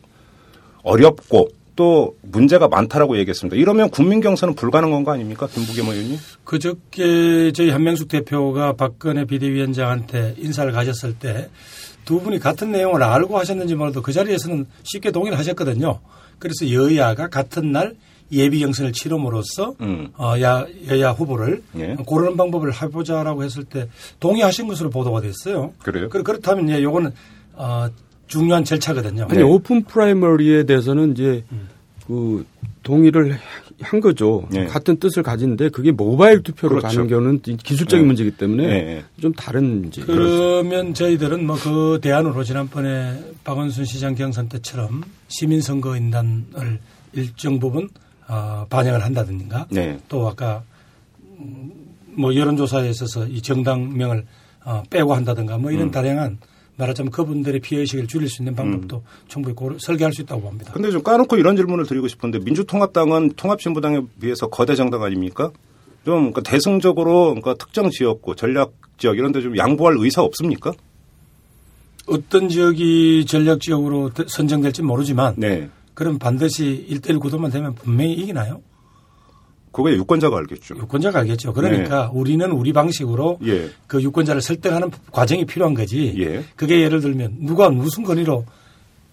어렵고 0.84 1.50
또 1.78 2.18
문제가 2.22 2.68
많다라고 2.68 3.18
얘기했습니다. 3.20 3.56
이러면 3.56 3.90
국민 3.90 4.20
경선은 4.20 4.56
불가능한 4.56 5.06
거 5.06 5.14
아닙니까? 5.14 5.48
김부겸 5.48 5.88
의원님? 5.88 6.18
그저께 6.44 7.54
저희 7.54 7.70
한명숙 7.70 8.10
대표가 8.10 8.74
박근혜 8.74 9.24
비대위원장한테 9.24 10.36
인사를 10.38 10.70
가졌을 10.74 11.14
때 11.14 11.50
두 12.08 12.22
분이 12.22 12.40
같은 12.40 12.72
내용을 12.72 13.04
알고 13.04 13.38
하셨는지 13.38 13.76
몰라도 13.76 14.02
그 14.02 14.14
자리에서는 14.14 14.66
쉽게 14.84 15.12
동의를 15.12 15.38
하셨거든요. 15.38 16.00
그래서 16.40 16.72
여야가 16.72 17.28
같은 17.28 17.74
날 17.74 17.96
예비 18.32 18.62
경선을 18.62 18.94
치름으로써 18.94 19.76
음. 19.82 20.08
어, 20.18 20.36
야, 20.40 20.66
여야 20.88 21.12
후보를 21.12 21.64
예. 21.78 21.96
고르는 21.96 22.38
방법을 22.38 22.82
해보자라고 22.82 23.44
했을 23.44 23.66
때 23.66 23.90
동의하신 24.22 24.70
것으로 24.70 24.90
보도가 24.90 25.20
됐어요. 25.20 25.74
그래요? 25.80 26.08
그, 26.08 26.24
그렇다면 26.24 26.70
예, 26.70 26.82
요거는 26.82 27.12
어, 27.56 27.90
중요한 28.28 28.64
절차거든요. 28.64 29.28
아니 29.30 29.42
오픈 29.42 29.84
프라이머리에 29.84 30.64
대해서는 30.66 31.12
이제 31.14 31.44
그 32.06 32.46
동의를 32.84 33.38
한 33.82 34.00
거죠. 34.00 34.48
네. 34.50 34.66
같은 34.66 34.98
뜻을 34.98 35.22
가지는데 35.24 35.70
그게 35.70 35.92
모바일 35.92 36.42
투표로 36.42 36.78
그렇죠. 36.78 36.88
가는 36.88 37.10
경우는 37.10 37.42
기술적인 37.42 38.04
네. 38.04 38.08
문제이기 38.08 38.38
때문에 38.38 38.68
네. 38.68 39.04
좀 39.22 39.34
다른 39.34 39.86
이제 39.88 40.02
그러면 40.06 40.94
저희들은 40.94 41.46
뭐 41.46 41.58
그 41.58 42.00
대안으로 42.02 42.44
지난번에 42.44 43.20
박원순 43.44 43.86
시장 43.86 44.16
경선 44.16 44.48
때처럼 44.50 45.04
시민선거인단을 45.28 46.80
일정 47.14 47.60
부분 47.60 47.90
어, 48.28 48.66
반영을 48.70 49.04
한다든가 49.04 49.68
네. 49.70 50.00
또 50.08 50.28
아까 50.28 50.64
음, 51.40 51.72
뭐 52.16 52.36
여론조사에 52.36 52.90
있어서 52.90 53.28
이 53.28 53.42
정당명을 53.42 54.26
어, 54.66 54.84
빼고 54.90 55.14
한다든가 55.14 55.58
뭐 55.58 55.72
음. 55.72 55.76
이런 55.76 55.92
다양한 55.92 56.38
말하자면 56.78 57.12
그분들의 57.12 57.60
피해의식을 57.62 58.08
줄일 58.08 58.30
수 58.30 58.42
있는 58.42 58.56
방법도 58.56 59.04
충분히 59.28 59.56
고려, 59.56 59.78
설계할 59.80 60.14
수 60.14 60.22
있다고 60.22 60.42
봅니다. 60.42 60.72
근데 60.74 60.92
좀 60.92 61.02
까놓고 61.04 61.36
이런 61.38 61.56
질문을 61.56 61.86
드리고 61.86 62.08
싶은데 62.08 62.40
민주통합당은 62.40 63.34
통합진보당에 63.36 64.02
비해서 64.22 64.48
거대 64.48 64.76
정당 64.76 65.04
아닙니까? 65.04 65.52
좀 66.06 66.32
그러니까 66.32 66.42
대승적으로 66.42 67.30
그러니까 67.36 67.56
특정 67.56 67.90
지역구 67.90 68.36
전략 68.36 68.72
지역 68.98 69.18
이런 69.18 69.32
데 69.32 69.42
좀 69.42 69.58
양보할 69.58 69.96
의사 69.98 70.22
없습니까? 70.22 70.72
어떤 72.08 72.48
지역이 72.48 73.26
전략 73.28 73.60
지역으로 73.60 74.12
대- 74.14 74.24
선정될지 74.28 74.82
모르지만 74.82 75.34
네. 75.38 75.70
그럼 75.94 76.18
반드시 76.20 76.86
1대1 76.90 77.20
구도만 77.20 77.52
되면 77.52 77.76
분명히 77.76 78.14
이기나요? 78.14 78.62
그거에 79.78 79.94
유권자가 79.94 80.36
알겠죠. 80.40 80.76
유권자가 80.76 81.20
알겠죠. 81.20 81.54
그러니까 81.54 82.10
우리는 82.12 82.52
우리 82.52 82.74
방식으로 82.74 83.38
예. 83.46 83.70
그 83.86 84.02
유권자를 84.02 84.42
설득하는 84.42 84.90
과정이 85.12 85.46
필요한 85.46 85.76
거지. 85.76 86.16
예. 86.18 86.44
그게 86.56 86.82
예를 86.82 87.00
들면 87.00 87.38
누가 87.42 87.70
무슨 87.70 88.04
권위로 88.04 88.44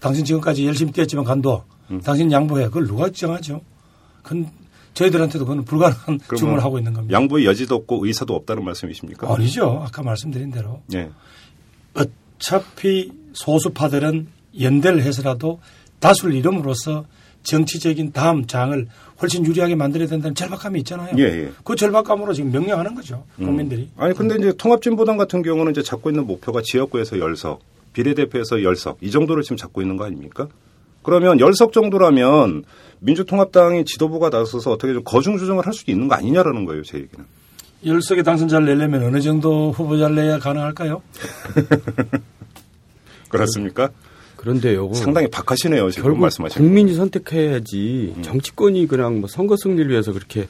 당신 0.01 0.25
지금까지 0.25 0.67
열심히 0.67 0.91
뛰었지만 0.91 1.27
간도 1.27 1.65
음. 1.91 2.01
당신 2.01 2.33
양보해. 2.33 2.65
그걸 2.65 2.87
누가 2.87 3.11
정하죠? 3.11 3.61
그건 4.23 4.49
저희들한테도 4.95 5.45
그건 5.45 5.67
불가능한 5.67 6.21
주문을 6.35 6.65
하고 6.65 6.79
있는 6.79 6.95
겁니다. 6.95 7.15
양보의 7.15 7.45
여지도 7.45 7.75
없고 7.75 8.07
의사도 8.07 8.35
없다는 8.35 8.65
말씀이십니까? 8.65 9.31
아니죠. 9.35 9.83
아까 9.85 10.03
말씀드린 10.03 10.51
대로 10.51 10.81
예. 10.95 11.11
어차피 11.93 13.13
소수파들은 13.35 14.29
연대를 14.59 15.03
해서라도 15.03 15.61
다수를 15.99 16.35
이름으로써 16.35 17.05
정치적인 17.43 18.13
다음 18.13 18.47
장을 18.47 18.89
훨씬 19.21 19.45
유리하게 19.47 19.75
만들어야 19.75 20.09
된다는 20.09 20.35
절박함이 20.35 20.81
있잖아요. 20.81 21.17
예, 21.19 21.23
예. 21.23 21.53
그 21.63 21.77
절박감으로 21.77 22.33
지금 22.33 22.51
명령하는 22.51 22.95
거죠. 22.95 23.25
국민들이. 23.37 23.89
아니 23.97 24.15
근데 24.15 24.37
이제 24.37 24.53
통합진보당 24.57 25.17
같은 25.17 25.43
경우는 25.43 25.73
이제 25.73 25.83
잡고 25.83 26.11
있는 26.11 26.27
목표가 26.27 26.61
지역구에서 26.63 27.19
열석, 27.19 27.61
비례대표에서 27.93 28.63
열석 28.63 28.99
이 29.01 29.11
정도를 29.11 29.43
지금 29.43 29.57
잡고 29.57 29.83
있는 29.83 29.97
거 29.97 30.05
아닙니까? 30.05 30.49
그러면 31.03 31.39
열석 31.39 31.73
정도라면 31.73 32.65
민주통합당이 33.01 33.85
지도부가 33.85 34.31
나서서 34.31 34.73
어떻게 34.73 34.93
좀 34.95 35.03
거중 35.05 35.39
조정을 35.39 35.67
할수 35.67 35.85
있는 35.91 36.09
거 36.09 36.15
아니냐라는 36.15 36.65
거예요, 36.65 36.83
제 36.83 36.99
얘기는. 36.99 37.25
열석의 37.85 38.25
당선자를 38.25 38.67
내려면 38.67 39.05
어느 39.05 39.21
정도 39.21 39.71
후보자를 39.73 40.17
내야 40.17 40.39
가능할까요? 40.39 41.03
그렇습니까? 43.29 43.91
그런데요. 44.45 44.93
상당히 44.93 45.29
박하시네요, 45.29 45.91
지금 45.91 46.03
결국 46.03 46.21
말씀하시는. 46.21 46.67
국민이 46.67 46.93
선택해야지 46.95 48.15
정치권이 48.21 48.87
그냥 48.87 49.21
뭐 49.21 49.29
선거 49.29 49.57
승리를 49.57 49.91
위해서 49.91 50.13
그렇게 50.13 50.47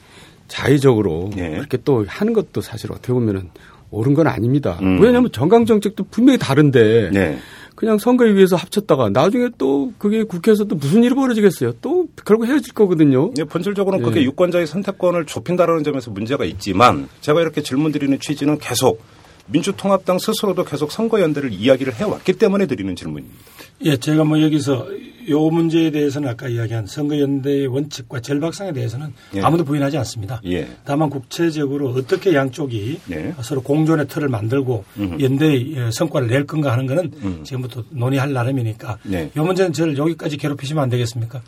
자의적으로 0.49 1.31
예. 1.37 1.51
그렇게 1.51 1.77
또 1.83 2.03
하는 2.07 2.33
것도 2.33 2.59
사실 2.59 2.91
어떻게 2.91 3.13
보면은 3.13 3.49
옳은 3.91 4.13
건 4.13 4.27
아닙니다. 4.27 4.77
음. 4.81 4.99
왜냐하면 5.01 5.31
정강 5.31 5.65
정책도 5.65 6.05
분명히 6.11 6.37
다른데 6.37 7.11
네. 7.13 7.37
그냥 7.75 7.97
선거에 7.97 8.33
위해서 8.35 8.55
합쳤다가 8.55 9.09
나중에 9.09 9.49
또 9.57 9.93
그게 9.97 10.23
국회에서 10.23 10.65
또 10.65 10.75
무슨 10.75 11.03
일이 11.03 11.15
벌어지겠어요. 11.15 11.73
또 11.81 12.07
결국 12.25 12.47
헤어질 12.47 12.73
거거든요. 12.73 13.31
예, 13.37 13.43
본질적으로는 13.43 14.05
그게 14.05 14.21
예. 14.21 14.25
유권자의 14.25 14.67
선택권을 14.67 15.25
좁힌다라는 15.25 15.83
점에서 15.83 16.11
문제가 16.11 16.45
있지만 16.45 17.07
제가 17.21 17.41
이렇게 17.41 17.61
질문 17.61 17.91
드리는 17.91 18.17
취지는 18.19 18.57
계속 18.57 19.01
민주통합당 19.47 20.19
스스로도 20.19 20.65
계속 20.65 20.91
선거연대를 20.91 21.53
이야기를 21.53 21.93
해왔기 21.93 22.33
때문에 22.33 22.65
드리는 22.65 22.95
질문입니다. 22.95 23.37
예, 23.83 23.97
제가 23.97 24.23
뭐 24.23 24.41
여기서 24.41 24.87
요 25.29 25.49
문제에 25.49 25.89
대해서는 25.89 26.29
아까 26.29 26.47
이야기한 26.47 26.85
선거연대의 26.85 27.67
원칙과 27.67 28.21
절박성에 28.21 28.73
대해서는 28.73 29.13
예. 29.35 29.41
아무도 29.41 29.63
부인하지 29.65 29.97
않습니다. 29.97 30.39
예. 30.45 30.67
다만 30.85 31.09
국체적으로 31.09 31.89
어떻게 31.89 32.33
양쪽이 32.35 32.99
네. 33.07 33.33
서로 33.41 33.61
공존의 33.61 34.07
틀을 34.07 34.29
만들고 34.29 34.85
음흠. 34.97 35.23
연대의 35.23 35.91
성과를 35.91 36.27
낼 36.27 36.45
건가 36.45 36.71
하는 36.71 36.85
거는 36.85 37.11
음. 37.23 37.43
지금부터 37.43 37.83
논의할 37.89 38.33
나름이니까 38.33 38.99
네. 39.03 39.31
이 39.35 39.39
문제는 39.39 39.73
저를 39.73 39.97
여기까지 39.97 40.37
괴롭히시면 40.37 40.83
안 40.83 40.89
되겠습니까? 40.89 41.41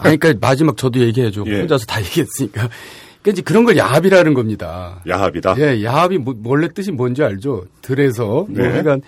아니, 0.00 0.16
그러니까 0.18 0.46
마지막 0.46 0.76
저도 0.76 1.00
얘기해줘. 1.00 1.44
예. 1.46 1.60
혼자서 1.60 1.84
다 1.84 2.00
얘기했으니까. 2.00 2.68
그러니까 3.22 3.30
이제 3.30 3.42
그런 3.42 3.64
걸 3.64 3.76
야합이라는 3.76 4.34
겁니다. 4.34 5.00
야합이다. 5.08 5.54
예, 5.58 5.82
야합이 5.84 6.18
뭐- 6.18 6.34
원래 6.44 6.68
뜻이 6.68 6.90
뭔지 6.90 7.22
알죠? 7.22 7.66
들에서. 7.80 8.46
네. 8.48 8.62
뭐 8.62 8.72
하여간 8.72 9.02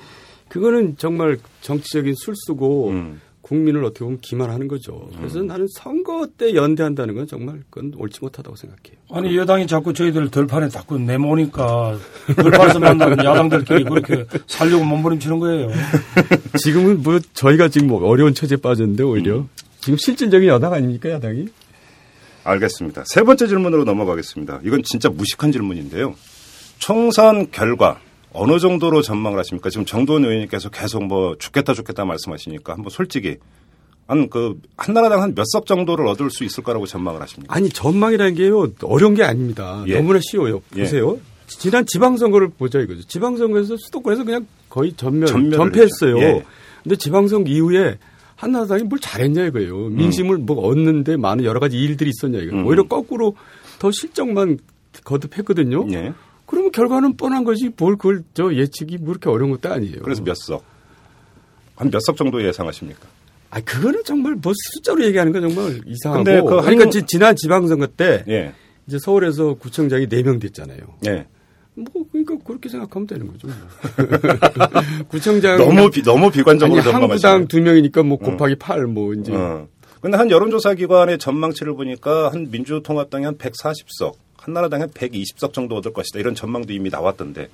그거는 0.49 0.95
정말 0.97 1.39
정치적인 1.63 2.15
술수고 2.17 2.91
음. 2.91 3.21
국민을 3.43 3.85
어떻게 3.85 4.05
보면 4.05 4.21
기만하는 4.23 4.69
거죠. 4.69 5.09
그래서 5.19 5.41
음. 5.41 5.49
나는 5.49 5.67
선거 5.75 6.27
때 6.39 6.55
연대한다는 6.55 7.15
건 7.15 7.27
정말 7.27 7.61
그건 7.69 7.93
옳지 7.99 8.21
못하다고 8.23 8.57
생각해요. 8.57 8.97
아니 9.11 9.37
여당이 9.37 9.67
자꾸 9.67 9.93
저희들 9.93 10.31
들판에 10.31 10.69
자꾸 10.71 10.99
내모니까 10.99 11.99
들판에서 12.37 12.79
만나는 12.79 13.19
야당들끼리 13.23 13.85
그렇게 13.85 14.25
살려고 14.47 14.85
몸부림치는 14.85 15.39
거예요. 15.41 15.69
지금은 16.63 17.03
뭐 17.03 17.19
저희가 17.35 17.69
지금 17.69 17.89
뭐 17.89 18.07
어려운 18.09 18.33
처지에 18.33 18.57
빠졌는데 18.59 19.03
오히려 19.03 19.45
지금 19.81 19.99
실질적인 19.99 20.49
여당 20.49 20.73
아닙니까 20.73 21.11
야당이? 21.11 21.47
알겠습니다. 22.45 23.05
세 23.07 23.23
번째 23.23 23.47
질문으로 23.47 23.85
넘어가겠습니다. 23.85 24.61
이건 24.65 24.83
진짜 24.85 25.09
무식한 25.09 25.51
질문인데요. 25.53 26.15
총선 26.79 27.51
결과 27.51 27.99
어느 28.33 28.59
정도로 28.59 29.01
전망을 29.03 29.39
하십니까? 29.39 29.71
지금 29.71 29.85
정도원 29.87 30.25
의원님께서 30.25 30.69
계속 30.69 31.05
뭐 31.05 31.37
죽겠다 31.39 31.73
죽겠다 31.75 32.05
말씀하시니까 32.05 32.73
한번 32.75 32.91
솔직히 32.91 33.37
한 34.07 34.29
그 34.29 34.61
한나라당 34.77 35.23
한 35.23 35.35
몇 35.35 35.45
석 35.51 35.65
정도를 35.67 36.07
얻을 36.09 36.31
수 36.31 36.45
있을 36.45 36.63
거라고 36.63 36.85
전망을 36.85 37.23
하십니까? 37.23 37.55
아니 37.55 37.71
전망이라는 37.71 38.35
게요 38.35 38.71
어려운 38.83 39.15
게 39.15 39.23
아닙니다. 39.25 39.83
예. 39.87 39.95
너무나 39.97 40.21
쉬워요. 40.23 40.61
예. 40.77 40.81
보세요. 40.83 41.19
지난 41.47 41.87
지방선거를 41.87 42.51
보자 42.59 42.81
이거죠. 42.81 43.03
지방선거에서 43.07 43.77
수도권에서 43.79 44.25
그냥 44.25 44.47
거의 44.69 44.93
전면 44.95 45.27
전패했어요. 45.53 46.19
예. 46.19 46.45
근데 46.83 46.97
지방선거 46.97 47.49
이후에 47.49 47.97
한나라당이 48.45 48.85
뭘 48.85 48.99
잘했냐 49.01 49.47
이거예요. 49.47 49.89
민심을 49.89 50.39
뭐 50.39 50.67
얻는데 50.67 51.17
많은 51.17 51.45
여러 51.45 51.61
가지 51.61 51.79
일들이 51.79 52.11
있었냐 52.11 52.39
이거. 52.41 52.57
음. 52.57 52.67
오히려 52.67 52.85
거꾸로 52.87 53.35
더 53.79 53.91
실적만 53.91 54.59
거듭했거든요. 55.05 55.87
예. 55.93 56.13
그러면 56.47 56.71
결과는 56.73 57.17
뻔한 57.17 57.45
거지. 57.45 57.71
뭘 57.77 57.97
그걸 57.97 58.23
저 58.35 58.55
예측이 58.55 58.99
뭐 58.99 59.09
그렇게 59.09 59.29
어려운 59.31 59.51
것도 59.51 59.73
아니에요. 59.73 60.01
그래서 60.03 60.23
몇 60.23 60.35
석? 60.37 60.63
한 61.77 61.89
몇 61.91 62.01
석 62.07 62.17
정도 62.17 62.43
예상하십니까? 62.45 63.01
아 63.51 63.61
그거는 63.61 64.03
정말 64.05 64.35
뭐 64.35 64.53
숫자로 64.75 65.05
얘기하는 65.05 65.33
건 65.33 65.43
정말 65.49 65.81
이상하고. 65.87 66.25
근데 66.25 66.41
그 66.41 66.47
그러니까 66.61 66.85
한- 66.85 67.07
지난 67.07 67.35
지방선거 67.37 67.87
때 67.89 68.25
예. 68.29 68.53
이제 68.87 68.99
서울에서 68.99 69.55
구청장이 69.55 70.07
4명 70.07 70.41
됐잖아요. 70.41 70.79
예. 71.07 71.27
뭐 71.75 71.87
그렇게 72.65 72.69
생각하면 72.71 73.07
되는 73.07 73.27
거죠. 73.27 73.49
뭐. 73.49 75.07
구청장 75.09 75.59
너무 75.59 75.91
비, 75.91 76.03
너무 76.03 76.31
비관적으로 76.31 76.81
아니 76.81 76.91
한 76.91 77.01
구당 77.03 77.11
전망하시네요. 77.11 77.47
두 77.49 77.61
명이니까 77.61 78.03
뭐 78.03 78.19
곱하기 78.19 78.57
8뭐 78.57 79.21
이제 79.21 79.35
어. 79.35 79.69
근데 80.01 80.17
한 80.17 80.31
여론조사 80.31 80.75
기관의 80.75 81.19
전망치를 81.19 81.75
보니까 81.75 82.31
한 82.31 82.51
민주통합당이 82.51 83.25
한 83.25 83.39
140석, 83.39 84.15
한나라당이 84.37 84.81
한 84.83 84.91
120석 84.91 85.53
정도 85.53 85.77
얻을 85.77 85.93
것이다. 85.93 86.19
이런 86.19 86.35
전망도 86.35 86.73
이미 86.73 86.91
나왔던데. 86.91 87.49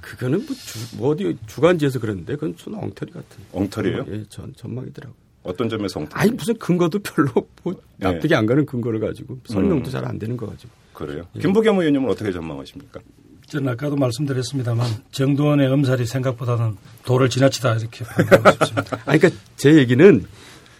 그거는 0.00 0.46
뭐, 0.46 0.56
주, 0.56 0.96
뭐 0.96 1.10
어디 1.10 1.36
주간지에서 1.46 2.00
그랬는데 2.00 2.34
그건 2.34 2.56
저는 2.56 2.78
엉터리 2.78 3.12
같은. 3.12 3.44
엉터리예요? 3.52 4.06
예, 4.08 4.24
전 4.28 4.52
전망이더라고. 4.56 5.12
요 5.12 5.16
어떤 5.42 5.68
점에서 5.68 6.00
엉터리? 6.00 6.20
아니 6.20 6.30
무슨 6.32 6.56
근거도 6.58 6.98
별로 7.00 7.30
뭐 7.62 7.74
네. 7.96 8.10
납득이 8.10 8.34
안 8.34 8.46
가는 8.46 8.64
근거를 8.64 9.00
가지고 9.00 9.38
설명도 9.44 9.88
음. 9.88 9.90
잘안 9.90 10.18
되는 10.18 10.36
거 10.36 10.46
가지고. 10.46 10.72
그래요. 10.92 11.26
예. 11.36 11.40
김부겸 11.40 11.78
의원님은 11.78 12.08
어떻게 12.08 12.32
전망하십니까? 12.32 13.00
저는 13.46 13.72
아까도 13.72 13.96
말씀드렸습니다만 13.96 14.86
정두원의 15.12 15.68
엄살이 15.68 16.04
생각보다는 16.04 16.76
도를 17.04 17.30
지나치다 17.30 17.74
이렇게 17.76 18.04
판단하고 18.04 18.50
싶습니다. 18.64 18.98
아니 19.06 19.18
그러니까 19.18 19.40
제 19.56 19.74
얘기는 19.74 20.24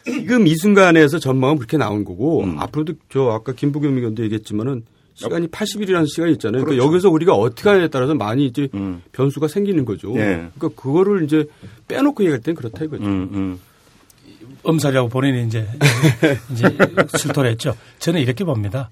지금 0.05 0.47
이 0.47 0.55
순간에서 0.57 1.19
전망은 1.19 1.57
그렇게 1.57 1.77
나온 1.77 2.05
거고 2.05 2.45
음. 2.45 2.59
앞으로도 2.59 2.95
저 3.09 3.31
아까 3.31 3.53
김부겸 3.53 3.97
의원도 3.97 4.25
얘기했지만은 4.25 4.85
시간이 5.15 5.49
80일이라는 5.49 6.07
시간이 6.09 6.33
있잖아요. 6.33 6.65
그러니까 6.65 6.71
그렇죠. 6.71 6.87
여기서 6.87 7.11
우리가 7.11 7.35
어떻게 7.35 7.69
하냐에 7.69 7.89
따라서 7.89 8.15
많이 8.15 8.47
이제 8.47 8.69
음. 8.75 9.03
변수가 9.13 9.49
생기는 9.49 9.85
거죠. 9.85 10.13
예. 10.17 10.49
그러니까 10.57 10.69
그거를 10.81 11.25
이제 11.25 11.47
빼놓고 11.89 12.23
얘기할 12.25 12.41
때는 12.43 12.57
그렇다 12.57 12.85
이거죠. 12.85 13.05
음, 13.05 13.29
음. 13.33 13.61
엄살이라고 14.63 15.09
본인이 15.09 15.47
이제 15.47 15.67
이제 16.53 16.65
출토를 17.19 17.53
했죠. 17.53 17.75
저는 17.99 18.21
이렇게 18.21 18.45
봅니다. 18.45 18.91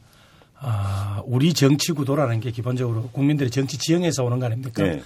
아, 0.61 1.14
우리 1.27 1.55
정치 1.55 1.93
구도라는 1.93 2.41
게 2.41 2.51
기본적으로 2.51 3.09
국민들의 3.13 3.51
정치 3.51 3.79
지형에서 3.79 4.25
오는 4.25 4.39
거 4.39 4.47
아닙니까? 4.47 4.83
네. 4.83 5.03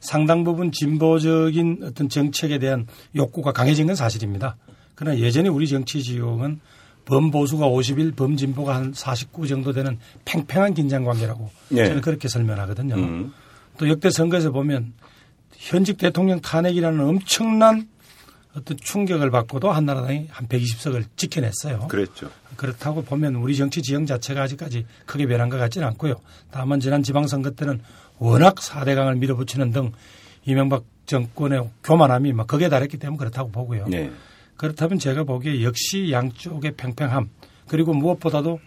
상당 0.00 0.42
부분 0.42 0.72
진보적인 0.72 1.80
어떤 1.84 2.08
정책에 2.08 2.58
대한 2.58 2.86
욕구가 3.14 3.52
강해진 3.52 3.86
건 3.86 3.94
사실입니다. 3.94 4.56
그러나 4.94 5.18
예전에 5.18 5.48
우리 5.48 5.68
정치 5.68 6.02
지형은 6.02 6.60
범보수가 7.04 7.66
51, 7.66 8.12
범진보가 8.12 8.74
한 8.74 8.92
49 8.94 9.46
정도 9.46 9.72
되는 9.72 9.98
팽팽한 10.24 10.74
긴장 10.74 11.04
관계라고 11.04 11.50
네. 11.70 11.86
저는 11.86 12.00
그렇게 12.00 12.28
설명하거든요. 12.28 12.94
음. 12.94 13.32
또 13.78 13.88
역대 13.88 14.10
선거에서 14.10 14.50
보면 14.50 14.92
현직 15.56 15.98
대통령 15.98 16.40
탄핵이라는 16.40 17.00
엄청난 17.00 17.88
어떤 18.56 18.76
충격을 18.76 19.30
받고도 19.30 19.70
한나라당이 19.70 20.28
한 20.30 20.46
120석을 20.46 21.04
지켜냈어요. 21.16 21.88
그랬죠. 21.88 22.30
그렇다고 22.56 23.02
보면 23.02 23.36
우리 23.36 23.56
정치 23.56 23.80
지형 23.80 24.04
자체가 24.04 24.42
아직까지 24.42 24.86
크게 25.06 25.26
변한 25.26 25.48
것 25.48 25.56
같지는 25.56 25.86
않고요. 25.88 26.16
다만 26.50 26.80
지난 26.80 27.02
지방선거 27.02 27.52
때는 27.52 27.80
워낙 28.18 28.56
4대강을 28.56 29.18
밀어붙이는 29.18 29.72
등 29.72 29.92
이명박 30.44 30.84
정권의 31.06 31.70
교만함이 31.82 32.32
막 32.32 32.46
극에 32.46 32.68
달했기 32.68 32.98
때문에 32.98 33.18
그렇다고 33.18 33.50
보고요. 33.50 33.86
네. 33.88 34.12
그렇다면 34.56 34.98
제가 34.98 35.24
보기에 35.24 35.64
역시 35.64 36.12
양쪽의 36.12 36.76
팽팽함 36.76 37.30
그리고 37.68 37.94
무엇보다도 37.94 38.60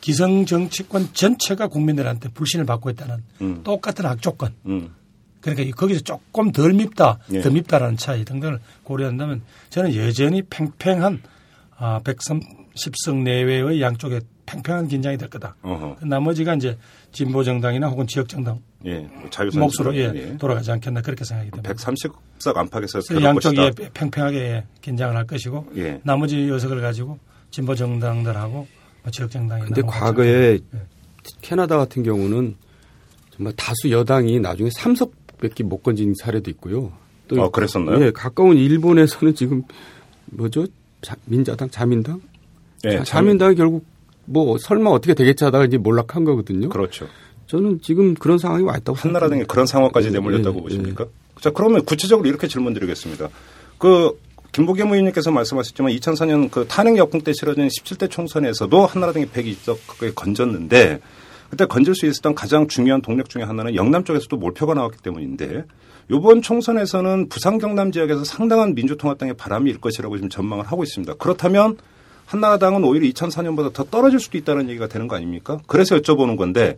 기성 0.00 0.46
정치권 0.46 1.12
전체가 1.12 1.66
국민들한테 1.68 2.28
불신을 2.28 2.66
받고 2.66 2.90
있다는 2.90 3.24
음. 3.40 3.62
똑같은 3.64 4.06
악조건 4.06 4.54
음. 4.66 4.94
그러니까 5.44 5.76
거기서 5.76 6.00
조금 6.00 6.50
덜 6.52 6.72
밉다, 6.72 7.18
예. 7.32 7.42
더 7.42 7.50
밉다라는 7.50 7.98
차이 7.98 8.24
등등을 8.24 8.58
고려한다면 8.82 9.42
저는 9.68 9.94
여전히 9.94 10.42
팽팽한 10.42 11.22
아, 11.76 12.00
130석 12.02 13.22
내외의 13.22 13.82
양쪽에 13.82 14.20
팽팽한 14.46 14.88
긴장이 14.88 15.18
될 15.18 15.28
거다. 15.28 15.56
어허. 15.62 15.98
나머지가 16.02 16.54
이제 16.54 16.78
진보 17.12 17.44
정당이나 17.44 17.88
혹은 17.88 18.06
지역 18.06 18.28
정당 18.28 18.60
예. 18.86 19.06
몫으로 19.54 19.94
예, 19.96 20.36
돌아가지 20.38 20.70
않겠나 20.70 21.00
그렇게 21.02 21.24
생각이 21.24 21.50
됩니다. 21.50 21.72
130석 21.74 22.56
안팎에서 22.56 23.00
양쪽이 23.22 23.56
것이다. 23.56 23.90
팽팽하게 23.94 24.64
긴장을 24.80 25.14
할 25.14 25.26
것이고 25.26 25.66
예. 25.76 26.00
나머지 26.04 26.48
요석을 26.48 26.80
가지고 26.80 27.18
진보 27.50 27.74
정당들하고 27.74 28.66
뭐 29.02 29.10
지역 29.10 29.30
정당이 29.30 29.64
근데 29.64 29.82
과거에 29.82 30.52
예. 30.54 30.58
캐나다 31.40 31.76
같은 31.78 32.02
경우는 32.02 32.56
정말 33.30 33.52
다수 33.56 33.90
여당이 33.90 34.40
나중에 34.40 34.68
3석 34.70 35.10
밖에 35.48 35.62
못 35.62 35.82
건진 35.82 36.14
사례도 36.14 36.50
있고요. 36.52 36.92
또 37.28 37.42
어, 37.42 37.50
그랬었나요? 37.50 38.04
예, 38.04 38.10
가까운 38.10 38.56
일본에서는 38.56 39.34
지금 39.34 39.62
뭐죠? 40.26 40.66
자, 41.00 41.16
민자당, 41.26 41.70
자민당? 41.70 42.20
예. 42.84 42.98
자, 42.98 43.04
자민당이 43.04 43.54
결국 43.54 43.84
뭐 44.26 44.56
설마 44.58 44.90
어떻게 44.90 45.14
되겠지 45.14 45.44
하다가 45.44 45.66
이제 45.66 45.76
몰락한 45.76 46.24
거거든요. 46.24 46.68
그렇죠. 46.68 47.06
저는 47.46 47.80
지금 47.82 48.14
그런 48.14 48.38
상황이 48.38 48.64
와 48.64 48.76
있다고 48.76 48.96
한나라당이 48.96 49.40
생각합니다. 49.40 49.52
그런 49.52 49.66
상황까지 49.66 50.08
예, 50.08 50.12
내몰렸다고 50.12 50.58
예, 50.58 50.62
보십니까? 50.62 51.06
자, 51.40 51.50
그러면 51.50 51.84
구체적으로 51.84 52.28
이렇게 52.28 52.48
질문드리겠습니다. 52.48 53.28
그 53.78 54.18
김보겸 54.52 54.88
의원님께서 54.88 55.30
말씀하셨지만 55.30 55.92
2004년 55.92 56.50
그 56.50 56.64
탄핵 56.68 56.96
역풍 56.96 57.22
때 57.22 57.32
치러진 57.32 57.68
17대 57.68 58.08
총선에서도 58.08 58.86
한나라당이 58.86 59.26
120석 59.26 59.78
가까이 59.86 60.14
건졌는데 60.14 61.00
그때 61.50 61.66
건질 61.66 61.94
수 61.94 62.06
있었던 62.06 62.34
가장 62.34 62.66
중요한 62.68 63.02
동력 63.02 63.28
중에 63.28 63.42
하나는 63.42 63.74
영남 63.74 64.04
쪽에서도 64.04 64.36
몰표가 64.36 64.74
나왔기 64.74 64.98
때문인데 65.02 65.64
이번 66.10 66.42
총선에서는 66.42 67.28
부산 67.28 67.58
경남 67.58 67.92
지역에서 67.92 68.24
상당한 68.24 68.74
민주통합당의 68.74 69.34
바람이 69.34 69.70
일 69.70 69.80
것이라고 69.80 70.16
지금 70.16 70.28
전망을 70.28 70.66
하고 70.66 70.82
있습니다. 70.82 71.14
그렇다면 71.14 71.76
한나라당은 72.26 72.84
오히려 72.84 73.06
2004년보다 73.08 73.72
더 73.72 73.84
떨어질 73.84 74.18
수도 74.20 74.38
있다는 74.38 74.68
얘기가 74.68 74.88
되는 74.88 75.08
거 75.08 75.16
아닙니까? 75.16 75.58
그래서 75.66 75.96
여쭤보는 75.96 76.36
건데 76.36 76.76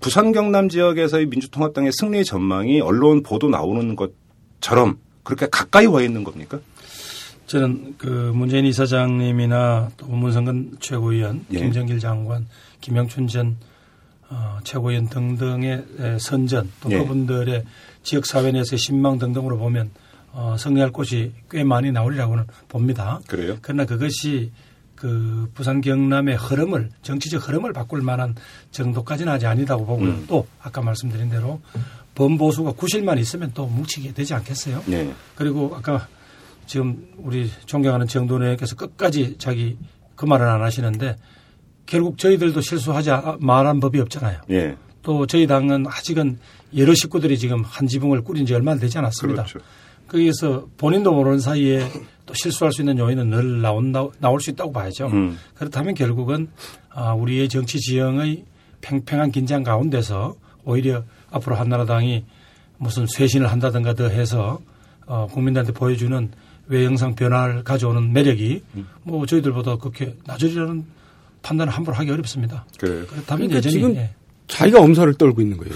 부산 0.00 0.32
경남 0.32 0.68
지역에서의 0.68 1.26
민주통합당의 1.26 1.92
승리 1.92 2.24
전망이 2.24 2.80
언론 2.80 3.22
보도 3.22 3.48
나오는 3.48 3.96
것처럼 3.96 4.98
그렇게 5.22 5.46
가까이 5.50 5.86
와 5.86 6.02
있는 6.02 6.24
겁니까? 6.24 6.60
저는 7.46 7.94
그 7.98 8.32
문재인 8.34 8.64
이사장님이나 8.64 9.90
또 9.96 10.06
문성근 10.06 10.78
최고위원, 10.80 11.44
예. 11.52 11.58
김정길 11.58 11.98
장관, 11.98 12.46
김영춘 12.80 13.28
전 13.28 13.56
어, 14.34 14.58
최고위원 14.64 15.08
등등의 15.08 15.84
에, 15.98 16.18
선전 16.18 16.70
또 16.80 16.90
예. 16.90 16.98
그분들의 16.98 17.64
지역사회 18.02 18.50
내에서의 18.50 18.78
신망 18.78 19.18
등등으로 19.18 19.56
보면 19.58 19.90
어, 20.32 20.56
승리할 20.58 20.90
곳이 20.90 21.32
꽤 21.48 21.62
많이 21.62 21.92
나오리라고는 21.92 22.44
봅니다. 22.68 23.20
그래요? 23.28 23.56
그러나 23.62 23.84
그것이 23.84 24.50
그 24.96 25.48
부산 25.54 25.80
경남의 25.80 26.36
흐름을 26.36 26.90
정치적 27.02 27.48
흐름을 27.48 27.72
바꿀 27.72 28.02
만한 28.02 28.34
정도까지는 28.72 29.32
아직 29.32 29.46
아니다고 29.46 29.86
보고요. 29.86 30.10
음. 30.10 30.24
또 30.26 30.46
아까 30.60 30.82
말씀드린 30.82 31.30
대로 31.30 31.60
범보수가 32.16 32.72
90만 32.72 33.18
있으면 33.20 33.52
또 33.54 33.66
뭉치게 33.66 34.12
되지 34.14 34.34
않겠어요? 34.34 34.82
네. 34.86 35.12
그리고 35.36 35.74
아까 35.76 36.08
지금 36.66 37.06
우리 37.18 37.50
존경하는 37.66 38.06
정돈 38.08 38.42
의원께서 38.42 38.74
끝까지 38.74 39.36
자기 39.38 39.76
그 40.16 40.24
말은 40.24 40.48
안 40.48 40.62
하시는데 40.62 41.16
결국 41.86 42.18
저희들도 42.18 42.60
실수하지 42.60 43.10
아- 43.10 43.36
말한 43.40 43.80
법이 43.80 44.00
없잖아요. 44.00 44.40
예. 44.50 44.76
또 45.02 45.26
저희 45.26 45.46
당은 45.46 45.86
아직은 45.86 46.38
여러 46.76 46.94
식구들이 46.94 47.38
지금 47.38 47.62
한 47.62 47.86
지붕을 47.86 48.22
꾸린 48.22 48.46
지 48.46 48.54
얼마 48.54 48.74
되지 48.76 48.98
않았습니다. 48.98 49.44
그렇죠. 49.44 49.58
거기에서 50.08 50.66
본인도 50.78 51.12
모르는 51.12 51.40
사이에 51.40 51.88
또 52.26 52.34
실수할 52.34 52.72
수 52.72 52.82
있는 52.82 52.98
요인은 52.98 53.30
늘 53.30 53.60
나온다, 53.60 54.06
나올 54.18 54.40
수 54.40 54.50
있다고 54.50 54.72
봐야죠. 54.72 55.06
음. 55.08 55.38
그렇다면 55.54 55.94
결국은 55.94 56.48
아, 56.90 57.12
우리의 57.12 57.48
정치 57.48 57.78
지형의 57.80 58.44
팽팽한 58.80 59.30
긴장 59.30 59.62
가운데서 59.62 60.34
오히려 60.64 61.04
앞으로 61.30 61.56
한나라당이 61.56 62.24
무슨 62.78 63.06
쇄신을 63.06 63.50
한다든가 63.50 63.94
더 63.94 64.08
해서 64.08 64.60
어, 65.06 65.26
국민들한테 65.30 65.72
보여주는 65.72 66.30
외형상 66.66 67.14
변화를 67.14 67.62
가져오는 67.62 68.12
매력이 68.12 68.62
음. 68.76 68.86
뭐 69.02 69.26
저희들보다 69.26 69.76
그렇게 69.76 70.16
낮으리라는 70.24 70.84
판단을 71.44 71.72
함부로 71.72 71.96
하기 71.98 72.10
어렵습니다. 72.10 72.64
그래요. 72.78 73.06
그렇다면 73.06 73.48
그러니까 73.48 73.56
여전히 73.58 73.72
지금 73.74 73.94
예. 73.96 74.10
자기가 74.48 74.80
엄살을 74.80 75.14
떨고 75.14 75.40
있는 75.40 75.56
거예요. 75.58 75.74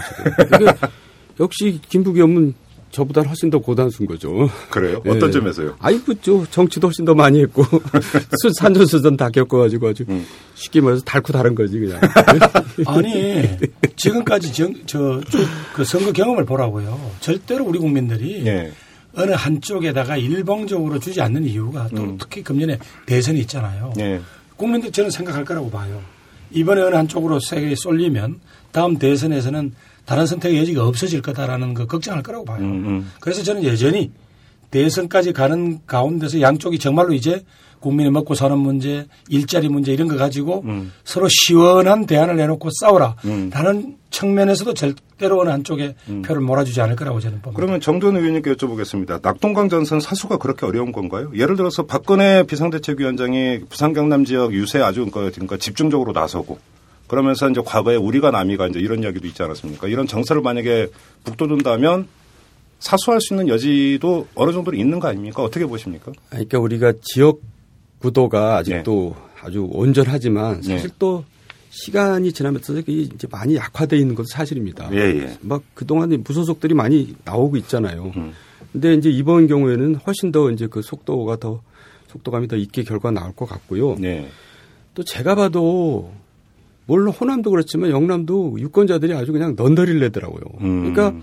지금. 0.51 0.67
역시 1.41 1.81
김부겸 1.89 2.37
은 2.37 2.55
저보다 2.91 3.21
훨씬 3.21 3.51
더 3.51 3.59
고단수인 3.59 4.09
거죠. 4.09 4.49
그래요? 4.71 5.03
예. 5.05 5.11
어떤 5.11 5.31
점에서요? 5.31 5.77
아이고, 5.79 6.15
저 6.23 6.43
정치도 6.51 6.87
훨씬 6.89 7.05
더 7.05 7.15
많이 7.15 7.41
했고 7.43 7.63
수- 8.41 8.51
산전수전 8.55 9.17
다 9.19 9.29
겪어가지고 9.29 9.89
아주 9.89 10.05
음. 10.09 10.25
쉽게 10.55 10.81
말해서 10.81 11.03
닳고 11.05 11.33
다른 11.35 11.55
거지 11.55 11.79
그냥. 11.79 12.01
아니 12.87 13.47
지금까지 13.95 14.53
정, 14.55 14.75
저, 14.87 15.21
쭉그 15.29 15.85
선거 15.85 16.13
경험을 16.13 16.47
보라고요. 16.47 16.99
절대로 17.21 17.67
우리 17.67 17.79
국민들이 17.79 18.47
예. 18.47 18.73
어느 19.15 19.33
한쪽에다가 19.33 20.17
일방적으로 20.17 20.99
주지 20.99 21.21
않는 21.21 21.45
이유가 21.45 21.89
또 21.95 22.03
음. 22.03 22.17
특히 22.19 22.43
금년에 22.43 22.79
대선이 23.05 23.41
있잖아요. 23.41 23.93
예. 23.99 24.21
국민들 24.59 24.93
저는 24.93 25.11
생각할 25.11 25.45
거라고 25.47 25.71
봐요. 25.71 26.03
이번에 26.51 26.83
어느 26.83 26.95
한쪽으로 26.97 27.41
세게 27.41 27.75
쏠리면 27.77 28.41
다음 28.73 28.99
대선에서는 28.99 29.73
다른 30.05 30.27
선택의 30.27 30.59
여지가 30.59 30.87
없어질 30.87 31.23
거다라는 31.23 31.75
거 31.75 31.87
걱정할 31.87 32.23
거라고 32.23 32.45
봐요. 32.45 32.59
음, 32.61 32.87
음. 32.87 33.13
그래서 33.21 33.43
저는 33.43 33.65
여전히 33.65 34.11
대선까지 34.71 35.33
가는 35.33 35.81
가운데서 35.87 36.41
양쪽이 36.41 36.79
정말로 36.79 37.13
이제 37.15 37.45
국민의 37.81 38.11
먹고 38.11 38.35
사는 38.35 38.59
문제, 38.59 39.07
일자리 39.29 39.69
문제 39.69 39.93
이런 39.93 40.09
거 40.09 40.17
가지고 40.17 40.63
음. 40.67 40.93
서로 41.05 41.29
시원한 41.29 42.07
대안을 42.07 42.37
내놓고 42.37 42.69
싸우라. 42.81 43.17
음. 43.25 43.51
라는 43.53 43.97
측면에서도 44.11 44.75
절대로 44.75 45.41
어느 45.41 45.51
한쪽에 45.51 45.95
표를 46.25 46.41
몰아주지 46.41 46.81
않을 46.81 46.97
거라고 46.97 47.21
저는 47.21 47.43
봅니다. 47.43 47.57
그러면 47.57 47.81
정돈 47.81 48.17
의원님께 48.17 48.53
여쭤보겠습니다. 48.55 49.21
낙동강 49.23 49.69
전선 49.69 50.01
사수가 50.01 50.39
그렇게 50.39 50.67
어려운 50.67 50.93
건가요? 50.93 51.31
예를 51.35 51.57
들어서 51.57 51.85
박근혜 51.85 52.43
비상대책위원장이 52.45 53.61
부산 53.69 53.93
경남 53.93 54.25
지역 54.25 54.53
유세 54.55 54.81
아주 54.81 55.07
그러니까 55.07 55.31
그러니까 55.35 55.57
집중적으로 55.59 56.13
나서고 56.13 56.59
그러면서 57.07 57.49
이제 57.49 57.61
과거에 57.65 57.97
우리가 57.97 58.31
남이가 58.31 58.69
이제 58.69 58.79
이런 58.79 59.03
이야기도 59.03 59.27
있지 59.27 59.43
않았습니까? 59.43 59.89
이런 59.89 60.07
정서를 60.07 60.43
만약에 60.43 60.89
북돋운다면 61.25 62.07
사수할 62.79 63.21
수 63.21 63.35
있는 63.35 63.49
여지도 63.49 64.29
어느 64.35 64.53
정도 64.53 64.73
있는 64.73 65.01
거 65.01 65.09
아닙니까? 65.09 65.43
어떻게 65.43 65.67
보십니까? 65.67 66.13
그러니까 66.31 66.59
우리가 66.59 66.93
지역 67.03 67.41
구도가 68.01 68.57
아직도 68.59 69.17
아주 69.43 69.69
온전하지만 69.71 70.63
사실 70.63 70.89
네. 70.89 70.95
또 70.99 71.25
시간이 71.71 72.33
지나면서 72.33 72.79
이제 72.87 73.29
많이 73.31 73.57
약화돼 73.57 73.97
있는 73.97 74.15
것도 74.15 74.27
사실입니다. 74.27 74.89
예, 74.93 74.99
예. 74.99 75.39
막 75.41 75.63
그동안 75.75 76.11
무소속들이 76.25 76.75
많이 76.75 77.15
나오고 77.25 77.57
있잖아요. 77.59 78.13
음. 78.17 78.33
근데 78.73 78.95
이제 78.95 79.11
이번 79.11 79.47
경우에는 79.47 79.97
훨씬 79.97 80.33
더 80.33 80.51
이제 80.51 80.67
그 80.67 80.83
속도가 80.83 81.37
더 81.37 81.63
속도감이 82.09 82.49
더 82.49 82.57
있게 82.57 82.83
결과 82.83 83.11
나올 83.11 83.33
것 83.33 83.47
같고요. 83.47 83.97
네. 83.99 84.29
또 84.95 85.05
제가 85.05 85.35
봐도 85.35 86.13
물론 86.87 87.13
호남도 87.13 87.51
그렇지만 87.51 87.91
영남도 87.91 88.57
유권자들이 88.59 89.13
아주 89.15 89.33
그냥 89.33 89.55
넌더리를 89.57 90.01
내더라고요. 90.01 90.43
음. 90.63 90.93
그러니까 90.93 91.19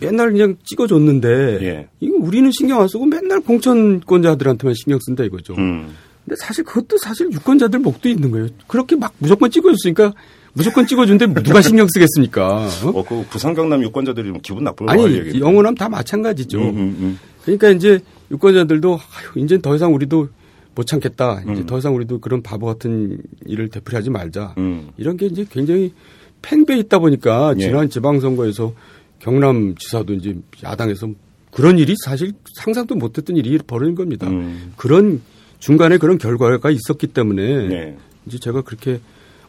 맨날 0.00 0.32
그냥 0.32 0.56
찍어줬는데 0.64 1.58
예. 1.62 1.88
이거 2.00 2.16
우리는 2.18 2.50
신경 2.52 2.80
안 2.80 2.88
쓰고 2.88 3.06
맨날 3.06 3.40
공천권자들한테만 3.40 4.74
신경 4.74 4.98
쓴다 5.00 5.24
이거죠. 5.24 5.54
음. 5.58 5.94
근데 6.24 6.36
사실 6.36 6.64
그것도 6.64 6.98
사실 6.98 7.30
유권자들 7.32 7.80
목도 7.80 8.08
있는 8.08 8.30
거예요. 8.30 8.48
그렇게 8.66 8.96
막 8.96 9.12
무조건 9.18 9.50
찍어줬으니까 9.50 10.12
무조건 10.52 10.86
찍어준데 10.86 11.34
누가 11.42 11.62
신경 11.62 11.86
쓰겠습니까? 11.88 12.66
어? 12.84 12.88
어, 12.88 13.04
그 13.04 13.24
부산 13.30 13.54
경남 13.54 13.82
유권자들이 13.82 14.28
좀 14.28 14.38
기분 14.42 14.64
나쁠 14.64 14.86
거 14.86 14.92
아니. 14.92 15.38
영원하면 15.38 15.74
다 15.76 15.88
마찬가지죠. 15.88 16.58
음, 16.58 16.68
음, 16.68 16.96
음. 17.00 17.18
그러니까 17.42 17.70
이제 17.70 18.00
유권자들도 18.30 18.92
아유, 18.92 19.44
이제 19.44 19.58
더 19.60 19.74
이상 19.76 19.94
우리도 19.94 20.28
못 20.74 20.86
참겠다. 20.86 21.42
이제 21.42 21.62
음. 21.62 21.66
더 21.66 21.78
이상 21.78 21.94
우리도 21.94 22.20
그런 22.20 22.42
바보 22.42 22.66
같은 22.66 23.18
일을 23.46 23.68
되풀이하지 23.68 24.10
말자. 24.10 24.54
음. 24.58 24.88
이런 24.96 25.16
게 25.16 25.26
이제 25.26 25.44
굉장히 25.50 25.92
팽배해 26.42 26.80
있다 26.80 26.98
보니까 26.98 27.54
예. 27.58 27.64
지난 27.64 27.90
지방선거에서 27.90 28.72
경남 29.20 29.74
지사도 29.76 30.14
이제 30.14 30.36
야당에서 30.62 31.08
그런 31.50 31.78
일이 31.78 31.94
사실 32.04 32.32
상상도 32.54 32.94
못했던 32.94 33.36
일이 33.36 33.58
벌어진 33.58 33.94
겁니다. 33.94 34.28
음. 34.28 34.72
그런 34.76 35.20
중간에 35.58 35.98
그런 35.98 36.18
결과가 36.18 36.70
있었기 36.70 37.08
때문에 37.08 37.68
네. 37.68 37.98
이제 38.26 38.38
제가 38.38 38.62
그렇게 38.62 39.00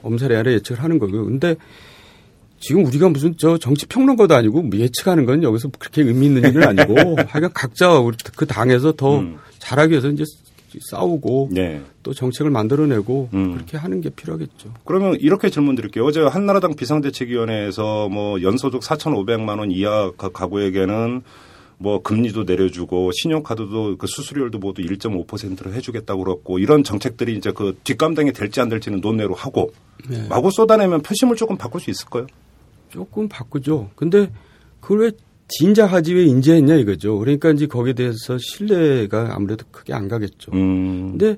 엄살에 0.02 0.36
아래 0.36 0.54
예측을 0.54 0.84
하는 0.84 1.00
거고요. 1.00 1.26
근데 1.26 1.56
지금 2.60 2.86
우리가 2.86 3.10
무슨 3.10 3.36
저 3.38 3.58
정치 3.58 3.86
평론가도 3.88 4.36
아니고 4.36 4.62
뭐 4.62 4.80
예측하는 4.80 5.26
건 5.26 5.42
여기서 5.44 5.70
그렇게 5.80 6.04
의미 6.04 6.28
있는 6.28 6.50
일은 6.50 6.64
아니고 6.64 7.16
하여간 7.28 7.52
각자 7.54 7.98
우리 7.98 8.16
그 8.36 8.46
당에서 8.46 8.94
더 8.94 9.20
음. 9.20 9.38
잘하기 9.60 9.92
위해서 9.92 10.10
이제 10.10 10.24
싸우고 10.82 11.50
네. 11.52 11.82
또 12.04 12.14
정책을 12.14 12.52
만들어내고 12.52 13.30
음. 13.34 13.54
그렇게 13.54 13.78
하는 13.78 14.02
게 14.02 14.10
필요하겠죠. 14.10 14.74
그러면 14.86 15.16
이렇게 15.20 15.50
질문 15.50 15.76
드릴게요. 15.76 16.06
어제 16.06 16.22
한나라당 16.22 16.76
비상대책위원회에서 16.76 18.10
뭐 18.10 18.42
연소득 18.42 18.82
4,500만 18.82 19.60
원 19.60 19.72
이하 19.72 20.12
가- 20.18 20.30
가구에게는 20.30 21.22
뭐 21.78 22.02
금리도 22.04 22.44
내려주고 22.44 23.12
신용카드도 23.12 23.98
그 23.98 24.06
수수료율도 24.08 24.60
모두 24.60 24.82
1.5%로 24.84 25.74
해주겠다고 25.74 26.24
그랬고 26.24 26.60
이런 26.60 26.84
정책들이 26.84 27.36
이제 27.36 27.52
그 27.52 27.76
뒷감당이 27.84 28.34
될지 28.34 28.62
안 28.62 28.70
될지는 28.70 29.02
논외로 29.02 29.34
하고 29.34 29.72
네. 30.08 30.28
마구 30.30 30.52
쏟아내면 30.52 31.02
표심을 31.02 31.36
조금 31.36 31.58
바꿀 31.58 31.82
수 31.82 31.90
있을까요? 31.90 32.28
조금 32.90 33.28
바꾸죠. 33.28 33.90
근데 33.96 34.30
그걸 34.80 35.00
왜 35.00 35.12
진작 35.58 35.92
하지 35.92 36.14
왜 36.14 36.24
인지했냐 36.26 36.76
이거죠. 36.76 37.18
그러니까 37.20 37.52
이제 37.52 37.68
거기에 37.68 37.94
대해서 37.94 38.38
신뢰가 38.38 39.36
아무래도 39.36 39.66
크게 39.72 39.94
안 39.94 40.08
가겠죠. 40.08 40.52
음. 40.54 41.12
근데 41.18 41.38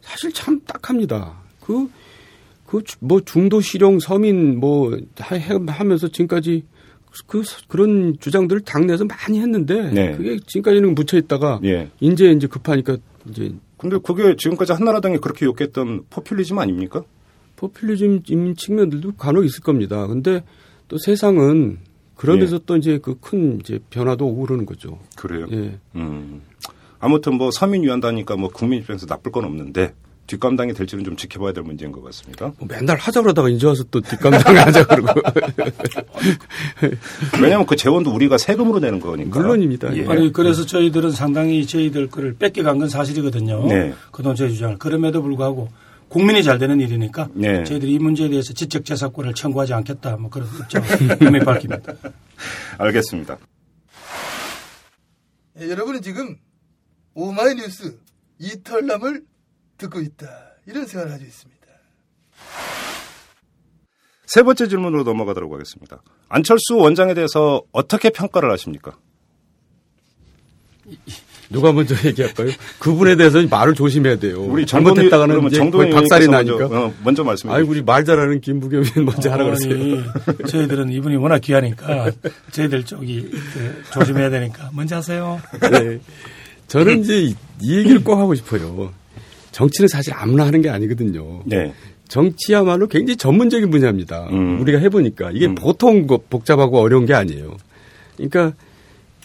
사실 0.00 0.32
참 0.32 0.60
딱합니다. 0.66 1.34
그, 1.60 1.88
그, 2.66 2.82
뭐 3.00 3.20
중도 3.24 3.60
실용 3.60 3.98
서민 4.00 4.58
뭐 4.60 4.96
하- 5.18 5.38
하면서 5.66 6.08
지금까지 6.08 6.64
그, 7.26 7.42
그런 7.68 8.16
주장들을 8.20 8.62
당내에서 8.62 9.04
많이 9.04 9.40
했는데 9.40 9.90
네. 9.90 10.16
그게 10.16 10.36
지금까지는 10.46 10.94
묻혀 10.94 11.16
있다가 11.16 11.60
예. 11.64 11.88
이제 12.00 12.30
이제 12.32 12.46
급하니까 12.46 12.96
이제 13.30 13.52
근데 13.78 13.98
그게 14.02 14.34
지금까지 14.36 14.72
한나라당이 14.72 15.18
그렇게 15.18 15.46
욕했던 15.46 16.04
포퓰리즘 16.10 16.58
아닙니까? 16.58 17.02
포퓰리즘인 17.56 18.56
측면들도 18.56 19.12
간혹 19.12 19.44
있을 19.44 19.60
겁니다. 19.62 20.06
근데 20.06 20.42
또 20.88 20.98
세상은 20.98 21.78
그러면서 22.16 22.58
또 22.66 22.76
이제 22.76 22.98
그 22.98 23.16
큰 23.20 23.58
이제 23.60 23.78
변화도 23.90 24.26
오고 24.26 24.42
그러는 24.46 24.66
거죠. 24.66 24.98
그래요. 25.16 25.46
예. 25.52 25.78
음. 25.96 26.42
아무튼 27.00 27.34
뭐 27.34 27.50
서민 27.50 27.82
위한다니까 27.82 28.36
뭐 28.36 28.48
국민 28.50 28.80
입장에서 28.80 29.06
나쁠 29.06 29.30
건 29.32 29.44
없는데 29.44 29.94
뒷감당이 30.26 30.72
될지는 30.72 31.04
좀 31.04 31.16
지켜봐야 31.16 31.52
될 31.52 31.64
문제인 31.64 31.92
것 31.92 32.02
같습니다. 32.04 32.52
뭐 32.58 32.66
맨날 32.66 32.96
하자 32.96 33.20
그러다가 33.20 33.50
이제 33.50 33.66
와서 33.66 33.84
또 33.90 34.00
뒷감당 34.00 34.40
하자 34.56 34.86
그러고. 34.86 35.20
왜냐하면 37.42 37.66
그 37.66 37.76
재원도 37.76 38.10
우리가 38.14 38.38
세금으로 38.38 38.78
내는 38.80 39.00
거니까. 39.00 39.38
물론입니다. 39.38 39.94
예. 39.96 40.06
아니 40.06 40.32
그래서 40.32 40.64
저희들은 40.64 41.10
상당히 41.10 41.66
저희들 41.66 42.08
거를 42.08 42.34
뺏겨간 42.36 42.78
건 42.78 42.88
사실이거든요. 42.88 43.66
네. 43.68 43.92
그동안 44.12 44.36
저희 44.36 44.52
주장을 44.52 44.78
그럼에도 44.78 45.20
불구하고 45.22 45.68
국민이 46.14 46.44
잘 46.44 46.60
되는 46.60 46.78
일이니까 46.78 47.28
네. 47.34 47.64
저희들이 47.64 47.94
이 47.94 47.98
문제에 47.98 48.28
대해서 48.28 48.52
지적재산권을 48.52 49.34
청구하지 49.34 49.74
않겠다 49.74 50.16
뭐 50.16 50.30
그런 50.30 50.46
입장을 50.46 51.18
분명히 51.18 51.40
밝힙니다. 51.44 51.92
알겠습니다. 52.78 53.36
예, 55.60 55.68
여러분은 55.68 56.02
지금 56.02 56.36
오마이뉴스 57.14 57.98
이털남을 58.38 59.24
듣고 59.76 59.98
있다 59.98 60.28
이런 60.66 60.86
생각을 60.86 61.10
가지고 61.10 61.28
있습니다. 61.28 61.66
세 64.26 64.44
번째 64.44 64.68
질문으로 64.68 65.02
넘어가도록 65.02 65.52
하겠습니다. 65.52 66.00
안철수 66.28 66.76
원장에 66.76 67.14
대해서 67.14 67.60
어떻게 67.72 68.10
평가를 68.10 68.52
하십니까? 68.52 68.96
누가 71.50 71.72
먼저 71.72 71.94
얘기할까요? 72.06 72.48
그분에 72.78 73.16
대해서 73.16 73.40
말을 73.48 73.74
조심해야 73.74 74.16
돼요. 74.16 74.40
우리 74.42 74.66
잘못했다가는 74.66 75.70
거의 75.70 75.90
박살이 75.90 76.28
나니까. 76.28 76.58
먼저, 76.58 76.76
어, 76.76 76.92
먼저 77.04 77.24
말씀해 77.24 77.52
아이고 77.54 77.70
우리 77.70 77.82
말 77.82 78.04
잘하는 78.04 78.40
김부겸이 78.40 78.86
먼저 79.04 79.30
하라 79.30 79.44
그랬어요. 79.44 79.72
아니, 79.74 80.02
저희들은 80.48 80.90
이분이 80.92 81.16
워낙 81.16 81.40
귀하니까 81.40 82.10
저희들 82.52 82.84
쪽이 82.84 83.30
그 83.30 83.82
조심해야 83.92 84.30
되니까 84.30 84.70
먼저 84.72 84.96
하세요. 84.96 85.40
네. 85.70 85.98
저는 86.68 87.00
이제 87.00 87.22
이- 87.22 87.34
이 87.60 87.76
얘기를 87.76 88.02
꼭 88.02 88.16
하고 88.16 88.34
싶어요. 88.34 88.92
정치는 89.52 89.86
사실 89.88 90.12
아무나 90.16 90.46
하는 90.46 90.62
게 90.62 90.70
아니거든요. 90.70 91.42
네. 91.44 91.72
정치야말로 92.08 92.86
굉장히 92.88 93.16
전문적인 93.16 93.70
분야입니다. 93.70 94.28
음. 94.30 94.60
우리가 94.60 94.78
해보니까 94.78 95.30
이게 95.32 95.46
음. 95.46 95.54
보통 95.54 96.06
거- 96.06 96.20
복잡하고 96.28 96.80
어려운 96.80 97.06
게 97.06 97.14
아니에요. 97.14 97.56
그러니까 98.16 98.52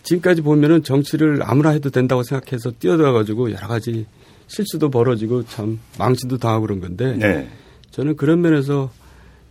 지금까지 0.04 0.41
보면은 0.41 0.84
정치를 0.84 1.39
아무나 1.43 1.70
해도 1.70 1.89
된다고 1.89 2.24
생각해서 2.24 2.72
뛰어들어가지고 2.80 3.52
여러 3.52 3.68
가지 3.68 4.06
실수도 4.47 4.89
벌어지고 4.89 5.45
참 5.45 5.80
망신도 5.97 6.38
당하고 6.38 6.66
그런 6.66 6.80
건데 6.80 7.16
네. 7.18 7.47
저는 7.91 8.16
그런 8.16 8.41
면에서 8.41 8.91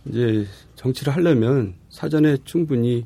이제 0.05 0.45
정치를 0.75 1.15
하려면 1.15 1.75
사전에 1.89 2.37
충분히 2.45 3.05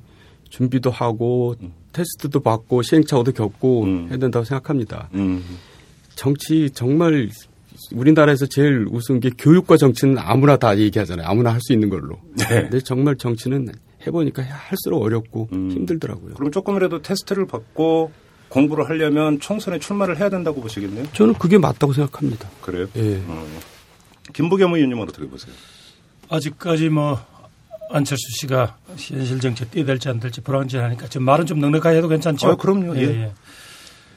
준비도 0.50 0.90
하고 0.92 1.56
테스트도 1.92 2.40
받고 2.42 2.82
시행착오도 2.82 3.32
겪고 3.34 3.84
음. 3.84 4.08
해야 4.10 4.18
된다고 4.18 4.44
생각합니다. 4.46 5.10
음. 5.14 5.44
정치 6.16 6.70
정말 6.72 7.30
우리나라에서 7.92 8.46
제일 8.46 8.86
우스운 8.90 9.20
게 9.20 9.32
교육과 9.38 9.78
정치는 9.78 10.18
아무나 10.20 10.58
다 10.58 10.78
얘기하잖아요. 10.78 11.28
아무나 11.28 11.52
할 11.52 11.60
수 11.62 11.74
있는 11.74 11.90
걸로. 11.90 12.20
네. 12.38 12.62
근데 12.64 12.80
정말 12.82 13.16
정치는 13.16 13.70
해보니까 14.06 14.44
할수록 14.44 15.02
어렵고 15.02 15.50
음. 15.54 15.72
힘들더라고요. 15.72 16.36
그럼 16.36 16.52
조금이라도 16.52 17.02
테스트를 17.02 17.48
받고 17.48 18.12
공부를 18.50 18.88
하려면 18.88 19.40
총선에 19.40 19.80
출마를 19.80 20.18
해야 20.20 20.30
된다고 20.30 20.62
보시겠네요. 20.62 21.08
저는 21.14 21.34
그게 21.36 21.58
맞다고 21.58 21.94
생각합니다. 21.94 22.50
그래요? 22.62 22.88
예. 22.96 23.02
음. 23.02 23.60
김부겸 24.34 24.74
의원님은 24.74 25.04
어떻게 25.04 25.28
보세요? 25.28 25.54
아직까지 26.30 26.90
뭐 26.90 27.20
안철수 27.90 28.24
씨가 28.40 28.78
현실 28.96 29.40
정치에 29.40 29.68
뛰어들지 29.68 30.10
안 30.10 30.20
될지 30.20 30.42
불안전하니까 30.42 31.08
좀 31.08 31.24
말은 31.24 31.46
좀 31.46 31.60
넉넉하게 31.60 31.98
해도 31.98 32.08
괜찮죠? 32.08 32.48
아, 32.48 32.56
그럼요. 32.56 32.96
예. 32.98 33.32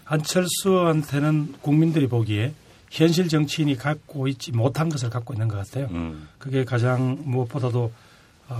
안철수한테는 0.04 1.54
국민들이 1.60 2.06
보기에 2.06 2.52
현실 2.90 3.28
정치인이 3.28 3.76
갖고 3.76 4.28
있지 4.28 4.52
못한 4.52 4.88
것을 4.88 5.10
갖고 5.10 5.34
있는 5.34 5.48
것 5.48 5.56
같아요. 5.56 5.88
음. 5.90 6.28
그게 6.38 6.64
가장 6.64 7.18
무엇보다도 7.24 7.92
아, 7.92 8.05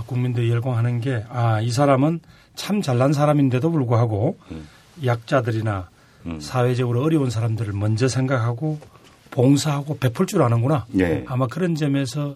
국민들이 0.05 0.49
열광하는 0.49 1.01
게, 1.01 1.23
아, 1.29 1.61
이 1.61 1.71
사람은 1.71 2.19
참 2.55 2.81
잘난 2.81 3.13
사람인데도 3.13 3.71
불구하고 3.71 4.37
음. 4.51 4.67
약자들이나 5.05 5.89
음. 6.25 6.39
사회적으로 6.39 7.03
어려운 7.03 7.29
사람들을 7.29 7.71
먼저 7.73 8.07
생각하고 8.07 8.79
봉사하고 9.31 9.97
베풀 9.97 10.25
줄 10.25 10.41
아는구나. 10.41 10.85
예. 10.99 11.23
아마 11.27 11.47
그런 11.47 11.75
점에서 11.75 12.35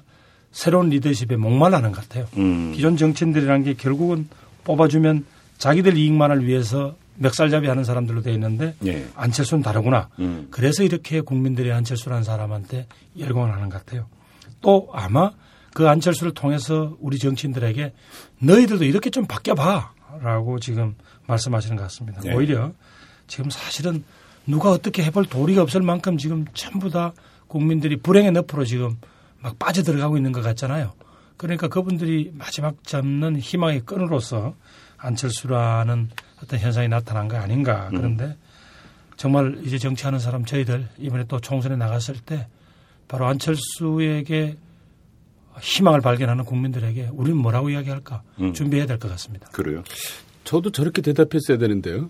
새로운 0.52 0.90
리더십에 0.90 1.36
목말라는 1.38 1.92
것 1.92 2.02
같아요. 2.02 2.28
음. 2.38 2.74
기존 2.76 2.98
정치인들이라는 2.98 3.64
게 3.64 3.74
결국은 3.74 4.30
뽑아주면 4.64 5.26
자기들 5.58 5.98
이익만을 5.98 6.46
위해서 6.46 6.96
멱살잡이 7.16 7.68
하는 7.68 7.84
사람들로 7.84 8.22
돼 8.22 8.34
있는데 8.34 8.76
예. 8.86 9.08
안철수는 9.16 9.64
다르구나. 9.64 10.10
음. 10.20 10.48
그래서 10.52 10.84
이렇게 10.84 11.22
국민들이 11.22 11.72
안철수라는 11.72 12.24
사람한테 12.24 12.88
열광을 13.18 13.52
하는 13.52 13.70
것 13.70 13.84
같아요. 13.86 14.06
또 14.62 14.90
아마 14.94 15.32
그 15.74 15.88
안철수를 15.88 16.34
통해서 16.34 16.96
우리 17.00 17.18
정치인들에게 17.18 17.94
너희들도 18.40 18.84
이렇게 18.86 19.10
좀 19.10 19.26
바뀌어봐 19.26 19.94
라고 20.22 20.60
지금 20.60 20.96
말씀하시는 21.28 21.78
것 21.78 21.84
같습니다. 21.84 22.22
네. 22.22 22.34
오히려 22.34 22.74
지금 23.28 23.50
사실은 23.50 24.04
누가 24.46 24.72
어떻게 24.72 25.04
해볼 25.04 25.26
도리가 25.28 25.62
없을 25.62 25.82
만큼 25.82 26.18
지금 26.18 26.46
전부 26.54 26.90
다 26.90 27.14
국민들이 27.48 27.96
불행의 27.98 28.32
늪으로 28.32 28.66
지금 28.66 28.98
막 29.40 29.58
빠져들어가고 29.60 30.18
있는 30.18 30.32
것 30.32 30.42
같잖아요. 30.42 30.94
그러니까 31.38 31.68
그분들이 31.68 32.32
마지막 32.36 32.84
잡는 32.84 33.38
희망의 33.40 33.82
끈으로서 33.82 34.56
안철수라는 34.98 36.10
어떤 36.44 36.60
현상이 36.60 36.88
나타난 36.88 37.28
거 37.28 37.38
아닌가. 37.38 37.88
그런데 37.90 38.38
정말 39.18 39.60
이제 39.64 39.78
정치하는 39.78 40.20
사람 40.20 40.46
저희들 40.46 40.88
이번에 40.98 41.26
또 41.28 41.40
총선에 41.40 41.76
나갔을 41.76 42.16
때 42.16 42.48
바로 43.08 43.26
안철수에게 43.28 44.58
희망을 45.60 46.02
발견하는 46.02 46.46
국민들에게 46.46 47.10
우리는 47.14 47.38
뭐라고 47.38 47.70
이야기할까 47.70 48.22
음. 48.40 48.54
준비해야 48.54 48.86
될 48.88 48.98
것 49.00 49.10
같습니다. 49.12 49.48
그래요. 49.52 49.84
저도 50.44 50.72
저렇게 50.72 51.02
대답했어야 51.02 51.58
되는데요. 51.58 52.10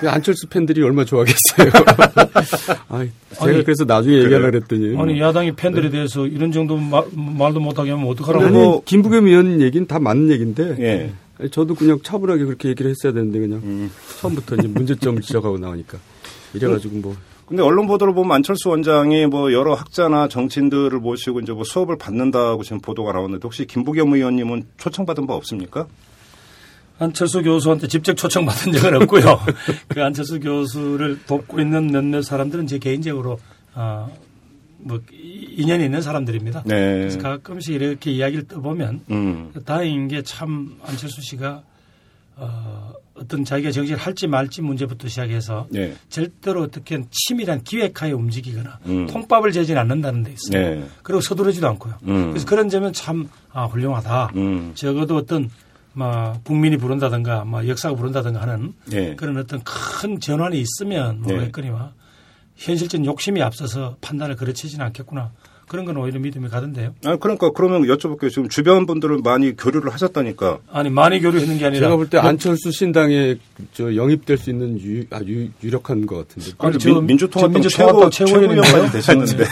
그 0.00 0.08
안철수 0.08 0.48
팬들이 0.48 0.82
얼마나 0.82 1.04
좋아하겠어요. 1.04 1.70
아, 2.88 3.04
제가 3.34 3.44
아니, 3.46 3.64
그래서 3.64 3.84
나중에 3.84 4.16
얘기하려고 4.16 4.50
그랬더니. 4.50 4.96
아니 4.98 5.20
야당이 5.20 5.54
팬들에 5.56 5.90
대해서 5.90 6.26
이런 6.26 6.52
정도 6.52 6.76
말, 6.76 7.04
말도 7.14 7.60
못하게 7.60 7.90
하면 7.90 8.06
어떡하라고. 8.08 8.44
아니, 8.44 8.52
뭐- 8.56 8.82
김부겸 8.84 9.26
의원 9.26 9.60
얘기는 9.60 9.86
다 9.86 9.98
맞는 9.98 10.30
얘기인데. 10.30 10.76
예. 10.80 11.12
아니, 11.38 11.50
저도 11.50 11.74
그냥 11.74 11.98
차분하게 12.02 12.44
그렇게 12.46 12.68
얘기를 12.70 12.90
했어야 12.90 13.12
되는데 13.12 13.38
그냥 13.40 13.58
음. 13.62 13.90
처음부터 14.20 14.56
이제 14.56 14.68
문제점을 14.68 15.20
지적하고 15.22 15.58
나오니까. 15.58 15.98
이래가지고 16.54 16.96
뭐. 16.96 17.16
근데 17.46 17.62
언론 17.62 17.86
보도를 17.86 18.12
보면 18.12 18.32
안철수 18.36 18.70
원장이 18.70 19.26
뭐 19.26 19.52
여러 19.52 19.74
학자나 19.74 20.26
정치인들을 20.28 20.98
모시고 20.98 21.40
이제 21.40 21.52
뭐 21.52 21.62
수업을 21.64 21.96
받는다고 21.96 22.64
지금 22.64 22.80
보도가 22.80 23.12
나오는데 23.12 23.40
혹시 23.44 23.66
김부겸 23.66 24.12
의원님은 24.14 24.64
초청받은 24.78 25.26
바 25.28 25.34
없습니까? 25.34 25.86
안철수 26.98 27.42
교수한테 27.42 27.86
직접 27.88 28.14
초청받은 28.16 28.72
적은 28.72 29.02
없고요. 29.02 29.38
그 29.88 30.02
안철수 30.02 30.40
교수를 30.40 31.20
돕고 31.26 31.60
있는 31.60 31.86
몇몇 31.88 32.22
사람들은 32.22 32.66
제 32.66 32.78
개인적으로 32.78 33.38
아, 33.74 34.08
뭐 34.78 34.98
이- 35.12 35.54
인연이 35.58 35.84
있는 35.84 36.00
사람들입니다. 36.02 36.62
네. 36.66 36.98
그래서 36.98 37.18
가끔씩 37.20 37.74
이렇게 37.74 38.10
이야기를 38.10 38.48
떠보면 38.48 39.00
음. 39.10 39.52
다행인 39.64 40.08
게 40.08 40.22
참 40.22 40.78
안철수 40.84 41.20
씨가 41.22 41.62
어, 42.36 42.92
어떤 43.18 43.44
자기가 43.44 43.70
정치를 43.70 43.98
할지 43.98 44.26
말지 44.26 44.62
문제부터 44.62 45.08
시작해서 45.08 45.66
네. 45.70 45.94
절대로 46.08 46.62
어떻게 46.62 47.02
치밀한 47.10 47.64
기획하에 47.64 48.12
움직이거나 48.12 48.78
음. 48.86 49.06
통밥을 49.06 49.52
재진 49.52 49.78
않는다는 49.78 50.22
데 50.22 50.32
있어요. 50.32 50.74
네. 50.74 50.84
그리고 51.02 51.20
서두르지도 51.20 51.66
않고요. 51.68 51.94
음. 52.04 52.30
그래서 52.30 52.46
그런 52.46 52.68
점은 52.68 52.92
참 52.92 53.28
아, 53.52 53.64
훌륭하다. 53.64 54.32
음. 54.36 54.72
적어도 54.74 55.16
어떤 55.16 55.50
뭐 55.94 56.38
국민이 56.44 56.76
부른다든가 56.76 57.44
뭐 57.44 57.66
역사가 57.66 57.94
부른다든가 57.94 58.42
하는 58.42 58.74
네. 58.84 59.16
그런 59.16 59.38
어떤 59.38 59.62
큰 59.64 60.20
전환이 60.20 60.60
있으면 60.60 61.22
모르겠거니와 61.22 61.94
현실적 62.56 63.04
욕심이 63.04 63.42
앞서서 63.42 63.96
판단을 64.02 64.36
그르치지는 64.36 64.84
않겠구나. 64.86 65.32
그런 65.68 65.84
건 65.84 65.96
오히려 65.96 66.20
믿음이 66.20 66.48
가던데요. 66.48 66.94
아 67.04 67.16
그러니까 67.16 67.50
그러면 67.50 67.82
여쭤볼게요. 67.82 68.30
지금 68.30 68.48
주변 68.48 68.86
분들은 68.86 69.22
많이 69.22 69.56
교류를 69.56 69.92
하셨다니까. 69.92 70.58
아니 70.70 70.90
많이 70.90 71.20
교류했는 71.20 71.58
게 71.58 71.66
아니라 71.66 71.86
제가 71.86 71.96
볼때뭐 71.96 72.22
안철수 72.22 72.70
신당에 72.70 73.36
저 73.72 73.94
영입될 73.96 74.38
수 74.38 74.50
있는 74.50 74.80
유, 74.80 75.04
아, 75.10 75.20
유, 75.26 75.48
유력한 75.64 76.06
것 76.06 76.28
같은데. 76.28 76.52
아니, 76.58 76.70
민- 76.72 76.78
저- 76.78 77.00
민주통합당 77.00 77.62
저 77.62 77.68
최고 77.68 78.00
민주통합당 78.04 78.10
최고위원인가요? 78.10 78.62
최고위원까지 78.62 78.92
되셨는데 78.92 79.44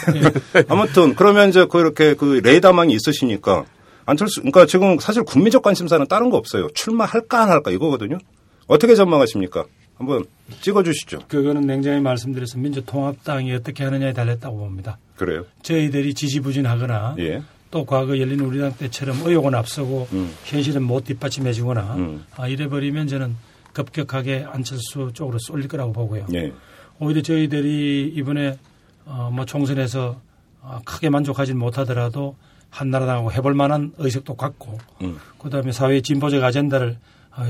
네. 0.53 0.63
아무튼 0.69 1.15
그러면 1.17 1.49
이제 1.49 1.67
그렇게 1.67 2.15
그 2.15 2.41
레이더망이 2.45 2.95
있으시니까 2.95 3.65
안철수 4.07 4.41
그러니까 4.41 4.67
지금 4.67 4.99
사실 5.01 5.23
국민적 5.25 5.63
관심사는 5.63 6.07
다른 6.07 6.31
거 6.31 6.37
없어요. 6.37 6.69
출마할까 6.75 7.43
안 7.43 7.49
할까 7.51 7.71
이거거든요. 7.71 8.19
어떻게 8.67 8.95
전망하십니까? 8.95 9.65
한번 9.97 10.25
찍어주시죠. 10.61 11.21
그거는 11.29 11.63
냉정히 11.63 12.01
말씀드려서 12.01 12.59
민주통합당이 12.59 13.53
어떻게 13.55 13.85
하느냐에 13.85 14.13
달렸다고 14.13 14.59
봅니다. 14.59 14.99
그래요. 15.17 15.45
저희들이 15.63 16.15
지지부진하거나 16.15 17.17
예. 17.21 17.43
또 17.71 17.85
과거 17.85 18.19
열린 18.19 18.41
우리당 18.41 18.75
때처럼 18.77 19.21
의혹은 19.25 19.55
앞서고 19.55 20.09
음. 20.13 20.33
현실은 20.45 20.83
못 20.83 21.05
뒷받침해주거나 21.05 21.95
음. 21.97 22.25
아, 22.37 22.49
이래버리면 22.49 23.09
저는 23.09 23.37
급격하게 23.73 24.47
안철수 24.49 25.11
쪽으로 25.13 25.39
쏠릴 25.39 25.69
거라고 25.69 25.93
보고요. 25.93 26.27
예. 26.35 26.53
오히려 27.01 27.23
저희들이 27.23 28.13
이번에 28.15 28.59
어, 29.07 29.31
뭐 29.33 29.45
총선에서 29.45 30.21
어, 30.63 30.81
크게 30.85 31.11
만족하지 31.11 31.55
못하더라도 31.55 32.37
한나라당하고 32.71 33.33
해볼 33.33 33.55
만한 33.55 33.93
의식도 33.99 34.35
갖고 34.37 34.79
음. 35.03 35.19
그다음에 35.39 35.73
사회 35.73 36.01
진보적 36.01 36.43
아젠다를 36.43 36.97
어, 37.37 37.45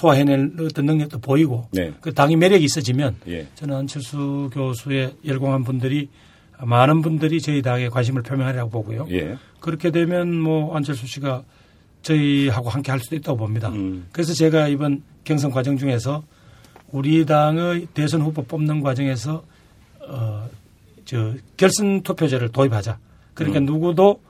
소화해낼 0.00 0.52
어떤 0.60 0.86
능력도 0.86 1.18
보이고 1.18 1.68
네. 1.72 1.92
그 2.00 2.12
당이 2.12 2.36
매력이 2.36 2.64
있어지면 2.64 3.16
예. 3.28 3.46
저는 3.54 3.76
안철수 3.76 4.50
교수의 4.52 5.16
열광한 5.24 5.64
분들이 5.64 6.08
많은 6.58 7.02
분들이 7.02 7.40
저희 7.40 7.60
당에 7.60 7.88
관심을 7.88 8.22
표명하리라고 8.22 8.70
보고요. 8.70 9.06
예. 9.10 9.36
그렇게 9.60 9.90
되면 9.90 10.34
뭐 10.40 10.74
안철수 10.76 11.06
씨가 11.06 11.42
저희하고 12.02 12.68
함께 12.68 12.90
할 12.90 13.00
수도 13.00 13.16
있다고 13.16 13.38
봅니다. 13.38 13.68
음. 13.68 14.06
그래서 14.12 14.32
제가 14.32 14.68
이번 14.68 15.02
경선 15.24 15.50
과정 15.50 15.76
중에서 15.76 16.22
우리 16.90 17.24
당의 17.24 17.86
대선 17.94 18.22
후보 18.22 18.42
뽑는 18.42 18.80
과정에서 18.82 19.44
어, 20.08 20.48
저 21.04 21.34
결선 21.56 22.02
투표제를 22.02 22.50
도입하자. 22.50 22.98
그러니까 23.34 23.60
음. 23.60 23.66
누구도 23.66 24.20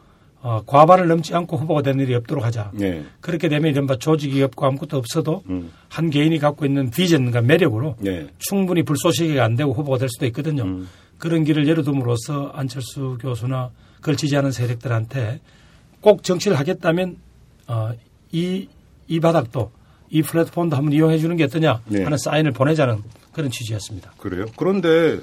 어, 0.42 0.60
과반을 0.66 1.06
넘지 1.06 1.34
않고 1.34 1.56
후보가 1.56 1.82
되는 1.82 2.04
일이 2.04 2.14
없도록 2.16 2.44
하자. 2.44 2.72
예. 2.80 3.04
그렇게 3.20 3.48
되면 3.48 3.70
이른바 3.70 3.96
조직이 3.96 4.42
없고 4.42 4.66
아무것도 4.66 4.96
없어도 4.96 5.44
음. 5.48 5.70
한 5.88 6.10
개인이 6.10 6.36
갖고 6.38 6.66
있는 6.66 6.90
비전과 6.90 7.42
매력으로 7.42 7.94
예. 8.04 8.26
충분히 8.38 8.82
불쏘시개가 8.82 9.44
안 9.44 9.54
되고 9.54 9.72
후보가 9.72 9.98
될 9.98 10.08
수도 10.08 10.26
있거든요. 10.26 10.64
음. 10.64 10.88
그런 11.18 11.44
길을 11.44 11.68
열어둠으로써 11.68 12.50
안철수 12.54 13.16
교수나 13.20 13.70
그걸 14.00 14.16
지지하는 14.16 14.50
세력들한테 14.50 15.40
꼭 16.00 16.24
정치를 16.24 16.58
하겠다면 16.58 17.16
어, 17.68 17.92
이, 18.32 18.68
이 19.06 19.20
바닥도 19.20 19.70
이 20.10 20.22
플랫폼도 20.22 20.76
한번 20.76 20.92
이용해 20.92 21.18
주는 21.18 21.36
게 21.36 21.44
어떠냐 21.44 21.82
네. 21.86 22.02
하는 22.02 22.18
사인을 22.18 22.50
보내자는 22.50 23.00
그런 23.32 23.48
취지였습니다. 23.48 24.12
그래요. 24.18 24.46
그런데 24.56 25.20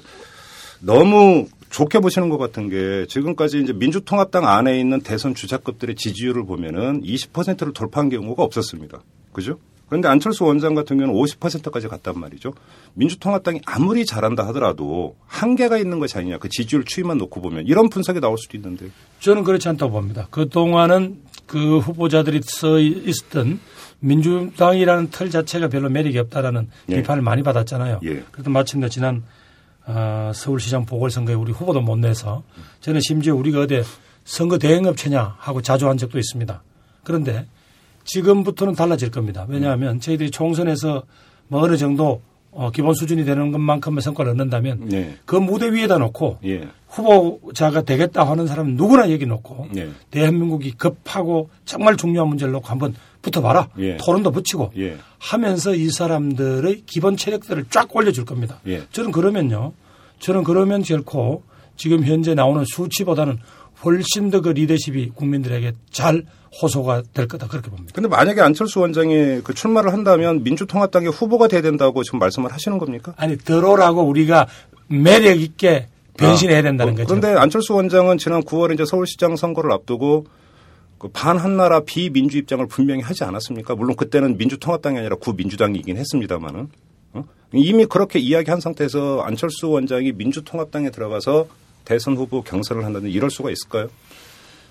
너무 0.80 1.46
좋게 1.70 2.00
보시는 2.00 2.28
것 2.28 2.38
같은 2.38 2.68
게 2.68 3.06
지금까지 3.08 3.60
이제 3.60 3.72
민주통합당 3.72 4.46
안에 4.46 4.78
있는 4.78 5.00
대선 5.00 5.34
주자급들의 5.34 5.94
지지율을 5.94 6.44
보면은 6.44 7.02
20%를 7.02 7.72
돌파한 7.72 8.10
경우가 8.10 8.42
없었습니다. 8.42 9.00
그죠? 9.32 9.58
그런데 9.88 10.06
안철수 10.08 10.44
원장 10.44 10.74
같은 10.74 10.98
경우는 10.98 11.20
50%까지 11.20 11.88
갔단 11.88 12.18
말이죠. 12.18 12.52
민주통합당이 12.94 13.60
아무리 13.66 14.04
잘한다 14.04 14.46
하더라도 14.48 15.16
한계가 15.26 15.78
있는 15.78 15.98
것이 15.98 16.16
아니냐. 16.16 16.38
그 16.38 16.48
지지율 16.48 16.84
추이만 16.84 17.18
놓고 17.18 17.40
보면 17.40 17.66
이런 17.66 17.88
분석이 17.88 18.20
나올 18.20 18.38
수도 18.38 18.56
있는데. 18.56 18.86
저는 19.18 19.42
그렇지 19.42 19.68
않다고 19.68 19.92
봅니다. 19.92 20.28
그동안은 20.30 21.22
그 21.46 21.78
후보자들이 21.78 22.40
서 22.44 22.78
있었던 22.78 23.58
민주당이라는 23.98 25.10
틀 25.10 25.30
자체가 25.30 25.68
별로 25.68 25.88
매력이 25.88 26.18
없다라는 26.18 26.68
예. 26.90 26.96
비판을 26.96 27.22
많이 27.22 27.42
받았잖아요. 27.42 28.00
예. 28.04 28.22
그래도 28.30 28.50
마침내 28.50 28.88
지난 28.88 29.24
어, 29.90 30.32
서울시장 30.34 30.86
보궐선거에 30.86 31.34
우리 31.34 31.52
후보도 31.52 31.80
못 31.80 31.96
내서 31.96 32.42
저는 32.80 33.00
심지어 33.00 33.34
우리가 33.34 33.62
어디 33.62 33.82
선거 34.24 34.58
대행업체냐 34.58 35.36
하고 35.38 35.60
자조한 35.60 35.96
적도 35.96 36.18
있습니다. 36.18 36.62
그런데 37.02 37.46
지금부터는 38.04 38.74
달라질 38.74 39.10
겁니다. 39.10 39.46
왜냐하면 39.48 40.00
저희들이 40.00 40.30
총선에서 40.30 41.02
뭐 41.48 41.62
어느 41.62 41.76
정도 41.76 42.22
어, 42.52 42.70
기본 42.70 42.94
수준이 42.94 43.24
되는 43.24 43.52
것만큼의 43.52 44.02
성과를 44.02 44.32
얻는다면 44.32 44.92
예. 44.92 45.14
그 45.24 45.36
무대 45.36 45.72
위에다 45.72 45.98
놓고 45.98 46.38
예. 46.44 46.68
후보자가 46.88 47.82
되겠다 47.82 48.28
하는 48.28 48.48
사람은 48.48 48.74
누구나 48.74 49.10
여기 49.12 49.24
놓고 49.24 49.68
예. 49.76 49.90
대한민국이 50.10 50.72
급하고 50.72 51.50
정말 51.64 51.96
중요한 51.96 52.28
문제를 52.28 52.52
놓고 52.52 52.66
한번 52.66 52.94
붙어봐라. 53.22 53.68
예. 53.78 53.96
토론도 53.96 54.30
붙이고 54.30 54.72
예. 54.78 54.96
하면서 55.18 55.74
이 55.74 55.90
사람들의 55.90 56.84
기본 56.86 57.16
체력들을 57.16 57.66
쫙 57.70 57.94
올려줄 57.94 58.24
겁니다. 58.24 58.60
예. 58.66 58.82
저는 58.92 59.12
그러면요. 59.12 59.72
저는 60.20 60.44
그러면 60.44 60.82
결코 60.82 61.42
지금 61.76 62.04
현재 62.04 62.34
나오는 62.34 62.64
수치보다는 62.66 63.38
훨씬 63.84 64.30
더 64.30 64.40
그 64.42 64.50
리더십이 64.50 65.10
국민들에게 65.14 65.72
잘 65.90 66.24
호소가 66.60 67.02
될 67.14 67.28
거다 67.28 67.46
그렇게 67.46 67.70
봅니다. 67.70 67.92
근데 67.94 68.08
만약에 68.08 68.40
안철수 68.40 68.80
원장이 68.80 69.40
그 69.42 69.54
출마를 69.54 69.92
한다면 69.92 70.42
민주통합당의 70.42 71.10
후보가 71.10 71.48
돼야 71.48 71.62
된다고 71.62 72.02
지금 72.02 72.18
말씀을 72.18 72.52
하시는 72.52 72.78
겁니까? 72.78 73.14
아니 73.16 73.38
들어오라고 73.38 74.02
우리가 74.02 74.46
매력 74.88 75.40
있게 75.40 75.88
변신해야 76.16 76.62
된다는 76.62 76.92
어, 76.92 76.96
거죠. 76.96 77.06
그런데 77.06 77.38
안철수 77.38 77.74
원장은 77.74 78.18
지난 78.18 78.42
9월 78.42 78.74
이제 78.74 78.84
서울시장 78.84 79.36
선거를 79.36 79.72
앞두고 79.72 80.26
그 81.00 81.08
반한나라 81.08 81.80
비민주 81.80 82.36
입장을 82.36 82.64
분명히 82.66 83.00
하지 83.00 83.24
않았습니까? 83.24 83.74
물론 83.74 83.96
그때는 83.96 84.36
민주통합당이 84.36 84.98
아니라 84.98 85.16
구민주당이긴 85.16 85.96
했습니다만은 85.96 86.68
어? 87.14 87.24
이미 87.54 87.86
그렇게 87.86 88.18
이야기한 88.18 88.60
상태에서 88.60 89.22
안철수 89.22 89.70
원장이 89.70 90.12
민주통합당에 90.12 90.90
들어가서 90.90 91.46
대선 91.86 92.18
후보 92.18 92.42
경선을 92.42 92.84
한다는 92.84 93.08
이럴 93.08 93.30
수가 93.30 93.50
있을까요? 93.50 93.88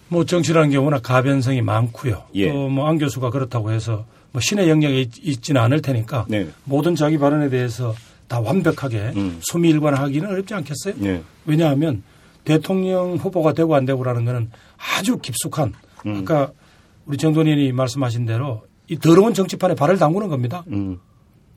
뭐 0.07 0.23
정치라는 0.23 0.69
게 0.69 0.77
워낙 0.77 1.01
가변성이 1.01 1.63
많고요. 1.63 2.25
예. 2.35 2.51
또뭐안 2.51 2.99
교수가 2.99 3.31
그렇다고 3.31 3.71
해서 3.71 4.05
뭐 4.31 4.39
신의 4.39 4.69
영역에 4.69 5.01
있, 5.01 5.11
있지는 5.19 5.59
않을 5.61 5.81
테니까 5.81 6.27
네. 6.29 6.47
모든 6.63 6.93
자기 6.93 7.17
발언에 7.17 7.49
대해서 7.49 7.95
다 8.27 8.39
완벽하게 8.39 9.13
음. 9.15 9.39
수미일관하기는 9.41 10.29
어렵지 10.29 10.53
않겠어요? 10.53 10.93
예. 11.05 11.23
왜냐하면 11.47 12.03
대통령 12.45 13.15
후보가 13.15 13.53
되고 13.53 13.73
안 13.73 13.85
되고라는 13.85 14.25
거는 14.25 14.51
아주 14.77 15.17
깊숙한 15.17 15.73
음. 16.05 16.19
아까 16.21 16.51
우리 17.05 17.17
정돈현이 17.17 17.71
말씀하신 17.71 18.25
대로 18.25 18.63
이 18.87 18.97
더러운 18.97 19.33
정치판에 19.33 19.75
발을 19.75 19.97
담그는 19.97 20.27
겁니다. 20.29 20.63
음. 20.67 20.99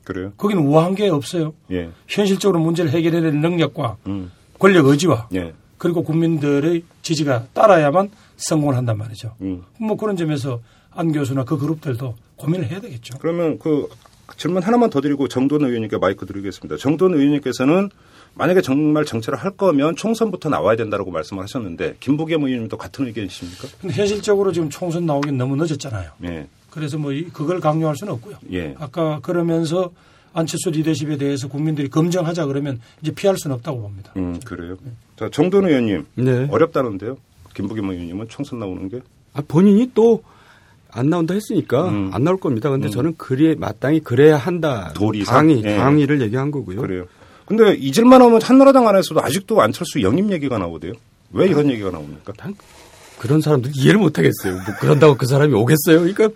그래요? 0.05 0.33
거기는 0.37 0.63
우아한 0.65 0.95
게 0.95 1.09
없어요. 1.09 1.55
예. 1.71 1.91
현실적으로 2.09 2.61
문제를 2.61 2.91
해결해낼 2.91 3.41
능력과 3.41 3.97
음. 4.07 4.31
권력 4.59 4.87
의지와 4.87 5.29
예. 5.35 5.53
그리고 5.79 6.03
국민들의 6.03 6.85
지지가 7.03 7.47
따라야만 7.53 8.11
성공을 8.37 8.77
한단 8.77 8.99
말이죠. 8.99 9.35
음. 9.41 9.63
뭐 9.81 9.97
그런 9.97 10.17
점에서 10.17 10.61
안 10.91 11.13
교수나 11.13 11.45
그 11.45 11.57
그룹들도 11.57 12.15
고민을 12.37 12.71
해야 12.71 12.81
되겠죠. 12.81 13.19
그러면 13.19 13.59
그 13.59 13.89
질문 14.37 14.63
하나만 14.63 14.91
더 14.91 15.01
드리고 15.01 15.29
정돈 15.29 15.65
의원님께 15.65 15.99
마이크 15.99 16.27
드리겠습니다. 16.27 16.77
정돈 16.77 17.15
의원님께서는 17.15 17.91
만약에 18.35 18.61
정말 18.63 19.05
정치를 19.05 19.39
할 19.39 19.51
거면 19.53 19.97
총선부터 19.97 20.49
나와야 20.49 20.77
된다고 20.77 21.11
말씀을 21.11 21.43
하셨는데 21.43 21.97
김부겸 22.01 22.45
의원님도 22.45 22.77
같은 22.79 23.07
의견이십니까? 23.07 23.69
근데 23.81 23.95
현실적으로 23.95 24.53
지금 24.53 24.71
총선 24.71 25.05
나오긴 25.07 25.37
너무 25.37 25.57
늦었잖아요. 25.57 26.11
예. 26.25 26.47
그래서 26.71 26.97
뭐 26.97 27.13
이- 27.13 27.25
그걸 27.25 27.61
강요할 27.61 27.95
수는 27.97 28.15
없고요. 28.15 28.37
예. 28.53 28.75
아까 28.79 29.21
그러면서 29.21 29.91
안철수 30.33 30.71
리더십에 30.71 31.19
대해서 31.19 31.47
국민들이 31.47 31.89
검증하자 31.91 32.47
그러면 32.47 32.81
이제 33.03 33.13
피할 33.13 33.37
수는 33.37 33.55
없다고 33.57 33.83
봅니다. 33.83 34.13
음, 34.17 34.41
그래요. 34.47 34.77
자, 35.19 35.29
정돈 35.31 35.67
의원님. 35.69 36.07
네. 36.15 36.49
어렵다는데요. 36.51 37.19
김부겸 37.55 37.91
의원님은 37.91 38.29
총선 38.31 38.59
나오는 38.61 38.89
게? 38.89 39.01
아, 39.35 39.43
본인이 39.47 39.91
또 39.95 40.23
안 40.95 41.09
나온다 41.09 41.33
했으니까 41.33 41.89
음. 41.89 42.11
안 42.13 42.23
나올 42.23 42.37
겁니다. 42.39 42.69
근데 42.69 42.89
음. 42.89 42.91
저는 42.91 43.15
그래 43.17 43.55
마땅히 43.55 44.01
그래야 44.01 44.37
한다. 44.37 44.93
도리상? 44.95 45.35
당이 45.35 45.63
예. 45.65 45.77
당의를 45.77 46.21
얘기한 46.21 46.51
거고요. 46.51 46.83
그래요. 46.83 47.07
근데 47.47 47.75
잊을만 47.75 48.23
하면 48.23 48.41
한나라당 48.41 48.89
안에서도 48.89 49.23
아직도 49.23 49.61
안철수 49.61 50.03
영입 50.03 50.31
얘기가 50.31 50.59
나오대요. 50.59 50.93
왜 51.33 51.47
이런 51.47 51.71
얘기가 51.71 51.91
나옵니까? 51.91 52.33
그런 53.19 53.41
사람들 53.41 53.73
이해를 53.75 54.01
못 54.01 54.19
하겠어요. 54.19 54.55
뭐 54.55 54.63
그런다고 54.81 55.17
그 55.17 55.27
사람이 55.27 55.55
오겠어요? 55.55 56.01
그러니까 56.01 56.29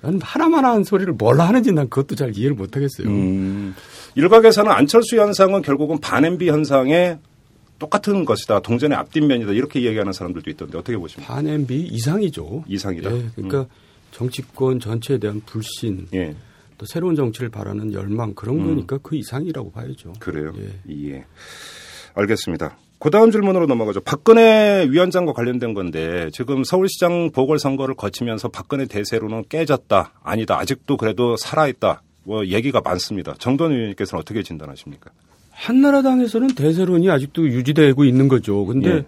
난 0.00 0.20
하나만 0.22 0.64
하는 0.64 0.84
소리를 0.84 1.12
뭘 1.14 1.40
하는지 1.40 1.72
난 1.72 1.88
그것도 1.88 2.14
잘 2.14 2.36
이해를 2.36 2.54
못 2.54 2.76
하겠어요. 2.76 3.08
음, 3.08 3.74
일각에서는 4.14 4.70
안철수 4.70 5.16
현상은 5.16 5.62
결국은 5.62 5.98
반엠비 6.00 6.48
현상의 6.48 7.18
똑같은 7.78 8.24
것이다. 8.24 8.60
동전의 8.60 8.96
앞뒷면이다. 8.98 9.52
이렇게 9.52 9.80
이야기하는 9.80 10.12
사람들도 10.12 10.50
있던데 10.50 10.78
어떻게 10.78 10.96
보십니까? 10.96 11.32
반 11.34 11.46
MB 11.46 11.88
이상이죠. 11.90 12.64
이상이다. 12.68 13.14
예, 13.16 13.24
그러니까 13.34 13.66
정치권 14.12 14.78
전체에 14.80 15.18
대한 15.18 15.40
불신, 15.44 16.06
예, 16.14 16.34
또 16.84 16.86
새로운 16.86 17.16
정치를 17.16 17.48
바라는 17.48 17.94
열망 17.94 18.34
그런 18.34 18.60
음. 18.60 18.66
거니까 18.66 18.98
그 19.02 19.16
이상이라고 19.16 19.72
봐야죠. 19.72 20.12
그래요. 20.20 20.52
예. 20.58 21.08
예. 21.08 21.24
알겠습니다. 22.14 22.76
그 22.98 23.10
다음 23.10 23.30
질문으로 23.30 23.66
넘어가죠. 23.66 24.00
박근혜 24.02 24.86
위원장과 24.88 25.32
관련된 25.32 25.74
건데 25.74 26.28
지금 26.32 26.62
서울시장 26.62 27.32
보궐선거를 27.32 27.94
거치면서 27.96 28.48
박근혜 28.48 28.86
대세로는 28.86 29.44
깨졌다. 29.48 30.12
아니다. 30.22 30.58
아직도 30.58 30.96
그래도 30.96 31.36
살아있다. 31.36 32.02
뭐 32.22 32.46
얘기가 32.46 32.80
많습니다. 32.82 33.34
정돈 33.38 33.72
의원님께서는 33.72 34.20
어떻게 34.20 34.42
진단하십니까? 34.42 35.10
한나라당에서는 35.50 36.54
대세론이 36.54 37.10
아직도 37.10 37.46
유지되고 37.48 38.04
있는 38.04 38.28
거죠. 38.28 38.64
근데 38.64 38.90
예. 38.90 39.04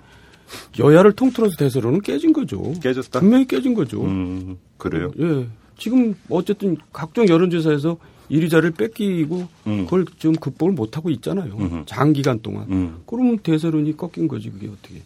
여야를 0.79 1.13
통틀어서 1.13 1.57
대세론은 1.57 2.01
깨진 2.03 2.33
거죠. 2.33 2.73
깨졌다? 2.83 3.21
분명히 3.21 3.47
깨진 3.47 3.75
거죠. 3.75 4.03
음, 4.03 4.59
그래요. 4.79 5.13
예. 5.19 5.47
지금 5.79 6.15
어쨌든 6.29 6.77
각종 6.93 7.29
여론조사에서 7.29 7.97
1위 8.31 8.51
자리를 8.51 8.73
뺏기고 8.73 9.47
음. 9.69 9.85
그걸 9.85 10.05
지금 10.19 10.35
극복을 10.35 10.73
못하고 10.73 11.11
있잖아요. 11.11 11.55
음흠. 11.57 11.83
장기간 11.87 12.41
동안. 12.41 12.67
음, 12.71 13.03
그러면 13.07 13.39
대세론이 13.39 13.97
꺾인 13.97 14.27
거지 14.27 14.51
그게 14.51 14.67
어떻게. 14.69 15.03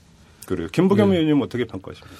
그래요. 0.46 0.68
김부겸 0.72 1.10
네. 1.10 1.16
의원님 1.18 1.42
어떻게 1.42 1.64
평가하십니까? 1.66 2.16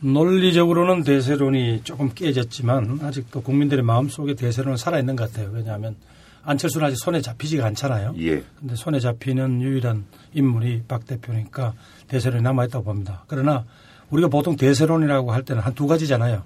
논리적으로는 0.00 1.02
대세론이 1.04 1.80
조금 1.84 2.10
깨졌지만 2.14 3.00
아직도 3.02 3.42
국민들의 3.42 3.82
마음속에 3.84 4.34
대세론은 4.34 4.76
살아있는 4.76 5.16
것 5.16 5.30
같아요. 5.32 5.50
왜냐하면 5.52 5.96
안철수는 6.44 6.86
아직 6.86 6.96
손에 7.02 7.20
잡히지가 7.20 7.64
않잖아요. 7.66 8.14
예. 8.18 8.44
근데 8.60 8.76
손에 8.76 9.00
잡히는 9.00 9.62
유일한 9.62 10.04
인물이 10.34 10.82
박 10.86 11.06
대표니까 11.06 11.74
대세론이 12.08 12.42
남아있다고 12.42 12.84
봅니다. 12.84 13.24
그러나 13.26 13.64
우리가 14.10 14.28
보통 14.28 14.54
대세론이라고 14.54 15.32
할 15.32 15.42
때는 15.44 15.62
한 15.62 15.74
두 15.74 15.86
가지잖아요. 15.88 16.44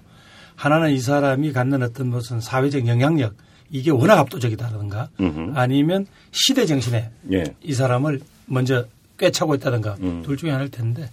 하나는 0.61 0.91
이 0.91 0.99
사람이 0.99 1.53
갖는 1.53 1.81
어떤 1.81 2.07
무슨 2.09 2.39
사회적 2.39 2.85
영향력 2.85 3.33
이게 3.71 3.89
워낙 3.89 4.19
압도적이다든가 4.19 5.09
음흠. 5.19 5.53
아니면 5.55 6.05
시대 6.29 6.67
정신에 6.67 7.09
예. 7.31 7.43
이 7.63 7.73
사람을 7.73 8.19
먼저 8.45 8.85
꿰차고 9.17 9.55
있다든가 9.55 9.97
음. 10.01 10.21
둘 10.23 10.37
중에 10.37 10.51
하나일 10.51 10.69
텐데 10.69 11.09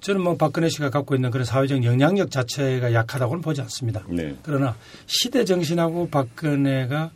저는 0.00 0.20
뭐 0.20 0.36
박근혜 0.36 0.68
씨가 0.68 0.90
갖고 0.90 1.16
있는 1.16 1.32
그런 1.32 1.44
사회적 1.44 1.82
영향력 1.82 2.30
자체가 2.30 2.92
약하다고는 2.92 3.42
보지 3.42 3.60
않습니다. 3.62 4.04
네. 4.08 4.36
그러나 4.44 4.76
시대 5.06 5.44
정신하고 5.44 6.08
박근혜가 6.08 7.10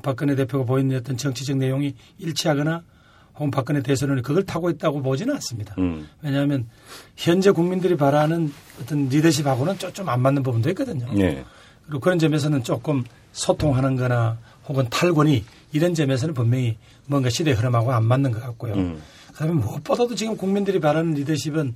박근혜 0.00 0.36
대표가 0.36 0.64
보이는 0.64 0.96
어떤 0.96 1.16
정치적 1.16 1.56
내용이 1.56 1.96
일치하거나 2.18 2.84
혹은 3.36 3.50
박근혜 3.50 3.82
대선론이 3.82 4.22
그걸 4.22 4.44
타고 4.44 4.70
있다고 4.70 5.02
보지는 5.02 5.34
않습니다. 5.34 5.74
음. 5.78 6.08
왜냐하면 6.22 6.66
현재 7.16 7.50
국민들이 7.50 7.96
바라는 7.96 8.52
어떤 8.80 9.08
리더십하고는 9.08 9.78
좀 9.78 10.08
안 10.08 10.20
맞는 10.20 10.42
부분도 10.42 10.68
있거든요. 10.70 11.06
예. 11.18 11.44
그리고 11.86 12.00
그런 12.00 12.18
점에서는 12.18 12.62
조금 12.62 13.04
소통하는 13.32 13.96
거나 13.96 14.38
혹은 14.68 14.86
탈권이 14.88 15.44
이런 15.72 15.94
점에서는 15.94 16.34
분명히 16.34 16.76
뭔가 17.06 17.28
시대 17.30 17.52
흐름하고 17.52 17.92
안 17.92 18.04
맞는 18.04 18.30
것 18.32 18.40
같고요. 18.40 18.74
음. 18.74 19.02
그다음에 19.32 19.52
무엇보다도 19.54 20.14
지금 20.14 20.36
국민들이 20.36 20.78
바라는 20.80 21.14
리더십은 21.14 21.74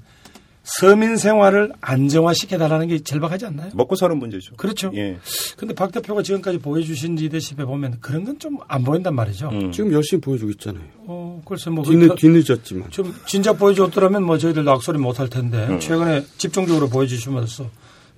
서민 0.71 1.17
생활을 1.17 1.73
안정화시켜달라는 1.81 2.89
게 2.89 2.99
절박하지 2.99 3.47
않나요? 3.47 3.71
먹고 3.75 3.97
사는 3.97 4.17
문제죠. 4.19 4.55
그렇죠. 4.57 4.91
예. 4.95 5.17
근데 5.57 5.75
박 5.75 5.91
대표가 5.93 6.23
지금까지 6.23 6.59
보여주신 6.59 7.15
리더십에 7.15 7.65
보면 7.65 7.97
그런 8.01 8.25
건 8.25 8.39
좀 8.39 8.59
안 8.69 8.85
보인단 8.85 9.15
말이죠. 9.15 9.49
음. 9.51 9.73
지금 9.73 9.93
열심히 9.93 10.21
보여주고 10.21 10.51
있잖아요. 10.53 10.85
어, 11.07 11.41
글쎄 11.45 11.71
뭐. 11.71 11.83
뒤늦, 11.85 12.09
그- 12.09 12.15
뒤늦었지만. 12.17 12.91
좀 12.91 13.15
진작 13.27 13.55
보여줬더라면 13.59 14.23
뭐 14.23 14.37
저희들도 14.39 14.71
악소리 14.71 14.99
못 14.99 15.19
할 15.19 15.29
텐데 15.29 15.67
음. 15.69 15.81
최근에 15.81 16.25
집중적으로 16.37 16.89
보여주심으로써 16.89 17.69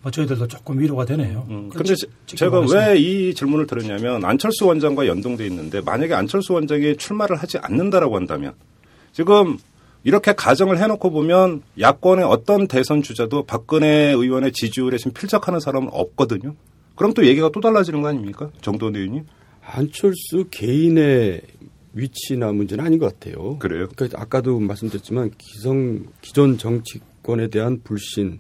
뭐 0.03 0.11
저희들도 0.11 0.49
조금 0.49 0.79
위로가 0.81 1.05
되네요. 1.05 1.47
음, 1.51 1.69
그 1.69 1.79
근데 1.79 1.95
제- 1.95 2.07
제가. 2.27 2.61
왜 2.61 2.97
이 2.99 3.33
질문을 3.35 3.67
드렸냐면 3.67 4.25
안철수 4.25 4.67
원장과 4.67 5.07
연동돼 5.07 5.47
있는데 5.47 5.81
만약에 5.83 6.15
안철수 6.15 6.55
원장이 6.55 6.97
출마를 6.97 7.37
하지 7.37 7.59
않는다라고 7.59 8.17
한다면 8.17 8.53
지금 9.13 9.57
이렇게 10.03 10.33
가정을 10.33 10.79
해놓고 10.79 11.11
보면 11.11 11.63
야권의 11.79 12.25
어떤 12.25 12.67
대선 12.67 13.03
주자도 13.03 13.45
박근혜 13.45 14.13
의원의 14.13 14.53
지지율에 14.53 14.97
지금 14.97 15.13
필적하는 15.13 15.61
사람은 15.61 15.89
없거든요. 15.93 16.55
그럼 16.95 17.15
또 17.15 17.27
얘기가 17.27 17.51
또 17.53 17.61
달라지는 17.61 18.03
거 18.03 18.09
아닙니까? 18.09 18.51
정도원 18.61 18.97
의원님? 18.97 19.27
안철수 19.63 20.47
개인의 20.51 21.43
위치나 21.93 22.53
문제는 22.53 22.85
아닌 22.85 22.99
것 22.99 23.13
같아요. 23.13 23.59
그래요? 23.59 23.89
그러니까 23.95 24.21
아까도 24.21 24.59
말씀드렸지만 24.59 25.31
기성 25.37 26.05
기존 26.21 26.57
정치권에 26.57 27.49
대한 27.49 27.81
불신, 27.83 28.39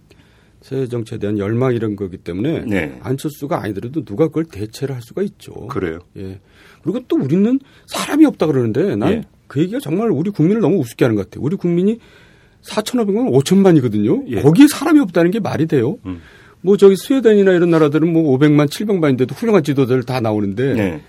새 0.62 0.86
정치에 0.86 1.18
대한 1.18 1.38
열망 1.38 1.74
이런 1.74 1.96
거기 1.96 2.18
때문에 2.18 2.64
네. 2.66 2.98
안철수가 3.02 3.62
아니더라도 3.62 4.04
누가 4.04 4.28
그걸 4.28 4.44
대체를 4.44 4.94
할 4.94 5.02
수가 5.02 5.22
있죠. 5.22 5.52
그래요. 5.68 5.98
예. 6.16 6.40
그리고 6.82 7.00
또 7.08 7.16
우리는 7.16 7.58
사람이 7.86 8.26
없다 8.26 8.46
그러는데 8.46 8.96
난 8.96 9.12
예. 9.12 9.22
그 9.50 9.58
얘기가 9.60 9.80
정말 9.80 10.12
우리 10.12 10.30
국민을 10.30 10.60
너무 10.60 10.76
우습게 10.76 11.04
하는 11.04 11.16
것 11.16 11.28
같아요. 11.28 11.44
우리 11.44 11.56
국민이 11.56 11.98
4,500만 12.62 13.32
5천만이거든요. 13.42 14.22
예. 14.28 14.42
거기에 14.42 14.68
사람이 14.68 15.00
없다는 15.00 15.32
게 15.32 15.40
말이 15.40 15.66
돼요. 15.66 15.98
음. 16.06 16.20
뭐 16.60 16.76
저기 16.76 16.94
스웨덴이나 16.94 17.50
이런 17.50 17.68
나라들은 17.70 18.12
뭐 18.12 18.38
500만, 18.38 18.68
700만인데도 18.68 19.32
훌륭한 19.34 19.64
지도자들 19.64 20.04
다 20.04 20.20
나오는데 20.20 20.74
네. 20.74 21.00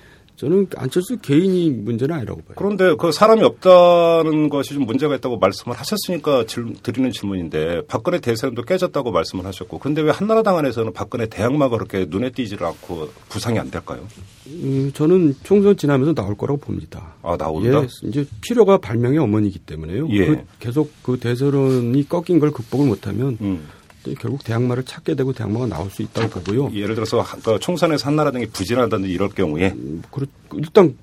저는 0.42 0.68
안철수 0.76 1.18
개인이 1.20 1.70
문제는 1.70 2.16
아니라고 2.16 2.42
봐요. 2.42 2.56
그런데 2.58 2.96
그 2.96 3.12
사람이 3.12 3.44
없다는 3.44 4.50
것이 4.50 4.74
좀 4.74 4.86
문제가 4.86 5.16
있다고 5.16 5.38
말씀을 5.38 5.78
하셨으니까 5.78 6.46
질- 6.48 6.74
드리는 6.82 7.12
질문인데 7.12 7.84
박근혜 7.88 8.20
대선도 8.20 8.64
깨졌다고 8.64 9.12
말씀을 9.12 9.46
하셨고 9.46 9.78
근데 9.78 10.02
왜 10.02 10.10
한나라당 10.10 10.58
안에서는 10.58 10.94
박근혜 10.94 11.28
대항마가 11.28 11.78
그렇게 11.78 12.08
눈에 12.10 12.32
띄지를 12.32 12.66
않고 12.66 13.10
부상이 13.30 13.60
안 13.60 13.70
될까요? 13.70 14.00
음, 14.48 14.92
저는 14.96 15.36
총선 15.44 15.78
지나면서 15.78 16.16
나올 16.16 16.36
거라고 16.36 16.60
봅니다. 16.60 17.14
아 17.22 17.38
나온다. 17.38 17.84
예, 17.84 17.88
이제 18.08 18.26
필요가 18.42 18.80
발명의 18.80 19.20
어머니이기 19.20 19.60
때문에요. 19.60 20.08
예. 20.10 20.26
그 20.26 20.42
계속 20.60 20.92
그 21.04 21.20
대선이 21.20 22.10
꺾인 22.10 22.40
걸 22.40 22.50
극복을 22.50 22.88
못하면 22.88 23.38
음. 23.42 23.68
또 24.04 24.14
결국 24.16 24.44
대항마를 24.44 24.84
찾게 24.84 25.16
되고 25.16 25.34
대항마가 25.34 25.68
나올 25.68 25.90
수 25.90 26.02
있다고 26.02 26.30
보고요. 26.42 26.72
예를 26.74 26.96
들어서 26.96 27.22
하- 27.22 27.38
그 27.38 27.60
총선에서 27.60 28.08
한나라당이 28.08 28.48
부진하다든지 28.48 29.12
이럴 29.12 29.30
경우에 29.30 29.76
그렇- 30.12 30.28
일단 30.56 30.96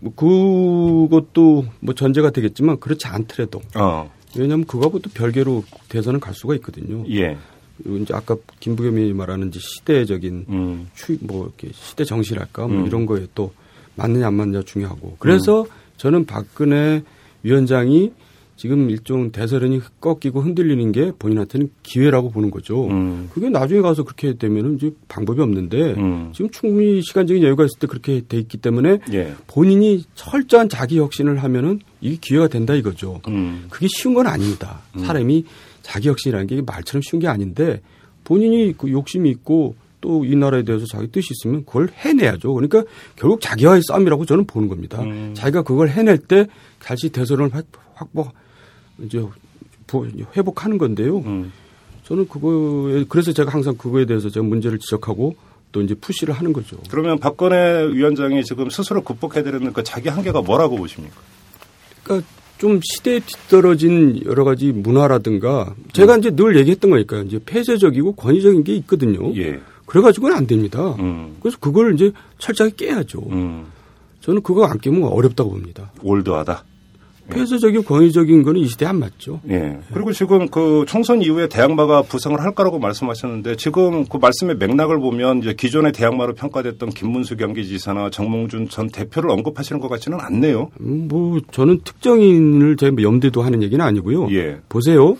뭐 0.00 0.12
그것도 1.08 1.66
뭐 1.80 1.94
전제가 1.94 2.30
되겠지만 2.30 2.78
그렇지 2.80 3.06
않더라도 3.06 3.60
어, 3.76 4.10
왜냐하면 4.36 4.66
그거하고 4.66 4.98
또 5.00 5.10
별개로 5.12 5.64
대선은 5.88 6.20
갈 6.20 6.34
수가 6.34 6.54
있거든요. 6.56 7.04
예. 7.10 7.36
이제 7.84 8.14
아까 8.14 8.36
김부겸이 8.60 9.12
말하는 9.14 9.48
이제 9.48 9.58
시대적인 9.60 10.46
음. 10.48 10.90
추, 10.94 11.16
뭐 11.20 11.44
이렇게 11.46 11.70
시대 11.74 12.04
정신이랄까 12.04 12.68
뭐 12.68 12.82
음. 12.82 12.86
이런 12.86 13.04
거에 13.06 13.26
또 13.34 13.52
맞느냐 13.96 14.28
안 14.28 14.34
맞느냐 14.34 14.62
중요하고 14.62 15.16
그래서 15.18 15.66
저는 15.96 16.24
박근혜 16.26 17.02
위원장이 17.42 18.12
지금 18.56 18.88
일종 18.88 19.32
대선이 19.32 19.80
꺾이고 20.00 20.40
흔들리는 20.40 20.92
게 20.92 21.12
본인한테는 21.18 21.70
기회라고 21.82 22.30
보는 22.30 22.50
거죠. 22.50 22.86
음. 22.88 23.28
그게 23.32 23.48
나중에 23.50 23.80
가서 23.80 24.04
그렇게 24.04 24.34
되면은 24.38 24.76
이제 24.76 24.92
방법이 25.08 25.40
없는데 25.40 25.94
음. 25.94 26.30
지금 26.32 26.50
충분히 26.50 27.02
시간적인 27.02 27.42
여유가 27.42 27.64
있을 27.64 27.78
때 27.80 27.86
그렇게 27.86 28.22
돼 28.28 28.38
있기 28.38 28.58
때문에 28.58 29.00
예. 29.12 29.34
본인이 29.48 30.04
철저한 30.14 30.68
자기 30.68 30.98
혁신을 30.98 31.42
하면은 31.42 31.80
이게 32.00 32.16
기회가 32.20 32.46
된다 32.48 32.74
이거죠. 32.74 33.20
음. 33.28 33.66
그게 33.70 33.86
쉬운 33.88 34.14
건 34.14 34.26
아닙니다. 34.28 34.80
사람이 34.98 35.44
자기 35.82 36.08
혁신이라는 36.08 36.46
게 36.46 36.62
말처럼 36.62 37.02
쉬운 37.02 37.20
게 37.20 37.26
아닌데 37.28 37.80
본인이 38.22 38.72
그 38.78 38.90
욕심이 38.90 39.28
있고 39.30 39.74
또이 40.00 40.36
나라에 40.36 40.62
대해서 40.62 40.86
자기 40.86 41.08
뜻이 41.08 41.30
있으면 41.32 41.64
그걸 41.64 41.88
해내야죠. 41.92 42.52
그러니까 42.54 42.84
결국 43.16 43.40
자기와의 43.40 43.82
싸움이라고 43.88 44.26
저는 44.26 44.46
보는 44.46 44.68
겁니다. 44.68 45.02
음. 45.02 45.32
자기가 45.34 45.62
그걸 45.62 45.88
해낼 45.88 46.18
때 46.18 46.46
다시 46.78 47.08
대선을 47.08 47.52
확- 47.54 47.66
확보 47.94 48.26
이제 49.02 49.24
보- 49.86 50.06
회복하는 50.36 50.78
건데요. 50.78 51.18
음. 51.18 51.52
저는 52.04 52.28
그거에 52.28 53.04
그래서 53.08 53.32
제가 53.32 53.50
항상 53.52 53.76
그거에 53.76 54.04
대해서 54.04 54.28
제가 54.28 54.44
문제를 54.46 54.78
지적하고 54.78 55.36
또 55.72 55.80
이제 55.82 55.94
푸시를 55.94 56.34
하는 56.34 56.52
거죠. 56.52 56.76
그러면 56.90 57.18
박근혜 57.18 57.86
위원장이 57.92 58.44
지금 58.44 58.68
스스로 58.70 59.02
극복해야 59.02 59.42
되는 59.42 59.72
그 59.72 59.82
자기 59.82 60.08
한계가 60.08 60.42
뭐라고 60.42 60.76
보십니까? 60.76 61.16
그러니까 62.04 62.28
좀 62.58 62.80
시대에 62.84 63.20
뒤떨어진 63.20 64.20
여러 64.26 64.44
가지 64.44 64.70
문화라든가 64.72 65.74
제가 65.92 66.18
이제 66.18 66.30
늘 66.30 66.56
얘기했던 66.58 66.90
거니까 66.90 67.22
이제 67.22 67.40
폐쇄적이고 67.44 68.12
권위적인 68.14 68.62
게 68.64 68.74
있거든요. 68.76 69.34
예. 69.36 69.60
그래가지고는 69.86 70.36
안 70.36 70.46
됩니다. 70.46 70.94
음. 71.00 71.36
그래서 71.40 71.58
그걸 71.58 71.94
이제 71.94 72.12
철저하게 72.38 72.76
깨야죠. 72.76 73.20
음. 73.30 73.66
저는 74.20 74.42
그거 74.42 74.64
안 74.66 74.78
깨면 74.78 75.04
어렵다고 75.04 75.50
봅니다. 75.50 75.90
올드하다. 76.02 76.64
폐쇄적이고 77.30 77.84
권위적인 77.84 78.42
거는 78.42 78.60
이 78.60 78.66
시대에 78.68 78.88
안 78.88 78.98
맞죠. 78.98 79.40
예. 79.48 79.78
그리고 79.92 80.12
지금 80.12 80.46
그 80.48 80.84
총선 80.86 81.22
이후에 81.22 81.48
대항마가 81.48 82.02
부상을 82.02 82.38
할 82.40 82.54
거라고 82.54 82.78
말씀하셨는데 82.78 83.56
지금 83.56 84.04
그 84.06 84.18
말씀의 84.18 84.56
맥락을 84.58 84.98
보면 85.00 85.38
이제 85.38 85.54
기존의 85.54 85.92
대항마로 85.92 86.34
평가됐던 86.34 86.90
김문수 86.90 87.36
경기지사나 87.36 88.10
정몽준 88.10 88.68
전 88.68 88.88
대표를 88.88 89.30
언급하시는 89.30 89.80
것 89.80 89.88
같지는 89.88 90.18
않네요. 90.20 90.70
음, 90.80 91.08
뭐 91.08 91.40
저는 91.50 91.80
특정인을 91.84 92.76
제 92.76 92.90
염두도 93.00 93.42
하는 93.42 93.62
얘기는 93.62 93.82
아니고요. 93.84 94.28
예. 94.32 94.60
보세요. 94.68 95.16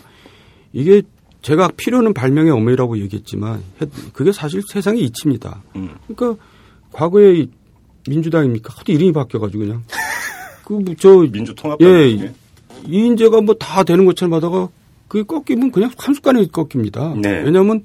이게 0.73 1.03
제가 1.43 1.69
필요는 1.77 2.15
발명의 2.15 2.53
어머니라고 2.53 2.99
얘기했지만 2.99 3.63
해- 3.81 3.87
그게 4.13 4.33
사실 4.33 4.63
세상의 4.67 5.03
이치입니다. 5.05 5.63
음. 5.77 5.91
그러니까 6.07 6.43
과거에 6.93 7.47
민주당입니까? 8.09 8.75
하도 8.77 8.93
이름이 8.93 9.13
바뀌어가지고 9.13 9.65
그냥 9.65 9.83
그저 10.65 11.19
민주통합당 11.31 11.89
예, 11.89 12.17
중에. 12.17 12.33
이인재가 12.89 13.41
뭐 13.41 13.55
다 13.59 13.83
되는 13.83 14.05
것처럼 14.05 14.35
하다가 14.35 14.69
그게 15.09 15.23
꺾이면 15.23 15.71
그냥 15.71 15.91
한순간에 15.97 16.47
꺾입니다. 16.47 17.15
네. 17.17 17.43
왜냐하면 17.43 17.83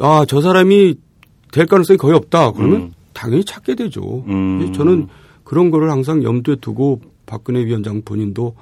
아 0.00 0.24
저 0.26 0.40
사람이 0.40 0.94
될 1.52 1.66
가능성이 1.66 1.96
거의 1.96 2.14
없다. 2.16 2.52
그러면 2.52 2.80
음. 2.80 2.92
당연히 3.12 3.44
찾게 3.44 3.74
되죠. 3.76 4.24
음. 4.26 4.72
저는 4.72 5.08
그런 5.44 5.70
거를 5.70 5.90
항상 5.90 6.22
염두에 6.22 6.56
두고 6.56 7.00
박근혜 7.26 7.64
위원장 7.64 8.02
본인도 8.02 8.54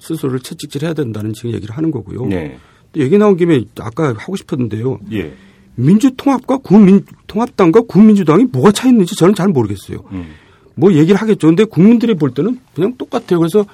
스스로를 0.00 0.40
채찍질해야 0.40 0.94
된다는 0.94 1.32
지금 1.32 1.52
얘기를 1.52 1.76
하는 1.76 1.90
거고요. 1.90 2.26
네. 2.26 2.58
또 2.92 3.00
얘기 3.00 3.18
나온 3.18 3.36
김에 3.36 3.62
아까 3.80 4.14
하고 4.16 4.36
싶었는데요. 4.36 4.98
예. 5.12 5.32
민주통합과 5.74 6.58
국민 6.58 7.04
통합당과 7.26 7.82
국민주당이 7.82 8.44
뭐가 8.52 8.72
차이 8.72 8.90
있는지 8.90 9.14
저는 9.16 9.34
잘 9.34 9.48
모르겠어요. 9.48 9.98
음. 10.12 10.28
뭐 10.76 10.92
얘기를 10.92 11.16
하겠죠. 11.20 11.48
근데 11.48 11.64
국민들이 11.64 12.14
볼 12.14 12.32
때는 12.32 12.60
그냥 12.74 12.94
똑같아요. 12.96 13.40
그래서 13.40 13.64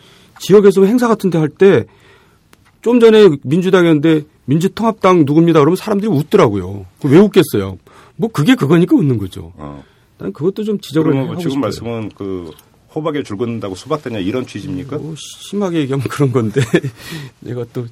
지역에서 0.40 0.84
행사 0.86 1.06
같은 1.08 1.28
데 1.30 1.38
할 1.38 1.48
때 1.50 1.84
좀 2.82 2.98
전에 2.98 3.28
민주당이었는데 3.44 4.22
민주통합당 4.46 5.24
누굽니다. 5.24 5.60
그러면 5.60 5.76
사람들이 5.76 6.10
웃더라고요. 6.10 6.84
그왜 7.00 7.18
웃겠어요? 7.20 7.78
뭐 8.16 8.28
그게 8.32 8.56
그거니까 8.56 8.96
웃는 8.96 9.18
거죠. 9.18 9.52
어. 9.56 9.84
난 10.18 10.32
그것도 10.32 10.64
좀 10.64 10.80
지적을 10.80 11.16
하고 11.16 11.36
지금 11.36 11.50
싶어요. 11.52 11.60
말씀은 11.60 12.10
그 12.16 12.50
호박에 12.92 13.22
줄 13.22 13.36
긋는다고 13.36 13.76
수박 13.76 14.02
되냐 14.02 14.18
이런 14.18 14.46
취지입니까? 14.48 14.98
뭐 14.98 15.14
심하게 15.16 15.78
얘기하면 15.82 16.06
그런 16.08 16.32
건데 16.32 16.60
내가 17.38 17.64
또 17.72 17.86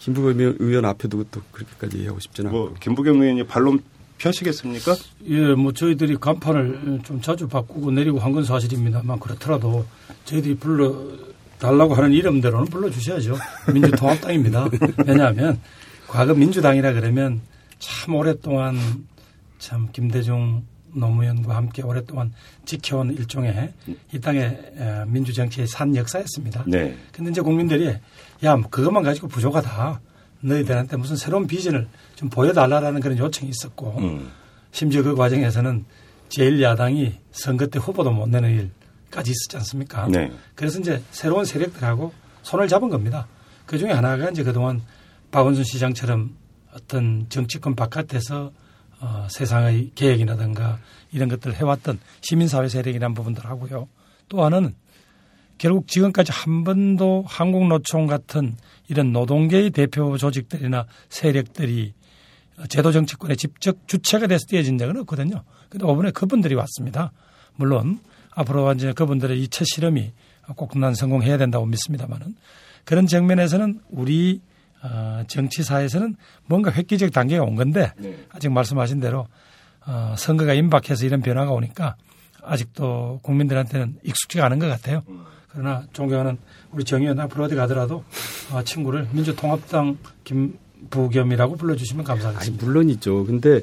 김부겸 0.00 0.56
의원 0.58 0.84
앞에 0.84 1.08
두고 1.08 1.24
또 1.30 1.40
그렇게까지 1.50 1.96
얘기하고 1.96 2.20
싶지는 2.20 2.50
않고. 2.50 2.58
뭐 2.64 2.74
김부겸 2.80 3.22
의원이 3.22 3.46
반론 3.46 3.80
펴시겠습니까? 4.18 4.96
예, 5.28 5.54
뭐 5.54 5.72
저희들이 5.72 6.16
간판을 6.16 7.00
좀 7.04 7.20
자주 7.20 7.48
바꾸고 7.48 7.90
내리고 7.90 8.18
한 8.18 8.32
건 8.34 8.44
사실입니다만 8.44 9.20
그렇더라도 9.20 9.86
저희들이 10.24 10.56
불러 10.56 10.94
달라고 11.58 11.94
하는 11.94 12.12
이름대로는 12.12 12.66
불러주셔야죠. 12.66 13.36
민주통합당입니다. 13.72 14.68
왜냐하면 15.06 15.60
과거 16.08 16.34
민주당이라 16.34 16.92
그러면 16.94 17.40
참 17.78 18.14
오랫동안 18.14 18.76
참 19.58 19.88
김대중 19.92 20.64
노무현과 20.94 21.54
함께 21.56 21.82
오랫동안 21.82 22.32
지켜온 22.66 23.12
일종의 23.14 23.72
이 24.12 24.20
땅의 24.20 24.42
에, 24.42 25.04
민주정치의 25.06 25.66
산 25.66 25.94
역사였습니다. 25.96 26.64
네. 26.66 26.96
근데 27.12 27.30
이제 27.30 27.40
국민들이 27.40 27.92
야, 28.44 28.56
뭐 28.56 28.68
그것만 28.70 29.02
가지고 29.02 29.28
부족하다. 29.28 30.00
너희들한테 30.40 30.96
무슨 30.96 31.16
새로운 31.16 31.46
비전을 31.46 31.88
좀 32.16 32.28
보여달라라는 32.28 33.00
그런 33.00 33.18
요청이 33.18 33.50
있었고 33.50 33.98
음. 33.98 34.30
심지어 34.70 35.02
그 35.02 35.14
과정에서는 35.14 35.84
제1야당이 36.28 37.12
선거 37.32 37.66
때 37.66 37.78
후보도 37.78 38.10
못 38.10 38.28
내는 38.28 38.50
일까지 38.50 39.30
있었지 39.30 39.56
않습니까? 39.58 40.08
네. 40.08 40.32
그래서 40.54 40.80
이제 40.80 41.02
새로운 41.10 41.44
세력들하고 41.44 42.12
손을 42.42 42.68
잡은 42.68 42.88
겁니다. 42.88 43.26
그 43.66 43.78
중에 43.78 43.92
하나가 43.92 44.30
이제 44.30 44.42
그동안 44.42 44.82
박원순 45.30 45.64
시장처럼 45.64 46.36
어떤 46.72 47.26
정치권 47.28 47.74
바깥에서 47.74 48.52
어, 49.00 49.26
세상의 49.30 49.92
계획이라든가 49.94 50.78
이런 51.12 51.28
것들을 51.28 51.54
해왔던 51.56 52.00
시민사회 52.20 52.68
세력이라는 52.68 53.14
부분들 53.14 53.44
하고요. 53.44 53.88
또 54.28 54.44
하나는 54.44 54.74
결국 55.58 55.86
지금까지 55.86 56.32
한 56.32 56.64
번도 56.64 57.24
한국노총 57.26 58.06
같은 58.06 58.56
이런 58.88 59.12
노동계의 59.12 59.70
대표 59.70 60.16
조직들이나 60.16 60.86
세력들이 61.08 61.94
제도 62.68 62.92
정치권의 62.92 63.36
직접 63.36 63.76
주체가 63.86 64.26
돼서 64.26 64.44
띄어진 64.48 64.78
적은 64.78 64.96
없거든요. 65.00 65.42
근데 65.68 65.84
이번에 65.90 66.10
그분들이 66.10 66.54
왔습니다. 66.54 67.12
물론 67.56 67.98
앞으로 68.34 68.72
이제 68.72 68.92
그분들의 68.92 69.40
이 69.42 69.48
첫 69.48 69.64
실험이 69.64 70.12
꼭 70.56 70.76
난 70.78 70.94
성공해야 70.94 71.38
된다고 71.38 71.66
믿습니다만은 71.66 72.34
그런 72.84 73.06
정면에서는 73.06 73.80
우리 73.90 74.40
어, 74.82 75.22
정치사에서는 75.26 76.16
뭔가 76.46 76.70
획기적 76.70 77.10
단계가 77.12 77.42
온 77.44 77.54
건데 77.54 77.92
아직 78.30 78.50
말씀하신 78.50 79.00
대로 79.00 79.26
어, 79.86 80.14
선거가 80.18 80.52
임박해서 80.54 81.06
이런 81.06 81.22
변화가 81.22 81.50
오니까 81.52 81.96
아직도 82.42 83.20
국민들한테는 83.22 83.98
익숙지가 84.02 84.44
않은 84.46 84.58
것 84.58 84.68
같아요. 84.68 85.02
그러나 85.48 85.84
존경하는 85.92 86.36
우리 86.72 86.84
정 86.84 87.00
의원 87.00 87.18
앞으로 87.20 87.44
어디 87.44 87.54
가더라도 87.54 88.04
어, 88.52 88.62
친구를 88.62 89.08
민주통합당 89.12 89.96
김 90.24 90.58
부겸이라고 90.90 91.56
불러주시면 91.56 92.00
아니, 92.00 92.20
감사하겠습니다. 92.20 92.64
물론이죠. 92.64 93.24
근데 93.26 93.60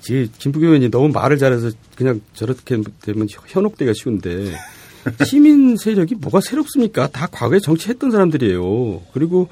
지 0.00 0.30
김부겸 0.38 0.68
의원이 0.68 0.90
너무 0.90 1.08
말을 1.08 1.38
잘해서 1.38 1.70
그냥 1.94 2.20
저렇게 2.34 2.80
되면 3.02 3.26
현혹되기가 3.48 3.92
쉬운데 3.94 4.52
시민 5.26 5.76
세력이 5.76 6.14
뭐가 6.16 6.40
새롭습니까? 6.40 7.08
다 7.08 7.26
과거에 7.30 7.58
정치했던 7.60 8.10
사람들이에요. 8.10 9.02
그리고 9.12 9.48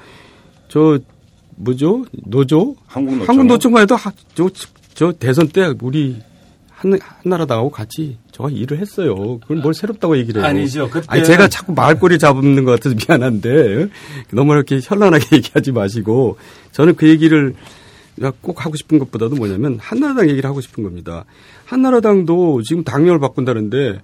저 0.67 0.99
뭐죠? 1.55 2.05
노조? 2.25 2.75
한국노조. 2.87 3.25
한국노조만 3.27 3.83
해도 3.83 3.95
하- 3.95 4.11
저, 4.33 4.49
저 4.93 5.11
대선 5.11 5.47
때 5.49 5.73
우리 5.81 6.21
한, 6.79 6.97
한나라당하고 7.01 7.69
같이 7.69 8.17
저가 8.31 8.49
일을 8.49 8.79
했어요. 8.79 9.39
그걸 9.39 9.57
뭘 9.57 9.73
새롭다고 9.73 10.17
얘기를 10.17 10.41
해요. 10.41 10.49
아니죠. 10.49 10.89
그때 10.89 11.05
아니, 11.09 11.25
제가 11.25 11.49
자꾸 11.49 11.73
말꼬리 11.73 12.17
잡는 12.17 12.63
것 12.63 12.71
같아서 12.71 12.95
미안한데 12.95 13.89
너무 14.31 14.53
이렇게 14.53 14.79
현란하게 14.81 15.25
얘기하지 15.37 15.73
마시고 15.73 16.37
저는 16.71 16.95
그 16.95 17.09
얘기를 17.09 17.53
꼭 18.41 18.65
하고 18.65 18.77
싶은 18.77 18.97
것보다도 18.99 19.35
뭐냐면 19.35 19.77
한나라당 19.79 20.29
얘기를 20.29 20.49
하고 20.49 20.61
싶은 20.61 20.83
겁니다. 20.83 21.25
한나라당도 21.65 22.61
지금 22.63 22.83
당명을 22.85 23.19
바꾼다는데 23.19 24.01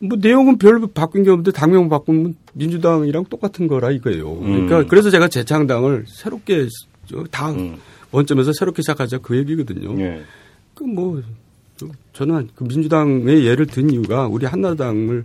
뭐 0.00 0.18
내용은 0.20 0.58
별로 0.58 0.88
바뀐 0.88 1.22
게 1.22 1.30
없는데 1.30 1.52
당명 1.52 1.88
바꾸면 1.88 2.34
민주당이랑 2.54 3.26
똑같은 3.30 3.68
거라 3.68 3.92
이거예요. 3.92 4.36
그러니까 4.36 4.80
음. 4.80 4.86
그래서 4.88 5.10
제가 5.10 5.28
재창당을 5.28 6.04
새롭게 6.08 6.66
저다 7.06 7.52
음. 7.52 7.76
원점에서 8.10 8.52
새롭게 8.52 8.82
시작하자 8.82 9.18
그 9.18 9.36
얘기거든요. 9.38 9.98
예. 10.00 10.22
그뭐 10.74 11.22
저는 12.12 12.48
그 12.54 12.64
민주당의 12.64 13.46
예를 13.46 13.66
든 13.66 13.90
이유가 13.90 14.26
우리 14.26 14.46
한나라당을 14.46 15.24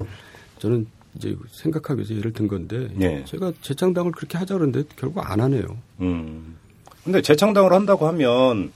저는 0.59 0.87
이제 1.15 1.35
생각하기 1.51 1.99
위해서 1.99 2.15
예를 2.15 2.33
든 2.33 2.47
건데 2.47 2.89
예. 3.01 3.23
제가 3.25 3.51
재창당을 3.61 4.11
그렇게 4.11 4.37
하자 4.37 4.55
그러는데 4.55 4.83
결국 4.95 5.19
안 5.29 5.41
하네요. 5.41 5.77
음. 5.99 6.57
근데 7.03 7.21
재창당을 7.21 7.73
한다고 7.73 8.07
하면 8.07 8.71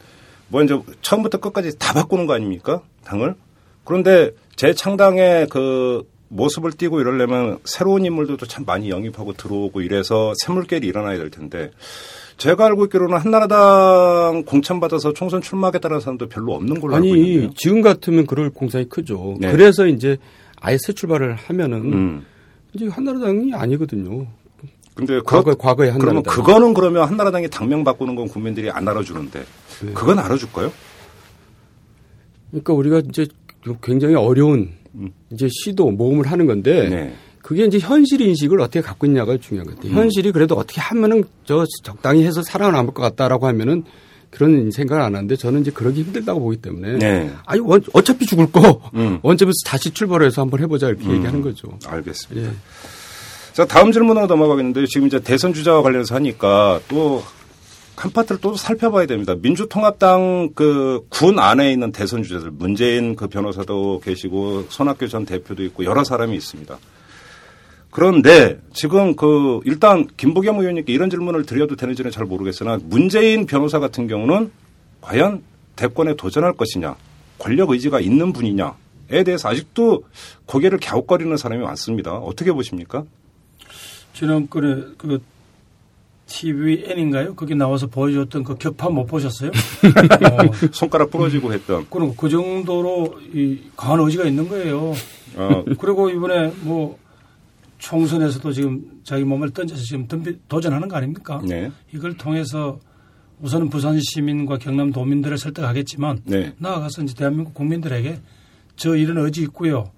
뭐 0.47 0.63
이제 0.63 0.79
처음부터 1.01 1.39
끝까지 1.39 1.77
다 1.77 1.93
바꾸는 1.93 2.25
거 2.25 2.33
아닙니까? 2.33 2.81
당을? 3.03 3.35
그런데 3.83 4.31
재창당의 4.55 5.47
그 5.49 6.03
모습을 6.29 6.71
띠고 6.71 6.99
이러려면 6.99 7.59
새로운 7.65 8.03
인물들도 8.05 8.45
참 8.47 8.65
많이 8.65 8.89
영입하고 8.89 9.33
들어오고 9.33 9.81
이래서 9.81 10.33
샘물결이 10.43 10.85
일어나야 10.87 11.17
될 11.17 11.29
텐데 11.29 11.71
제가 12.37 12.65
알고 12.65 12.85
있기로는 12.85 13.17
한나라당 13.17 14.43
공천받아서 14.45 15.13
총선 15.13 15.41
출마하겠다는 15.41 15.99
사람도 15.99 16.27
별로 16.27 16.53
없는 16.55 16.79
걸로 16.81 16.95
알고 16.95 17.07
아니 17.07 17.17
있는데요. 17.23 17.51
지금 17.55 17.81
같으면 17.81 18.25
그럴 18.25 18.49
공산이 18.49 18.89
크죠. 18.89 19.37
네. 19.39 19.51
그래서 19.51 19.87
이제 19.87 20.17
아예 20.59 20.77
새 20.77 20.93
출발을 20.93 21.35
하면은 21.35 21.93
음. 21.93 22.25
이제 22.73 22.87
한나라당이 22.87 23.53
아니거든요. 23.53 24.27
근데 24.95 25.19
과거 25.25 25.51
그, 25.51 25.57
과거에 25.57 25.87
그러면 25.91 26.07
한나라당. 26.07 26.33
그거는 26.33 26.73
그러면 26.73 27.07
한나라당이 27.07 27.49
당명 27.49 27.83
바꾸는 27.83 28.15
건 28.15 28.27
국민들이 28.27 28.69
안 28.69 28.87
알아주는데 28.87 29.39
네. 29.39 29.93
그건 29.93 30.19
알아줄까요? 30.19 30.71
그러니까 32.51 32.73
우리가 32.73 33.01
이제 33.09 33.27
굉장히 33.81 34.15
어려운 34.15 34.71
음. 34.95 35.11
이제 35.31 35.47
시도 35.49 35.91
모험을 35.91 36.31
하는 36.31 36.45
건데 36.45 36.89
네. 36.89 37.15
그게 37.45 37.63
이제 37.63 37.77
현실 37.77 38.21
인식을 38.21 38.59
어떻게 38.59 38.81
갖고 38.81 39.05
있냐가 39.05 39.37
중요한 39.37 39.67
것 39.67 39.75
같아요. 39.75 39.93
현실이 39.93 40.31
그래도 40.31 40.55
어떻게 40.55 40.81
하면은 40.81 41.23
저 41.45 41.63
적당히 41.83 42.25
해서 42.25 42.41
살아남을 42.41 42.95
것 42.95 43.03
같다라고 43.03 43.45
하면은 43.45 43.83
그런 44.31 44.71
생각을 44.71 45.03
안 45.03 45.13
하는데 45.13 45.35
저는 45.35 45.61
이제 45.61 45.69
그러기 45.69 46.01
힘들다고 46.01 46.39
보기 46.39 46.57
때문에 46.57 46.97
네. 46.97 47.31
아니 47.45 47.59
원, 47.59 47.83
어차피 47.93 48.25
죽을 48.25 48.51
거 48.51 48.81
음. 48.95 49.19
원점에서 49.23 49.53
다시 49.63 49.91
출발해서 49.91 50.41
한번 50.41 50.59
해보자 50.61 50.87
이렇게 50.87 51.07
얘기하는 51.07 51.43
거죠. 51.43 51.77
알겠습니다. 51.85 52.49
예. 52.49 52.53
자, 53.53 53.63
다음 53.65 53.91
질문으로 53.91 54.25
넘어가겠는데 54.25 54.87
지금 54.87 55.05
이제 55.05 55.19
대선 55.19 55.53
주자와 55.53 55.83
관련해서 55.83 56.15
하니까 56.15 56.79
또 56.87 57.23
한 57.95 58.11
파트를 58.11 58.41
또 58.41 58.55
살펴봐야 58.55 59.05
됩니다. 59.05 59.35
민주통합당 59.41 60.49
그 60.53 61.01
군 61.09 61.39
안에 61.39 61.71
있는 61.71 61.91
대선 61.91 62.23
주자들 62.23 62.51
문재인 62.51 63.15
그 63.15 63.27
변호사도 63.27 64.01
계시고 64.03 64.65
손학규 64.69 65.07
전 65.07 65.25
대표도 65.25 65.63
있고 65.63 65.85
여러 65.85 66.03
사람이 66.03 66.35
있습니다. 66.35 66.77
그런데 67.95 68.59
지금 68.73 69.15
그 69.15 69.61
일단 69.63 70.05
김부겸 70.17 70.59
의원님께 70.59 70.91
이런 70.91 71.09
질문을 71.09 71.45
드려도 71.45 71.77
되는지는 71.77 72.11
잘 72.11 72.25
모르겠으나 72.25 72.77
문재인 72.83 73.45
변호사 73.45 73.79
같은 73.79 74.07
경우는 74.07 74.51
과연 74.99 75.43
대권에 75.77 76.17
도전할 76.17 76.57
것이냐 76.57 76.97
권력 77.37 77.69
의지가 77.69 78.01
있는 78.01 78.33
분이냐에 78.33 79.23
대해서 79.25 79.47
아직도 79.47 80.03
고개를 80.45 80.79
갸웃거리는 80.79 81.37
사람이 81.37 81.63
많습니다. 81.63 82.17
어떻게 82.17 82.51
보십니까? 82.51 83.05
지난번에 84.11 84.87
그 84.97 85.21
TVN인가요? 86.25 87.33
거기 87.35 87.55
나와서 87.55 87.87
보여줬던 87.87 88.43
그 88.43 88.55
격파 88.55 88.89
못 88.89 89.05
보셨어요? 89.05 89.51
어, 89.55 90.67
손가락 90.73 91.11
부러지고 91.11 91.53
했던 91.53 91.87
그럼 91.89 92.13
그 92.17 92.27
정도로 92.27 93.21
이 93.33 93.57
강한 93.77 94.01
의지가 94.01 94.25
있는 94.25 94.49
거예요. 94.49 94.93
어, 95.37 95.63
그리고 95.79 96.09
이번에 96.09 96.51
뭐 96.59 96.97
총선에서도 97.89 98.51
지금 98.51 98.81
자기 99.03 99.23
몸을 99.23 99.51
던져서 99.51 99.83
지금 99.83 100.07
도전하는 100.47 100.87
거 100.87 100.95
아닙니까? 100.97 101.39
네. 101.47 101.71
이걸 101.93 102.15
통해서 102.17 102.79
우선은 103.41 103.69
부산 103.69 103.99
시민과 104.01 104.57
경남 104.57 104.91
도민들을 104.91 105.37
설득하겠지만 105.37 106.21
네. 106.25 106.53
나아가서 106.57 107.03
이제 107.03 107.13
대한민국 107.13 107.53
국민들에게 107.53 108.19
저 108.75 108.95
이런 108.95 109.23
의지 109.23 109.43
있고요. 109.43 109.91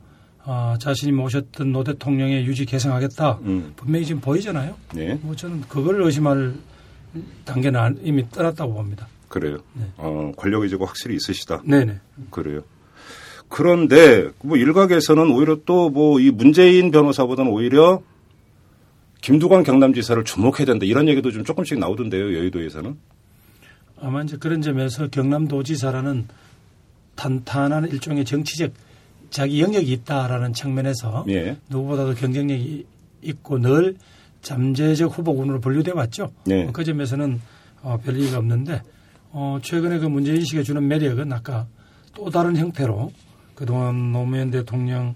아, 0.44 0.78
자신이 0.82 1.14
모셨던 1.14 1.72
노 1.72 1.84
대통령의 1.86 2.46
유지 2.46 2.66
개성하겠다. 2.66 3.40
음. 3.44 3.72
분명히 3.78 4.06
지금 4.06 4.20
보이잖아요. 4.20 4.76
네. 4.94 5.18
뭐 5.22 5.34
저는 5.36 5.62
그걸 5.70 6.02
의심할 6.02 6.56
단계는 7.46 7.80
안- 7.80 8.00
이미 8.04 8.30
떠났다고 8.30 8.74
봅니다. 8.74 9.08
그래요. 9.30 9.60
어, 9.98 10.32
권력 10.36 10.64
의지가 10.64 10.86
확실히 10.86 11.16
있으시다. 11.16 11.62
네네. 11.66 12.00
그래요. 12.32 12.62
그런데 13.50 14.30
뭐 14.42 14.58
일각에서는 14.58 15.32
오히려 15.32 15.58
또 15.66 15.90
뭐 15.90 16.20
이 16.20 16.32
문재인 16.32 16.92
변호사보다는 16.92 17.52
오히려 17.52 18.02
김두관 19.22 19.64
경남지사를 19.64 20.24
주목해야 20.24 20.66
된다 20.66 20.86
이런 20.86 21.08
얘기도 21.08 21.32
좀 21.32 21.44
조금씩 21.44 21.80
나오던데요 21.80 22.38
여의도에서는. 22.38 22.96
아마 24.00 24.22
이제 24.22 24.38
그런 24.38 24.62
점에서 24.62 25.08
경남도지사라는 25.08 26.28
탄탄한 27.16 27.90
일종의 27.90 28.26
정치적 28.26 28.72
자기 29.32 29.62
영역이 29.62 29.92
있다라는 29.92 30.54
측면에서 30.54 31.26
예. 31.30 31.58
누구보다도 31.70 32.14
경쟁력이 32.14 32.86
있고 33.24 33.60
늘 33.60 33.96
잠재적 34.44 35.18
후보군으로 35.18 35.60
분류돼 35.60 35.92
왔죠. 35.92 36.32
네. 36.46 36.70
그 36.72 36.84
점에서는 36.84 37.42
어, 37.82 37.98
별 38.04 38.20
얘기가 38.20 38.38
없는데 38.38 38.84
어, 39.32 39.58
최근에 39.62 39.98
그 39.98 40.06
문재인식에 40.06 40.62
주는 40.64 40.88
매력은 40.88 41.34
아까 41.34 41.66
또 42.14 42.30
다른 42.30 42.56
형태로 42.56 43.12
그동안 43.58 44.12
노무현 44.12 44.52
대통령 44.52 45.16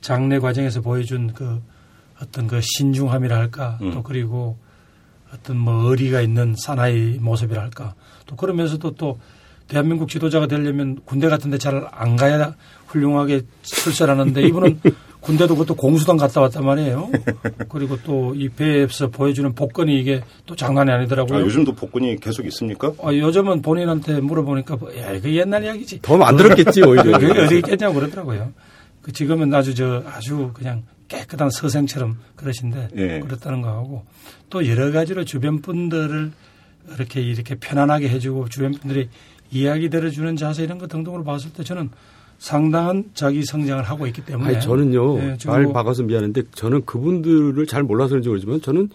장례 0.00 0.38
과정에서 0.38 0.80
보여준 0.80 1.34
그 1.34 1.60
어떤 2.22 2.46
그 2.46 2.58
신중함이랄까 2.62 3.78
음. 3.82 3.92
또 3.92 4.02
그리고 4.02 4.56
어떤 5.34 5.58
뭐 5.58 5.90
의리가 5.90 6.22
있는 6.22 6.54
사나이 6.56 7.18
모습이랄까 7.20 7.94
또 8.24 8.36
그러면서도 8.36 8.94
또 8.94 9.20
대한민국 9.68 10.08
지도자가 10.08 10.46
되려면 10.46 11.00
군대 11.04 11.28
같은 11.28 11.50
데 11.50 11.58
잘 11.58 11.86
안 11.92 12.16
가야 12.16 12.54
훌륭하게 12.86 13.42
출세하는데 13.60 14.42
이분은 14.48 14.80
군대도 15.22 15.54
그것도 15.54 15.74
공수당 15.76 16.16
갔다 16.16 16.40
왔단 16.40 16.64
말이에요. 16.64 17.10
그리고 17.68 17.96
또 18.02 18.32
이 18.34 18.48
배에서 18.48 19.08
보여주는 19.08 19.52
복권이 19.54 19.98
이게 19.98 20.20
또 20.46 20.56
장난이 20.56 20.90
아니더라고요. 20.90 21.38
아, 21.38 21.42
요즘도 21.42 21.74
복권이 21.74 22.16
계속 22.20 22.44
있습니까? 22.46 22.92
아, 23.02 23.12
요즘은 23.12 23.62
본인한테 23.62 24.20
물어보니까 24.20 24.78
야, 24.98 25.12
이거 25.12 25.28
옛날 25.30 25.62
이야기지. 25.64 26.00
더 26.02 26.16
만들었겠지 26.16 26.82
오히려. 26.82 27.18
그게 27.18 27.40
어디 27.40 27.56
있겠냐고 27.58 27.94
그러더라고요. 27.94 28.52
그 29.02 29.12
지금은 29.12 29.52
아주 29.54 29.74
저 29.74 30.02
아주 30.06 30.50
그냥 30.54 30.82
깨끗한 31.08 31.50
서생처럼 31.50 32.18
그러신데 32.36 32.88
예. 32.96 33.20
그렇다는 33.20 33.60
거하고 33.60 34.04
또 34.50 34.66
여러 34.66 34.90
가지로 34.92 35.24
주변 35.24 35.60
분들을 35.60 36.32
이렇게 36.96 37.20
이렇게 37.20 37.54
편안하게 37.56 38.08
해주고 38.08 38.48
주변 38.48 38.72
분들이 38.72 39.08
이야기 39.50 39.90
들어주는 39.90 40.36
자세 40.36 40.62
이런 40.64 40.78
것 40.78 40.88
등등으로 40.88 41.22
봤을 41.24 41.52
때 41.52 41.62
저는 41.62 41.90
상당한 42.42 43.04
자기 43.14 43.44
성장을 43.44 43.84
하고 43.84 44.04
있기 44.08 44.24
때문에 44.24 44.48
아니 44.54 44.60
저는요 44.60 45.18
예, 45.20 45.36
지금 45.38 45.52
말뭐 45.54 45.72
박아서 45.72 46.02
미안한데 46.02 46.42
저는 46.56 46.84
그분들을 46.84 47.64
잘 47.68 47.84
몰라서 47.84 48.10
그런지 48.10 48.28
모르지만 48.28 48.60
저는 48.60 48.90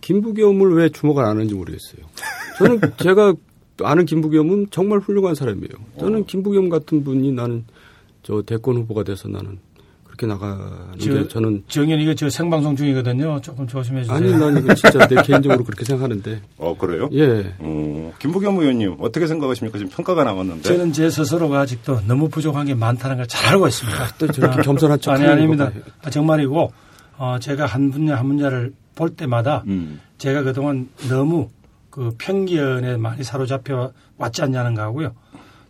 김부겸을 0.00 0.74
왜 0.74 0.88
주목을 0.88 1.22
안 1.22 1.32
하는지 1.32 1.54
모르겠어요. 1.54 2.06
저는 2.56 2.80
제가 2.96 3.34
아는 3.82 4.06
김부겸은 4.06 4.68
정말 4.70 5.00
훌륭한 5.00 5.34
사람이에요. 5.34 5.68
저는 6.00 6.24
김부겸 6.24 6.70
같은 6.70 7.04
분이 7.04 7.30
나는 7.32 7.66
저 8.22 8.40
대권 8.40 8.76
후보가 8.78 9.02
돼서 9.02 9.28
나는 9.28 9.58
그렇게 10.18 10.26
나가는 10.26 10.98
게 10.98 11.04
저, 11.04 11.28
저는 11.28 11.62
정현 11.68 12.00
이거 12.00 12.12
저 12.14 12.28
생방송 12.28 12.74
중이거든요. 12.74 13.40
조금 13.40 13.68
조심해 13.68 14.02
주세요. 14.02 14.16
아니 14.16 14.32
난 14.32 14.58
이거 14.58 14.74
진짜 14.74 15.06
내 15.06 15.22
개인적으로 15.22 15.62
그렇게 15.62 15.84
생각하는데 15.84 16.42
어 16.58 16.76
그래요? 16.76 17.08
예. 17.12 17.54
어, 17.60 18.12
김부겸 18.18 18.58
의원님 18.58 18.96
어떻게 18.98 19.28
생각하십니까? 19.28 19.78
지금 19.78 19.90
평가가 19.92 20.24
나왔는데. 20.24 20.62
저는 20.62 20.92
제 20.92 21.08
스스로가 21.08 21.60
아직도 21.60 22.00
너무 22.08 22.28
부족한 22.28 22.66
게 22.66 22.74
많다는 22.74 23.16
걸 23.16 23.28
잘 23.28 23.52
알고 23.52 23.68
있습니다. 23.68 24.06
또 24.18 24.26
저렇게 24.32 24.62
겸손한 24.62 25.00
척 25.00 25.12
아니 25.12 25.24
아닙니다. 25.26 25.66
거 25.66 25.70
봐요. 25.72 25.82
아, 26.02 26.10
정말이고 26.10 26.72
어, 27.18 27.36
제가 27.40 27.66
한 27.66 27.90
분야 27.92 28.16
한 28.16 28.26
분야를 28.26 28.72
볼 28.96 29.10
때마다 29.10 29.62
음. 29.68 30.00
제가 30.18 30.42
그동안 30.42 30.88
너무 31.08 31.50
그 31.90 32.12
편견에 32.18 32.96
많이 32.96 33.22
사로잡혀 33.22 33.92
왔지 34.16 34.42
않냐는 34.42 34.74
거하고요. 34.74 35.12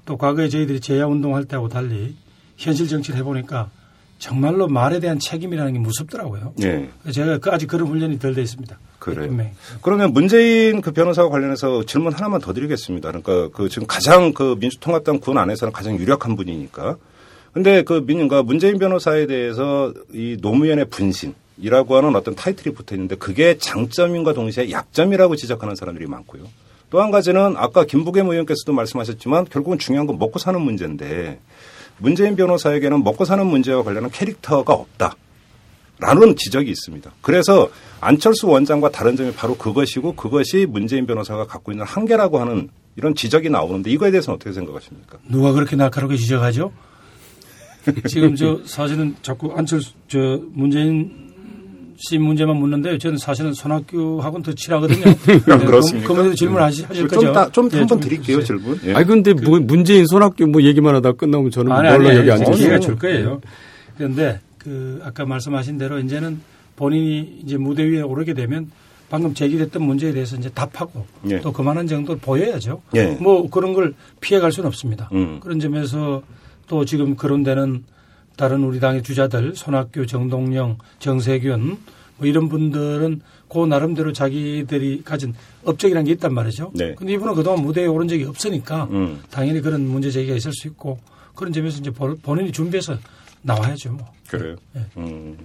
또 0.06 0.16
과거에 0.16 0.48
저희들이 0.48 0.80
제야 0.80 1.06
운동할 1.06 1.44
때하고 1.44 1.68
달리 1.68 2.14
현실 2.56 2.88
정치를 2.88 3.18
해보니까 3.20 3.70
정말로 4.18 4.66
말에 4.68 5.00
대한 5.00 5.18
책임이라는 5.18 5.72
게 5.72 5.78
무섭더라고요. 5.78 6.54
예. 6.62 6.88
제가 7.12 7.38
그 7.38 7.50
아직 7.50 7.66
그런 7.66 7.88
훈련이 7.88 8.18
덜 8.18 8.34
돼 8.34 8.42
있습니다. 8.42 8.78
그래요. 8.98 9.28
분명히. 9.28 9.50
그러면 9.80 10.12
문재인 10.12 10.80
그 10.80 10.92
변호사와 10.92 11.30
관련해서 11.30 11.84
질문 11.84 12.12
하나만 12.12 12.40
더 12.40 12.52
드리겠습니다. 12.52 13.12
그러니까 13.12 13.56
그 13.56 13.68
지금 13.68 13.86
가장 13.86 14.32
그 14.32 14.56
민주통합당 14.58 15.20
군 15.20 15.38
안에서는 15.38 15.72
가장 15.72 15.96
유력한 15.96 16.36
분이니까. 16.36 16.96
근데 17.52 17.82
그 17.82 18.04
민가 18.06 18.42
문재인 18.42 18.78
변호사에 18.78 19.26
대해서 19.26 19.94
이 20.12 20.36
노무현의 20.40 20.86
분신이라고 20.90 21.96
하는 21.96 22.14
어떤 22.14 22.34
타이틀이 22.34 22.74
붙어 22.74 22.94
있는데 22.94 23.16
그게 23.16 23.56
장점인과 23.58 24.34
동시에 24.34 24.70
약점이라고 24.70 25.36
지적하는 25.36 25.74
사람들이 25.74 26.06
많고요. 26.06 26.44
또 26.90 27.02
한 27.02 27.10
가지는 27.10 27.54
아까 27.56 27.84
김부겸 27.84 28.30
의원께서도 28.30 28.72
말씀하셨지만 28.72 29.46
결국은 29.46 29.78
중요한 29.78 30.06
건 30.06 30.18
먹고 30.18 30.38
사는 30.38 30.58
문제인데 30.60 31.38
문재인 31.98 32.36
변호사에게는 32.36 33.02
먹고 33.04 33.24
사는 33.24 33.44
문제와 33.46 33.82
관련한 33.82 34.10
캐릭터가 34.10 34.72
없다. 34.72 35.14
라는 36.00 36.36
지적이 36.36 36.70
있습니다. 36.70 37.10
그래서 37.20 37.70
안철수 38.00 38.46
원장과 38.46 38.90
다른 38.90 39.16
점이 39.16 39.32
바로 39.32 39.56
그것이고 39.56 40.14
그것이 40.14 40.64
문재인 40.68 41.06
변호사가 41.06 41.46
갖고 41.46 41.72
있는 41.72 41.84
한계라고 41.84 42.38
하는 42.38 42.68
이런 42.94 43.14
지적이 43.16 43.50
나오는데 43.50 43.90
이거에 43.90 44.12
대해서는 44.12 44.36
어떻게 44.36 44.52
생각하십니까? 44.52 45.18
누가 45.28 45.52
그렇게 45.52 45.74
날카롭게 45.74 46.16
지적하죠? 46.16 46.72
지금 48.08 48.36
저 48.36 48.60
사실은 48.64 49.16
자꾸 49.22 49.52
안철수 49.56 49.92
저 50.06 50.40
문재인 50.52 51.27
씨 52.00 52.16
문제만 52.16 52.56
묻는데 52.56 52.96
저는 52.98 53.18
사실은 53.18 53.52
손학규하고는 53.52 54.44
더 54.44 54.52
친하거든요. 54.52 55.04
네, 55.26 55.40
그렇습니까? 55.40 56.08
그러면서 56.08 56.36
질문하실 56.36 56.86
하실 56.88 57.08
좀, 57.08 57.20
거죠? 57.20 57.32
따, 57.32 57.50
좀 57.50 57.68
예, 57.72 57.78
한번 57.78 57.88
좀 57.88 58.00
드릴게요, 58.00 58.40
주세요. 58.40 58.58
질문. 58.58 58.80
예. 58.84 58.94
아니 58.94 59.04
근데 59.04 59.32
뭐 59.32 59.58
문재인 59.58 60.06
손학규 60.06 60.46
뭐 60.46 60.62
얘기만 60.62 60.94
하다 60.94 61.12
끝나면 61.12 61.50
저는 61.50 61.72
아니, 61.72 61.88
아니, 61.88 62.16
여기 62.16 62.30
앉으세요? 62.30 62.54
기회가 62.54 62.78
줄 62.78 62.96
거예요. 62.96 63.40
그런데 63.96 64.40
그 64.58 65.00
아까 65.02 65.26
말씀하신 65.26 65.76
대로 65.76 65.98
이제는 65.98 66.40
본인이 66.76 67.40
이제 67.42 67.56
무대 67.56 67.82
위에 67.82 68.00
오르게 68.00 68.32
되면 68.32 68.70
방금 69.10 69.34
제기됐던 69.34 69.82
문제에 69.82 70.12
대해서 70.12 70.36
이제 70.36 70.48
답하고 70.50 71.04
예. 71.30 71.40
또 71.40 71.52
그만한 71.52 71.88
정도를 71.88 72.20
보여야죠. 72.20 72.80
예. 72.94 73.16
뭐 73.20 73.50
그런 73.50 73.72
걸 73.72 73.94
피해갈 74.20 74.52
수는 74.52 74.68
없습니다. 74.68 75.08
음. 75.12 75.40
그런 75.40 75.58
점에서 75.58 76.22
또 76.68 76.84
지금 76.84 77.16
그런 77.16 77.42
데는 77.42 77.82
다른 78.38 78.62
우리 78.62 78.78
당의 78.78 79.02
주자들 79.02 79.56
손학규, 79.56 80.06
정동영, 80.06 80.78
정세균 81.00 81.76
뭐 82.18 82.26
이런 82.26 82.48
분들은 82.48 83.20
그 83.48 83.66
나름대로 83.66 84.12
자기들이 84.12 85.02
가진 85.04 85.34
업적이라는 85.64 86.06
게 86.06 86.12
있단 86.12 86.32
말이죠. 86.32 86.70
네. 86.74 86.94
근데 86.94 87.14
이분은 87.14 87.34
그동안 87.34 87.62
무대에 87.64 87.86
오른 87.86 88.06
적이 88.06 88.24
없으니까 88.24 88.84
음. 88.92 89.20
당연히 89.30 89.60
그런 89.60 89.82
문제 89.88 90.10
제기가 90.10 90.36
있을 90.36 90.52
수 90.52 90.68
있고 90.68 90.98
그런 91.34 91.52
점에서 91.52 91.78
이제 91.80 91.90
본- 91.90 92.16
본인이 92.22 92.52
준비해서 92.52 92.96
나와야죠. 93.42 93.92
뭐. 93.92 94.06
그래요. 94.28 94.54
예. 94.76 94.80
음. 94.98 95.36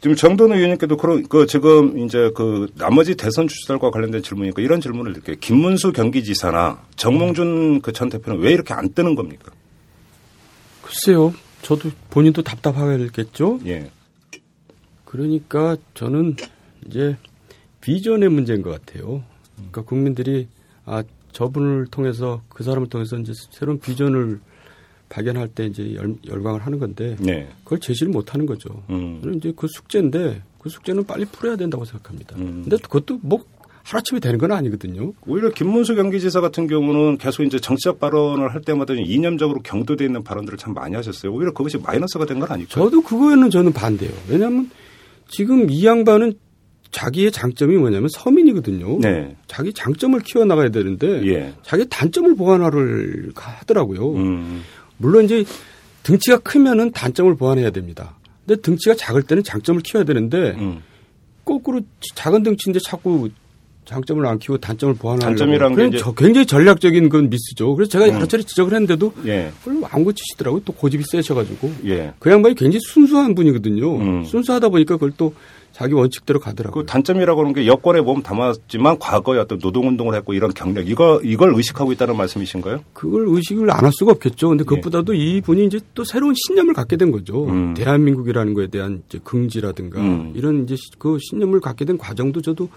지금 0.00 0.14
정돈 0.16 0.52
의원님께도 0.52 0.96
그런 0.96 1.26
그 1.28 1.46
지금 1.46 1.98
이제 1.98 2.30
그 2.36 2.68
나머지 2.76 3.16
대선 3.16 3.48
주자들과 3.48 3.90
관련된 3.90 4.22
질문이니까 4.22 4.62
이런 4.62 4.80
질문을 4.80 5.12
드릴게요. 5.14 5.36
김문수 5.40 5.92
경기지사나 5.92 6.80
정몽준 6.96 7.80
그 7.82 7.92
전 7.92 8.08
대표는 8.08 8.40
왜 8.40 8.52
이렇게 8.52 8.72
안 8.74 8.92
뜨는 8.92 9.14
겁니까? 9.16 9.50
글쎄요. 10.82 11.32
저도 11.62 11.90
본인도 12.10 12.42
답답하겠죠. 12.42 13.60
예. 13.66 13.90
그러니까 15.04 15.76
저는 15.94 16.36
이제 16.86 17.16
비전의 17.80 18.28
문제인 18.28 18.62
것 18.62 18.70
같아요. 18.70 19.22
그러니까 19.56 19.82
국민들이 19.82 20.48
아 20.84 21.02
저분을 21.32 21.86
통해서 21.86 22.42
그 22.48 22.62
사람을 22.62 22.88
통해서 22.88 23.16
이제 23.18 23.32
새로운 23.50 23.78
비전을 23.78 24.40
발견할 25.08 25.48
때 25.48 25.66
이제 25.66 25.94
열, 25.94 26.16
열광을 26.26 26.64
하는 26.64 26.78
건데 26.78 27.16
네. 27.20 27.48
그걸 27.64 27.80
제시를 27.80 28.12
못 28.12 28.32
하는 28.32 28.46
거죠. 28.46 28.82
음. 28.88 29.20
저는 29.22 29.36
이제 29.36 29.52
그 29.54 29.68
숙제인데 29.68 30.42
그 30.58 30.70
숙제는 30.70 31.04
빨리 31.04 31.24
풀어야 31.26 31.56
된다고 31.56 31.84
생각합니다. 31.84 32.36
음. 32.36 32.62
근데 32.62 32.76
그것도 32.78 33.18
뭐 33.22 33.44
하루아침에 33.84 34.20
되는 34.20 34.38
건 34.38 34.52
아니거든요. 34.52 35.12
오히려 35.26 35.50
김문수 35.50 35.94
경기지사 35.96 36.40
같은 36.40 36.66
경우는 36.66 37.18
계속 37.18 37.42
이제 37.42 37.58
정치적 37.58 37.98
발언을 38.00 38.52
할 38.54 38.60
때마다 38.62 38.94
이념적으로 38.94 39.60
경도돼 39.62 40.04
있는 40.04 40.22
발언들을 40.22 40.58
참 40.58 40.72
많이 40.74 40.94
하셨어요. 40.94 41.32
오히려 41.32 41.52
그것이 41.52 41.78
마이너스가 41.78 42.26
된 42.26 42.38
건 42.40 42.50
아닐까요? 42.50 42.84
저도 42.84 43.02
그거에는 43.02 43.50
저는 43.50 43.72
반대예요. 43.72 44.14
왜냐하면 44.28 44.70
지금 45.28 45.68
이 45.70 45.84
양반은 45.84 46.34
자기의 46.90 47.32
장점이 47.32 47.76
뭐냐면 47.76 48.08
서민이거든요. 48.12 48.98
네. 49.00 49.34
자기 49.46 49.72
장점을 49.72 50.18
키워나가야 50.20 50.68
되는데 50.68 51.26
예. 51.26 51.54
자기 51.62 51.86
단점을 51.88 52.34
보완하를 52.36 53.32
하더라고요. 53.34 54.14
음. 54.14 54.62
물론 54.98 55.24
이제 55.24 55.44
등치가 56.02 56.38
크면은 56.38 56.90
단점을 56.92 57.34
보완해야 57.36 57.70
됩니다. 57.70 58.18
근데 58.46 58.60
등치가 58.60 58.94
작을 58.94 59.22
때는 59.22 59.42
장점을 59.42 59.80
키워야 59.82 60.04
되는데 60.04 60.50
음. 60.58 60.82
거꾸로 61.44 61.80
작은 62.14 62.42
등치인데 62.42 62.80
자꾸 62.84 63.30
장점을 63.84 64.24
안 64.26 64.38
키우고 64.38 64.58
단점을 64.60 64.94
게 65.90 65.96
이제- 65.96 65.98
저- 65.98 66.12
굉장히 66.12 66.46
전략적인 66.46 67.08
건 67.08 67.28
미스죠. 67.30 67.74
그래서 67.74 67.90
제가 67.90 68.06
음. 68.06 68.14
여러 68.14 68.26
차례 68.26 68.42
지적을 68.42 68.72
했는데도 68.72 69.12
예. 69.26 69.50
그걸 69.64 69.82
안 69.90 70.04
고치시더라고요. 70.04 70.62
또 70.64 70.72
고집이 70.72 71.02
세셔가지고 71.10 71.72
예. 71.86 72.12
그 72.18 72.30
양반이 72.30 72.54
굉장히 72.54 72.80
순수한 72.86 73.34
분이거든요. 73.34 73.96
음. 73.96 74.24
순수하다 74.24 74.68
보니까 74.68 74.94
그걸 74.94 75.12
또 75.16 75.34
자기 75.72 75.94
원칙대로 75.94 76.38
가더라고요. 76.38 76.82
그 76.84 76.86
단점이라고 76.86 77.40
하는 77.40 77.54
게 77.54 77.66
여권에 77.66 78.02
몸 78.02 78.22
담았지만 78.22 78.98
과거에 78.98 79.38
어떤 79.38 79.58
노동운동을 79.60 80.14
했고 80.16 80.34
이런 80.34 80.52
경력 80.52 80.86
이거 80.86 81.18
이걸 81.24 81.54
의식하고 81.54 81.92
있다는 81.92 82.14
말씀이신가요? 82.18 82.80
그걸 82.92 83.24
의식을 83.28 83.70
안 83.70 83.82
할 83.82 83.90
수가 83.94 84.12
없겠죠. 84.12 84.50
근데 84.50 84.64
그것보다도 84.64 85.14
이 85.14 85.40
분이 85.40 85.64
이제 85.64 85.80
또 85.94 86.04
새로운 86.04 86.34
신념을 86.46 86.74
갖게 86.74 86.96
된 86.96 87.10
거죠. 87.10 87.46
음. 87.46 87.72
대한민국이라는 87.74 88.52
거에 88.54 88.66
대한 88.68 89.02
이제 89.08 89.18
긍지라든가 89.24 89.98
음. 89.98 90.32
이런 90.36 90.64
이제 90.64 90.76
그 90.98 91.16
신념을 91.20 91.60
갖게 91.60 91.86
된 91.86 91.96
과정도 91.96 92.42
저도 92.42 92.68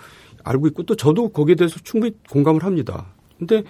알고 0.45 0.67
있고 0.67 0.83
또 0.83 0.95
저도 0.95 1.29
거기에 1.29 1.55
대해서 1.55 1.77
충분히 1.83 2.13
공감을 2.29 2.63
합니다. 2.63 3.07
근데 3.37 3.63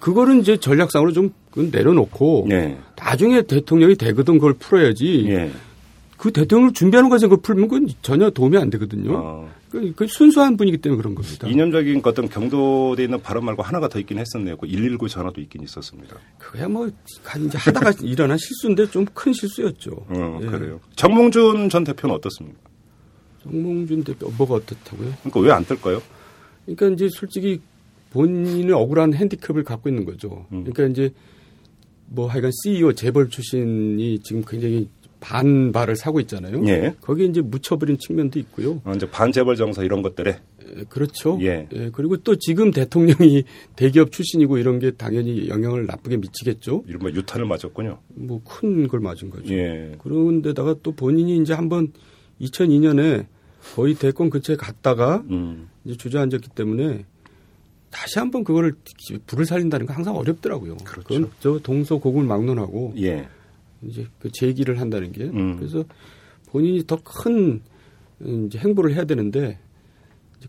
그거는 0.00 0.40
이제 0.40 0.58
전략상으로 0.58 1.12
좀 1.12 1.30
내려놓고 1.54 2.48
예. 2.50 2.76
나중에 2.96 3.42
대통령이 3.42 3.94
되거든 3.96 4.34
그걸 4.34 4.52
풀어야지 4.54 5.24
예. 5.28 5.50
그 6.18 6.32
대통령을 6.32 6.74
준비하는 6.74 7.08
과정에 7.08 7.30
그걸 7.30 7.42
풀면 7.42 7.68
그건 7.68 7.88
전혀 8.02 8.28
도움이 8.30 8.58
안 8.58 8.68
되거든요. 8.70 9.12
어, 9.16 9.50
그, 9.70 9.92
그 9.96 10.06
순수한 10.06 10.56
분이기 10.56 10.78
때문에 10.78 10.96
그런 11.00 11.14
겁니다. 11.14 11.46
이념적인 11.48 12.00
어떤 12.04 12.28
경도돼 12.28 13.04
있는 13.04 13.20
발언 13.22 13.44
말고 13.44 13.62
하나가 13.62 13.88
더 13.88 13.98
있긴 13.98 14.18
했었네요. 14.18 14.56
그 14.56 14.66
119 14.66 15.08
전화도 15.08 15.40
있긴 15.42 15.62
있었습니다. 15.62 16.16
그야 16.38 16.68
뭐 16.68 16.88
이제 16.88 17.58
하다가 17.58 17.92
일어난 18.02 18.36
실수인데 18.38 18.90
좀 18.90 19.06
큰 19.14 19.32
실수였죠. 19.32 19.90
어, 20.08 20.38
예. 20.42 20.46
그래요. 20.46 20.80
정몽준 20.96 21.68
전 21.70 21.84
대표는 21.84 22.14
어떻습니까? 22.16 22.58
정몽준 23.44 24.04
대표 24.04 24.30
뭐가 24.36 24.54
어떻다고요? 24.54 25.12
그러니까 25.22 25.40
왜 25.40 25.50
안 25.52 25.64
뜰까요? 25.64 26.02
그러니까 26.66 26.88
이제 26.88 27.08
솔직히 27.08 27.60
본인의 28.10 28.72
억울한 28.72 29.14
핸디캡을 29.14 29.64
갖고 29.64 29.88
있는 29.88 30.04
거죠. 30.04 30.46
음. 30.52 30.64
그러니까 30.64 30.86
이제 30.86 31.12
뭐 32.08 32.26
하여간 32.28 32.50
CEO 32.64 32.92
재벌 32.92 33.28
출신이 33.28 34.20
지금 34.20 34.42
굉장히 34.46 34.88
반발을 35.18 35.96
사고 35.96 36.20
있잖아요. 36.20 36.62
예. 36.68 36.94
거기에 37.00 37.26
이제 37.26 37.40
묻혀버린 37.40 37.98
측면도 37.98 38.38
있고요. 38.40 38.80
어, 38.84 38.92
이제 38.94 39.10
반재벌 39.10 39.56
정서 39.56 39.82
이런 39.82 40.02
것들에 40.02 40.30
에, 40.30 40.84
그렇죠. 40.88 41.38
예. 41.40 41.66
그리고 41.92 42.16
또 42.18 42.36
지금 42.36 42.70
대통령이 42.70 43.42
대기업 43.76 44.12
출신이고 44.12 44.58
이런 44.58 44.78
게 44.78 44.90
당연히 44.92 45.48
영향을 45.48 45.86
나쁘게 45.86 46.18
미치겠죠. 46.18 46.84
이른바 46.86 47.08
유탄을 47.10 47.46
맞았군요. 47.46 47.98
뭐 48.14 48.40
큰 48.44 48.86
걸 48.88 49.00
맞은 49.00 49.30
거죠. 49.30 49.52
예. 49.54 49.92
그런데다가 49.98 50.76
또 50.82 50.92
본인이 50.92 51.38
이제 51.38 51.54
한번 51.54 51.92
2002년에 52.40 53.26
거의 53.74 53.94
대권 53.94 54.30
근처에 54.30 54.56
갔다가 54.56 55.24
음. 55.30 55.68
이제 55.86 55.96
주저앉았기 55.96 56.50
때문에 56.50 57.06
다시 57.90 58.18
한번 58.18 58.44
그거를 58.44 58.74
불을 59.26 59.46
살린다는 59.46 59.86
건 59.86 59.96
항상 59.96 60.16
어렵더라고요. 60.16 60.76
그렇죠. 60.84 61.08
건저 61.08 61.60
동서고금을 61.62 62.26
막론하고 62.26 62.94
예. 62.98 63.28
이제 63.82 64.06
그 64.18 64.30
제기를 64.32 64.80
한다는 64.80 65.12
게 65.12 65.24
음. 65.24 65.56
그래서 65.56 65.84
본인이 66.48 66.84
더 66.86 66.98
큰 67.02 67.62
이제 68.46 68.58
행보를 68.58 68.94
해야 68.94 69.04
되는데 69.04 69.58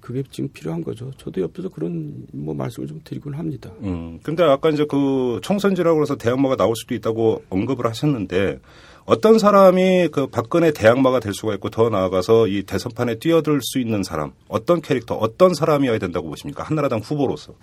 그게 0.02 0.24
지금 0.30 0.50
필요한 0.52 0.84
거죠. 0.84 1.12
저도 1.18 1.42
옆에서 1.42 1.70
그런 1.70 2.28
뭐 2.32 2.54
말씀을 2.54 2.88
좀 2.88 3.02
드리곤 3.04 3.34
합니다. 3.36 3.72
음. 3.82 4.20
근데 4.22 4.44
아까 4.44 4.70
이제 4.70 4.86
그 4.90 5.40
총선지라고 5.42 6.02
해서 6.02 6.18
대항마가 6.18 6.56
나올 6.56 6.76
수도 6.76 6.94
있다고 6.96 7.44
언급을 7.50 7.86
하셨는데 7.86 8.60
어떤 9.08 9.40
사람이 9.40 10.10
그 10.12 10.28
박근혜 10.28 10.72
대항마가 10.72 11.20
될 11.20 11.34
수가 11.34 11.56
있고 11.56 11.70
더 11.70 11.90
나아가서 11.90 12.48
이 12.48 12.64
대선판에 12.64 13.18
뛰어들 13.20 13.62
수 13.64 13.80
있는 13.80 14.04
사람 14.04 14.34
어떤 14.48 14.82
캐릭터 14.82 15.16
어떤 15.16 15.56
사람이어야 15.56 15.98
된다고 15.98 16.30
보십니까? 16.30 16.64
한나라당 16.64 17.00
후보로서. 17.00 17.56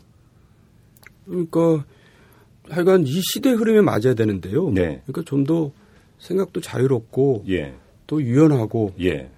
그러니까 1.26 1.84
하여간 2.68 3.06
이 3.06 3.20
시대 3.20 3.50
흐름에 3.50 3.82
맞아야 3.82 4.14
되는데요. 4.14 4.70
네. 4.70 5.02
그러니까 5.06 5.22
좀 5.24 5.44
더 5.44 5.70
생각도 6.18 6.60
자유롭고 6.60 7.44
예. 7.48 7.74
또 8.06 8.22
유연하고 8.22 8.94
예. 9.00 9.28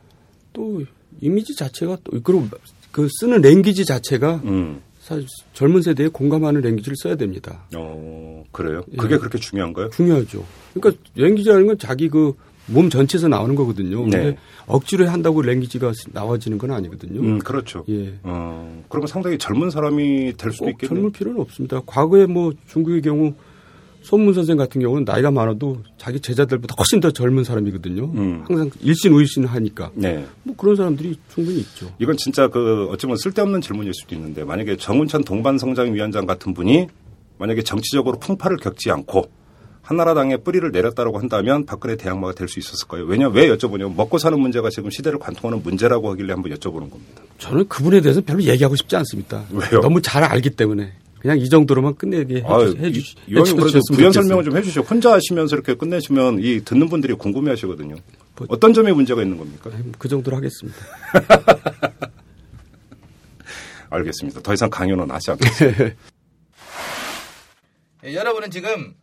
또 0.53 0.83
이미지 1.21 1.55
자체가 1.55 1.99
또 2.05 2.21
그리고 2.23 2.47
그 2.93 3.09
쓰는 3.21 3.41
랭귀지 3.41 3.85
자체가 3.85 4.43
음. 4.45 4.81
사실 5.07 5.25
젊은 5.53 5.83
세대에 5.83 6.09
공감하는 6.09 6.63
랭귀지를 6.63 6.97
써야 7.01 7.15
됩니다. 7.15 7.63
어, 7.77 8.45
그래요? 8.51 8.83
그게 8.99 9.15
예. 9.15 9.19
그렇게 9.19 9.39
중요한가요? 9.39 9.91
중요하죠. 9.91 10.45
그러니까 10.75 11.01
랭귀지라는 11.15 11.67
건 11.69 11.79
자기 11.79 12.09
그 12.09 12.33
몸 12.69 12.91
전체에서 12.91 13.29
나오는 13.29 13.55
거거든요. 13.55 14.03
근데 14.03 14.31
네. 14.31 14.37
억지로 14.67 15.07
한다고 15.09 15.41
랭귀지가 15.43 15.93
나와지는 16.13 16.59
건 16.59 16.73
아니거든요. 16.73 17.21
음, 17.21 17.39
그렇죠. 17.39 17.85
예. 17.89 18.15
어, 18.25 18.83
그러면 18.89 19.07
상당히 19.07 19.39
젊은 19.39 19.71
사람이 19.71 20.35
될 20.37 20.53
수도 20.53 20.65
꼭 20.65 20.71
있겠네요. 20.73 20.97
젊을 20.97 21.13
필요는 21.13 21.41
없습니다. 21.41 21.81
과거에 21.87 22.27
뭐 22.27 22.53
중국의 22.69 23.03
경우 23.03 23.35
손문 24.07 24.35
선생 24.35 24.57
같은 24.57 24.81
경우는 24.81 25.05
나이가 25.05 25.33
많아도 25.33 25.83
자기 25.99 26.21
제자들보다 26.21 26.77
훨씬 26.79 27.01
더 27.01 27.11
젊은 27.11 27.43
사람이거든요. 27.43 28.05
음. 28.15 28.45
항상 28.47 28.71
일신 28.81 29.13
우일신 29.13 29.45
하니까. 29.47 29.91
네. 29.95 30.25
뭐 30.45 30.55
그런 30.57 30.77
사람들이 30.77 31.19
충분히 31.35 31.59
있죠. 31.59 31.93
이건 31.99 32.17
진짜 32.17 32.47
그 32.47 32.87
어쩌면 32.93 33.17
쓸데없는 33.17 33.61
질문일 33.61 33.93
수도 33.95 34.15
있는데 34.15 34.45
만약에 34.45 34.77
정운천 34.77 35.25
동반성장위원장 35.25 36.25
같은 36.25 36.55
분이 36.55 36.87
만약에 37.39 37.63
정치적으로 37.63 38.21
풍파를 38.21 38.59
겪지 38.59 38.93
않고 38.93 39.25
한나라당의 39.83 40.45
뿌리를 40.45 40.71
내렸다라고 40.71 41.19
한다면 41.19 41.67
박근혜 41.67 41.97
대항마가 41.97 42.35
될 42.35 42.47
수 42.49 42.61
있었을까요? 42.61 43.05
왜냐 43.07 43.29
왜 43.29 43.49
여쭤보냐면 43.49 43.97
먹고 43.97 44.19
사는 44.19 44.39
문제가 44.39 44.71
지금 44.71 44.89
시대를 44.91 45.19
관통하는 45.19 45.65
문제라고 45.65 46.11
하길래 46.13 46.33
한번 46.33 46.53
여쭤보는 46.53 46.91
겁니다. 46.91 47.23
저는 47.39 47.67
그분에 47.69 48.01
대해서 48.01 48.21
별로 48.21 48.41
얘기하고 48.45 48.77
싶지 48.77 48.95
않습니다. 48.95 49.45
왜요? 49.51 49.81
너무 49.81 50.01
잘 50.01 50.23
알기 50.23 50.51
때문에 50.51 50.93
그냥 51.21 51.39
이 51.39 51.49
정도로만 51.49 51.95
끝내게 51.97 52.43
아, 52.47 52.59
해주, 52.61 52.77
해주, 52.77 53.01
이왕이 53.29 53.51
그래도 53.53 53.67
해주셨으면 53.67 53.97
부연. 53.97 54.13
설명을 54.13 54.45
좀 54.45 54.57
해주시죠. 54.57 54.83
혼자 54.83 55.13
하시면서 55.13 55.57
이렇게 55.57 55.75
끝내시면 55.75 56.39
이 56.41 56.61
듣는 56.65 56.89
분들이 56.89 57.15
궁금해하시거든요. 57.15 57.97
뭐- 58.37 58.47
어떤 58.51 58.73
점에 58.75 58.93
문제가 58.93 59.23
있는 59.23 59.37
겁니까? 59.39 59.71
그 59.99 60.09
정도로 60.09 60.37
하겠습니다. 60.37 60.79
알겠습니다. 63.91 64.41
더 64.43 64.53
이상 64.53 64.69
강연은 64.71 65.11
하지 65.11 65.31
않겠습니다. 65.33 65.85
예, 68.05 68.15
여러분은 68.15 68.51
지금 68.51 68.95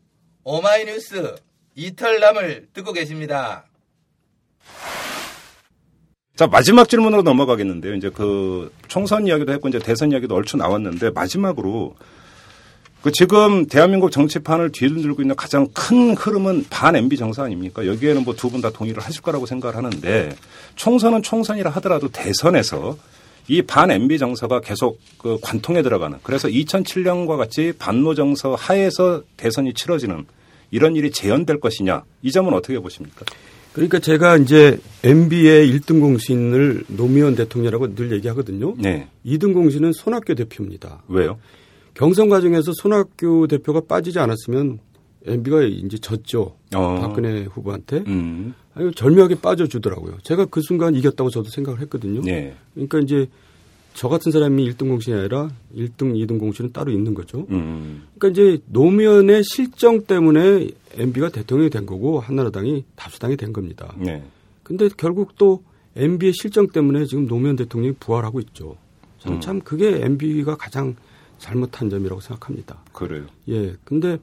오마이뉴스 0.44 1.36
이털남을 1.76 2.68
듣고 2.74 2.94
계십니다. 2.94 3.66
자 6.36 6.48
마지막 6.48 6.90
질문으로 6.90 7.22
넘어가겠는데요. 7.22 7.94
이제 7.94 8.10
그 8.10 8.72
총선 8.88 9.28
이야기도 9.28 9.54
했고 9.54 9.70
이제 9.70 9.78
대선 9.78 10.12
이야기도 10.12 10.34
얼추 10.34 10.58
나왔는데 10.58 11.12
마지막으로 11.12 11.96
그 13.04 13.12
지금 13.12 13.68
대한민국 13.68 14.10
정치판을 14.12 14.72
뒤흔들고 14.72 15.22
있는 15.22 15.36
가장 15.36 15.68
큰 15.76 16.16
흐름은 16.16 16.66
반 16.72 16.96
MB 16.96 17.18
정서 17.18 17.44
아닙니까? 17.44 17.86
여기에는 17.86 18.24
뭐 18.24 18.34
두 18.34 18.50
분 18.50 18.62
다 18.62 18.72
동의를 18.72 19.04
하실 19.04 19.22
거라고 19.22 19.46
생각을 19.46 19.76
하는데 19.76 20.36
총선은 20.76 21.22
총선이라 21.22 21.70
하더라도 21.70 22.08
대선에서 22.08 22.98
이 23.50 23.62
반 23.62 23.92
MB 23.92 24.18
정서가 24.18 24.62
계속 24.62 25.00
그 25.20 25.38
관통에 25.40 25.84
들어가는 25.84 26.18
그래서 26.24 26.48
2007년과 26.48 27.38
같이 27.38 27.74
반노 27.78 28.16
정서 28.16 28.56
하에서 28.56 29.22
대선이 29.38 29.76
치러지는 29.76 30.26
이런 30.72 30.96
일이 30.96 31.12
재현될 31.12 31.60
것이냐 31.60 32.04
이 32.24 32.32
점은 32.32 32.54
어떻게 32.56 32.80
보십니까? 32.80 33.24
그러니까 33.74 34.00
제가 34.00 34.38
이제 34.38 34.80
MB의 35.04 35.72
1등 35.74 36.00
공신을 36.00 36.86
노무현 36.88 37.36
대통령이라고 37.36 37.96
늘 37.96 38.12
얘기하거든요. 38.14 38.76
네. 38.78 39.08
2등 39.26 39.54
공신은 39.54 39.94
손학규 39.94 40.36
대표입니다. 40.36 41.04
왜요? 41.08 41.40
경선 41.96 42.30
과정에서 42.30 42.72
손학규 42.76 43.48
대표가 43.50 43.82
빠지지 43.82 44.20
않았으면 44.20 44.80
MB가 45.26 45.64
이제 45.64 45.98
졌죠. 45.98 46.56
어. 46.76 47.00
박근혜 47.00 47.44
후보한테. 47.46 48.04
음. 48.08 48.54
아니, 48.76 48.94
절묘하게 48.94 49.36
빠져주더라고요. 49.36 50.18
제가 50.24 50.46
그 50.46 50.62
순간 50.62 50.96
이겼다고 50.96 51.30
저도 51.30 51.50
생각을 51.50 51.82
했거든요. 51.82 52.22
네. 52.22 52.56
그러니까 52.74 53.00
이제 53.00 53.28
저 53.94 54.10
같은 54.10 54.32
사람이 54.32 54.70
1등 54.72 54.88
공신이 54.90 55.18
아니라 55.18 55.50
1등, 55.76 56.16
2등 56.16 56.40
공신은 56.40 56.74
따로 56.74 56.92
있는 56.92 57.14
거죠. 57.14 57.46
음. 57.52 58.04
그러니까 58.18 58.42
이제 58.42 58.62
노무현의 58.68 59.44
실정 59.44 60.04
때문에 60.04 60.70
MB가 60.96 61.30
대통령이 61.30 61.70
된 61.70 61.86
거고 61.86 62.20
한나라당이 62.20 62.86
다수당이 62.96 63.38
된 63.38 63.54
겁니다. 63.54 63.94
네. 63.98 64.24
근데 64.64 64.90
결국 64.98 65.38
또 65.38 65.64
MB의 65.96 66.34
실정 66.34 66.68
때문에 66.68 67.06
지금 67.06 67.28
노무현 67.28 67.56
대통령이 67.56 67.96
부활하고 68.00 68.40
있죠. 68.40 68.78
저는 69.20 69.38
음. 69.38 69.42
참 69.42 69.62
그게 69.62 70.04
MB가 70.04 70.56
가장 70.56 70.96
잘못한 71.38 71.90
점이라고 71.90 72.20
생각합니다. 72.22 72.80
그래요. 72.94 73.26
예. 73.50 73.76
근데 73.84 74.18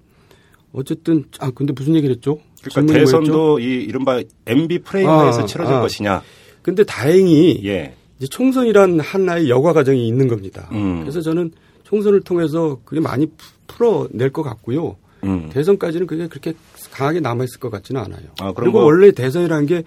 어쨌든 0.73 1.25
아 1.39 1.51
근데 1.51 1.73
무슨 1.73 1.95
얘기를 1.95 2.17
했죠? 2.17 2.39
그러니까 2.63 2.95
대선도 2.95 3.33
뭐였죠? 3.33 3.59
이 3.61 3.85
이른바 3.85 4.23
MB 4.47 4.81
프레임에서 4.81 5.43
아, 5.43 5.47
치러질 5.47 5.75
아. 5.75 5.81
것이냐. 5.81 6.23
근데 6.63 6.85
다행히 6.85 7.61
예. 7.65 7.95
이제 8.21 8.29
총선이란 8.29 9.01
하나의 9.01 9.49
여과 9.49 9.73
과정이 9.73 10.07
있는 10.07 10.29
겁니다. 10.29 10.69
음. 10.73 11.01
그래서 11.01 11.23
저는 11.23 11.53
총선을 11.85 12.21
통해서 12.21 12.79
그게 12.85 13.01
많이 13.01 13.25
푸- 13.27 13.35
풀어낼 13.67 14.31
것 14.31 14.43
같고요. 14.43 14.97
음. 15.25 15.49
대선까지는 15.51 16.07
그게 16.07 16.27
그렇게 16.29 16.53
강하게 16.93 17.21
남아있을 17.21 17.59
것 17.61 17.71
같지는 17.71 17.99
않아요. 18.03 18.25
아, 18.41 18.53
그럼 18.53 18.55
그리고 18.55 18.73
뭐- 18.73 18.85
원래 18.85 19.11
대선이라는 19.11 19.67
게 19.67 19.85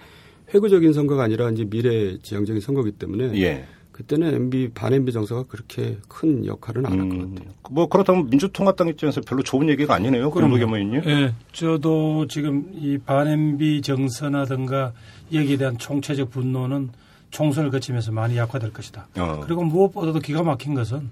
회구적인 0.52 0.92
선거가 0.92 1.22
아니라 1.22 1.48
이제 1.50 1.64
미래 1.64 2.18
지향적인 2.22 2.60
선거기 2.60 2.90
때문에 2.92 3.40
예. 3.40 3.66
그때는 3.92 4.34
MB 4.34 4.70
반 4.74 4.92
MB 4.92 5.12
정서가 5.12 5.44
그렇게 5.44 5.96
큰 6.08 6.44
역할은 6.44 6.84
안 6.86 6.92
할것 6.98 7.12
음, 7.12 7.34
같아요. 7.36 7.50
뭐 7.70 7.86
그렇다면 7.86 8.28
민주통합당 8.30 8.88
입장에서 8.88 9.20
별로 9.20 9.42
좋은 9.44 9.68
얘기가 9.68 9.94
아니네요. 9.94 10.32
그런 10.32 10.50
의견은요. 10.52 11.02
예, 11.06 11.32
저도 11.52 12.26
지금 12.26 12.66
이 12.74 12.98
반엠비 12.98 13.82
정서나든가 13.82 14.92
여기에 15.32 15.56
대한 15.58 15.78
총체적 15.78 16.30
분노는 16.30 16.90
총선을 17.34 17.70
거치면서 17.70 18.12
많이 18.12 18.36
약화될 18.36 18.72
것이다. 18.72 19.08
어. 19.18 19.40
그리고 19.44 19.64
무엇보다도 19.64 20.20
기가 20.20 20.44
막힌 20.44 20.74
것은 20.74 21.10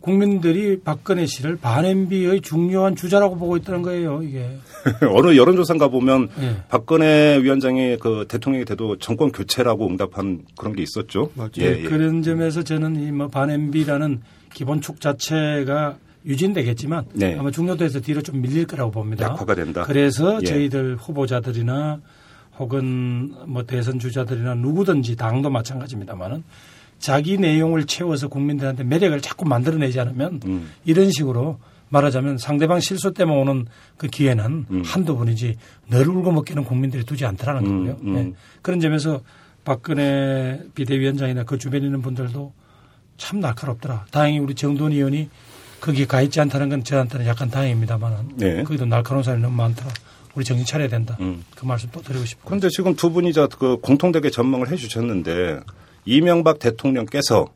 국민들이 0.00 0.80
박근혜 0.80 1.26
씨를 1.26 1.56
반엠비의 1.56 2.40
중요한 2.40 2.96
주자라고 2.96 3.36
보고 3.36 3.56
있다는 3.56 3.82
거예요, 3.82 4.22
이게. 4.22 4.56
어느 5.14 5.36
여론조사인가 5.36 5.88
보면 5.88 6.28
예. 6.40 6.56
박근혜 6.68 7.38
위원장이 7.40 7.98
그 7.98 8.24
대통령이 8.28 8.64
돼도 8.64 8.98
정권 8.98 9.30
교체라고 9.30 9.86
응답한 9.86 10.42
그런 10.56 10.74
게 10.74 10.82
있었죠. 10.82 11.30
맞아요. 11.34 11.50
예, 11.58 11.78
예. 11.78 11.82
그런 11.82 12.22
점에서 12.22 12.62
저는 12.64 12.96
이 12.96 13.12
뭐 13.12 13.28
반엠비라는 13.28 14.22
기본축 14.54 15.00
자체가 15.00 15.96
유진되겠지만 16.26 17.04
네. 17.14 17.36
아마 17.38 17.50
중요도에서 17.50 18.00
뒤로 18.00 18.22
좀 18.22 18.40
밀릴 18.42 18.66
거라고 18.66 18.90
봅니다. 18.90 19.26
약화가 19.26 19.54
된다. 19.54 19.84
그래서 19.86 20.38
예. 20.42 20.46
저희들 20.46 20.96
후보자들이나 20.96 22.00
혹은 22.58 23.34
뭐 23.46 23.64
대선 23.64 23.98
주자들이나 23.98 24.54
누구든지 24.54 25.16
당도 25.16 25.50
마찬가지입니다만은 25.50 26.44
자기 26.98 27.36
내용을 27.36 27.86
채워서 27.86 28.28
국민들한테 28.28 28.84
매력을 28.84 29.20
자꾸 29.20 29.44
만들어내지 29.44 29.98
않으면 29.98 30.40
음. 30.46 30.70
이런 30.84 31.10
식으로 31.10 31.58
말하자면 31.88 32.38
상대방 32.38 32.80
실수 32.80 33.12
때문에 33.12 33.38
오는 33.40 33.66
그 33.98 34.06
기회는 34.06 34.66
음. 34.70 34.82
한두 34.84 35.16
번이지 35.16 35.56
늘 35.90 36.08
울고 36.08 36.32
먹기는 36.32 36.64
국민들이 36.64 37.04
두지 37.04 37.26
않더라는 37.26 37.66
음, 37.66 37.86
거고요. 37.86 37.96
음. 38.04 38.16
예. 38.16 38.32
그런 38.62 38.80
점에서 38.80 39.20
박근혜 39.64 40.60
비대위원장이나 40.74 41.44
그 41.44 41.58
주변에 41.58 41.84
있는 41.84 42.00
분들도 42.00 42.52
참 43.18 43.40
날카롭더라. 43.40 44.06
다행히 44.10 44.38
우리 44.38 44.54
정돈 44.54 44.92
의원이 44.92 45.28
거기에 45.80 46.06
가 46.06 46.22
있지 46.22 46.40
않다는 46.40 46.68
건 46.68 46.84
저한테는 46.84 47.26
약간 47.26 47.50
다행입니다만 47.50 48.36
네. 48.36 48.62
거기도 48.62 48.86
날카로운 48.86 49.22
사람이 49.22 49.42
너무 49.42 49.56
많더라. 49.56 49.90
우리 50.34 50.44
정신 50.44 50.64
차려야 50.64 50.88
된다. 50.88 51.16
음. 51.20 51.44
그 51.54 51.64
말씀 51.64 51.88
또 51.92 52.00
드리고 52.00 52.24
싶고. 52.24 52.46
그런데 52.46 52.68
지금 52.70 52.94
두 52.94 53.10
분이 53.10 53.32
그 53.58 53.76
공통되게 53.78 54.30
전망을 54.30 54.70
해 54.70 54.76
주셨는데 54.76 55.60
이명박 56.04 56.58
대통령께서 56.58 57.46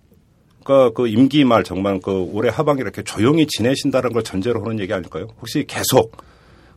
그러니까 0.63 0.91
그 0.95 1.07
임기 1.09 1.45
말 1.45 1.63
정말 1.65 2.01
그 2.01 2.11
올해 2.33 2.51
하반기 2.51 2.83
이렇게 2.83 3.03
조용히 3.03 3.47
지내신다는 3.47 4.13
걸 4.13 4.23
전제로 4.25 4.63
하는 4.65 4.81
얘기 4.81 4.93
아닐까요? 4.93 5.29
혹시 5.41 5.65
계속 5.67 6.17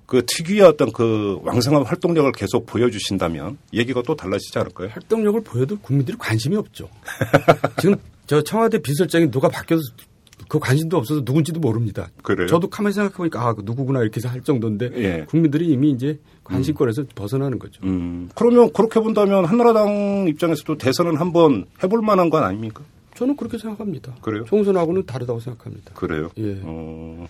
그 0.06 0.24
특유의 0.26 0.62
어떤 0.62 0.92
그 0.92 1.40
왕성한 1.44 1.84
활동력을 1.84 2.32
계속 2.32 2.66
보여주신다면 2.66 3.58
얘기가 3.74 4.02
또 4.06 4.16
달라지지 4.16 4.58
않을까요? 4.58 4.90
활동력을 4.90 5.42
보여도 5.44 5.78
국민들이 5.80 6.18
관심이 6.18 6.56
없죠. 6.56 6.90
지금 7.82 7.96
저 8.26 8.42
청와대 8.44 8.80
비서장이 8.80 9.30
누가 9.32 9.50
바뀌어서 9.50 9.84
그 10.50 10.58
관심도 10.58 10.98
없어서 10.98 11.22
누군지도 11.24 11.60
모릅니다. 11.60 12.10
그래요? 12.24 12.48
저도 12.48 12.70
가만히 12.70 12.94
생각해보니까 12.96 13.40
아, 13.40 13.54
그 13.54 13.62
누구구나 13.64 14.02
이렇게 14.02 14.20
할 14.28 14.42
정도인데 14.42 14.90
예. 14.96 15.26
국민들이 15.30 15.68
이미 15.68 15.92
이제 15.92 16.20
관심권에서 16.44 17.04
벗어나는 17.14 17.60
거죠. 17.60 17.80
음, 17.84 18.30
그러면 18.36 18.74
그렇게 18.74 19.00
본다면 19.00 19.46
한나라당 19.46 20.26
입장에서도 20.28 20.78
대선은 20.80 21.18
한번 21.18 21.66
해볼 21.84 22.02
만한 22.02 22.32
건 22.32 22.44
아닙니까? 22.44 22.82
저는 23.16 23.36
그렇게 23.36 23.60
생각합니다. 23.60 24.16
그래요? 24.22 24.44
총선하고는 24.46 25.06
다르다고 25.06 25.40
생각합니다. 25.40 25.94
그래요? 25.94 26.32
예. 26.40 26.60
어, 26.64 27.28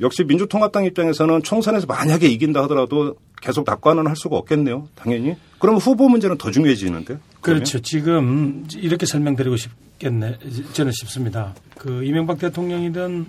역시 0.00 0.24
민주통합당 0.24 0.86
입장에서는 0.86 1.44
총선에서 1.44 1.86
만약에 1.86 2.26
이긴다 2.26 2.64
하더라도 2.64 3.14
계속 3.40 3.64
낙관은 3.64 4.08
할 4.08 4.16
수가 4.16 4.36
없겠네요. 4.36 4.88
당연히. 4.96 5.36
그러면 5.60 5.80
후보 5.80 6.08
문제는 6.08 6.36
더 6.36 6.50
중요해지는데. 6.50 7.16
그렇죠. 7.40 7.80
지금 7.80 8.66
이렇게 8.76 9.06
설명드리고 9.06 9.56
싶겠네. 9.56 10.38
저는 10.72 10.92
싶습니다. 10.92 11.54
그 11.78 12.04
이명박 12.04 12.38
대통령이든 12.38 13.26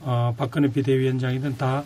어, 0.00 0.34
박근혜 0.36 0.68
비대위원장이든 0.70 1.56
다 1.56 1.84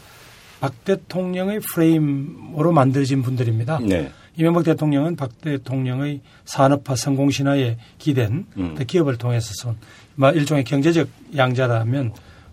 박 0.61 0.85
대통령의 0.85 1.61
프레임으로 1.61 2.73
만들어진 2.73 3.23
분들입니다. 3.23 3.79
네. 3.79 4.11
이명박 4.37 4.65
대통령은 4.65 5.15
박 5.15 5.41
대통령의 5.41 6.21
산업화 6.47 6.97
성공 6.97 7.31
신화에 7.31 7.79
기댄 7.99 8.45
음. 8.57 8.75
또 8.77 8.85
기업을 8.85 9.19
통해서 9.19 9.53
선 9.55 9.77
마- 10.17 10.33
일종의 10.33 10.65
경제적 10.65 11.09
양자라면 11.37 12.13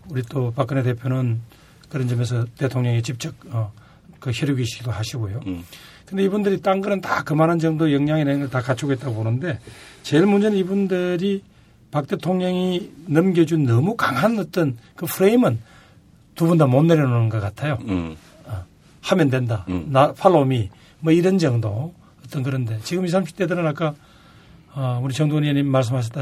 우리 0.10 0.22
또 0.30 0.52
박근혜 0.56 0.84
대표는 0.84 1.42
그런 1.90 2.08
점에서 2.08 2.46
대통령이 2.60 3.02
직접 3.02 3.34
어, 3.50 3.72
그 4.20 4.30
혈육이시기도 4.32 4.92
하시고요. 4.92 5.40
음. 5.48 5.64
근데 6.06 6.24
이분들이 6.24 6.62
딴 6.62 6.82
거는 6.82 7.02
다 7.02 7.24
그만한 7.24 7.58
정도 7.60 7.92
역량이나 7.92 8.32
이런 8.32 8.40
걸다 8.42 8.62
갖추고 8.62 8.94
있다고 8.94 9.16
보는데 9.16 9.60
제일 10.04 10.26
문제는 10.26 10.58
이분들이 10.58 11.44
박 11.92 12.08
대통령이 12.08 12.92
넘겨준 13.08 13.66
너무 13.66 13.96
강한 13.96 14.38
어떤 14.40 14.78
그 14.96 15.06
프레임은 15.06 15.60
두 16.36 16.46
분 16.48 16.58
다 16.58 16.68
못 16.68 16.84
내려놓는 16.84 17.30
것 17.30 17.40
같아요. 17.40 17.78
음. 17.88 18.16
하면 19.02 19.30
된다. 19.30 19.66
음. 19.70 19.86
나 19.92 20.12
팔로미 20.14 20.70
뭐 21.00 21.14
이런 21.14 21.38
정도 21.38 21.94
어떤 22.26 22.42
그런데 22.44 22.80
지금 22.84 23.06
20, 23.06 23.16
30대들은 23.20 23.66
아까 23.66 23.94
어, 24.74 25.00
우리 25.04 25.14
정도원 25.14 25.44
의원님 25.44 25.68
말씀하셨다 25.68 26.22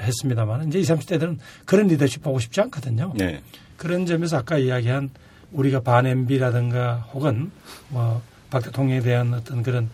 했습니다만 0.00 0.68
이제 0.68 0.78
20, 0.80 0.96
30대들은 0.96 1.38
그런 1.66 1.86
리더십 1.88 2.22
보고 2.22 2.38
싶지 2.40 2.60
않거든요. 2.62 3.12
네. 3.16 3.40
그런 3.76 4.06
점에서 4.06 4.38
아까 4.38 4.58
이야기한 4.58 5.10
우리가 5.52 5.80
반엠비라든가 5.80 7.06
혹은 7.12 7.50
뭐 7.90 8.20
박 8.50 8.62
대통령에 8.62 9.00
대한 9.00 9.34
어떤 9.34 9.62
그런 9.62 9.88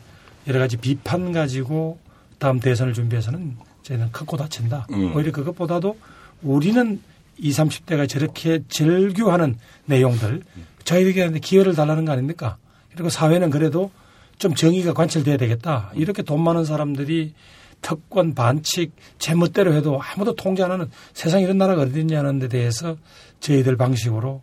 여러 0.47 0.59
가지 0.59 0.77
비판 0.77 1.33
가지고 1.33 1.99
다음 2.39 2.61
대선을 2.61 2.93
준비해서는 2.93 3.57
저희는 3.83 4.13
크고 4.13 4.37
다친다. 4.37 4.87
음. 4.91 5.15
오히려 5.15 5.33
그것보다도 5.33 5.97
우리는 6.43 7.01
20, 7.39 7.65
30대가 7.65 8.09
저렇게 8.09 8.61
절규하는 8.69 9.57
내용들 9.87 10.43
저희에게 10.85 11.31
기회를 11.39 11.75
달라는 11.75 12.05
거 12.05 12.13
아닙니까? 12.13 12.57
그리고 12.93 13.09
사회는 13.09 13.51
그래도 13.51 13.91
좀 14.39 14.55
정의가 14.55 14.93
관철돼야 14.93 15.37
되겠다. 15.37 15.91
이렇게 15.95 16.23
돈 16.23 16.43
많은 16.43 16.65
사람들이 16.65 17.33
특권, 17.81 18.35
반칙, 18.35 18.93
제멋대로 19.19 19.75
해도 19.75 20.01
아무도 20.01 20.35
통제 20.35 20.63
안 20.63 20.71
하는 20.71 20.91
세상 21.15 21.43
이런 21.43 21.59
나라가 21.59 21.83
어디 21.83 22.01
있냐는 22.01 22.39
데 22.39 22.49
대해서 22.49 22.97
저희들 23.41 23.77
방식으로 23.77 24.41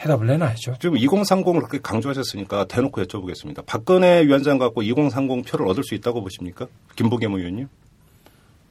해답을 0.00 0.26
내놔야죠. 0.26 0.76
지금 0.80 0.96
2030을 0.96 1.54
그렇게 1.54 1.78
강조하셨으니까 1.80 2.66
대놓고 2.66 3.02
여쭤보겠습니다. 3.02 3.64
박근혜 3.66 4.24
위원장 4.26 4.58
갖고 4.58 4.82
2030 4.82 5.44
표를 5.46 5.66
얻을 5.68 5.84
수 5.84 5.94
있다고 5.94 6.22
보십니까? 6.22 6.66
김보겸 6.96 7.34
의원님? 7.34 7.68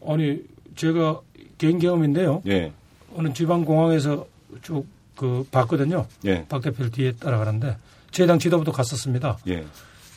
아니, 0.05 0.39
제가 0.75 1.21
개인 1.57 1.79
경험인데요. 1.79 2.41
예. 2.47 2.71
어느 3.15 3.33
지방 3.33 3.65
공항에서 3.65 4.25
쭉 4.61 4.97
그 5.17 5.45
봤거든요. 5.51 6.05
예. 6.25 6.45
박 6.47 6.61
대표를 6.61 6.91
뒤에 6.91 7.13
따라가는데 7.13 7.75
제 8.11 8.25
당 8.25 8.39
지도부도 8.39 8.71
갔었습니다. 8.71 9.39
예. 9.47 9.65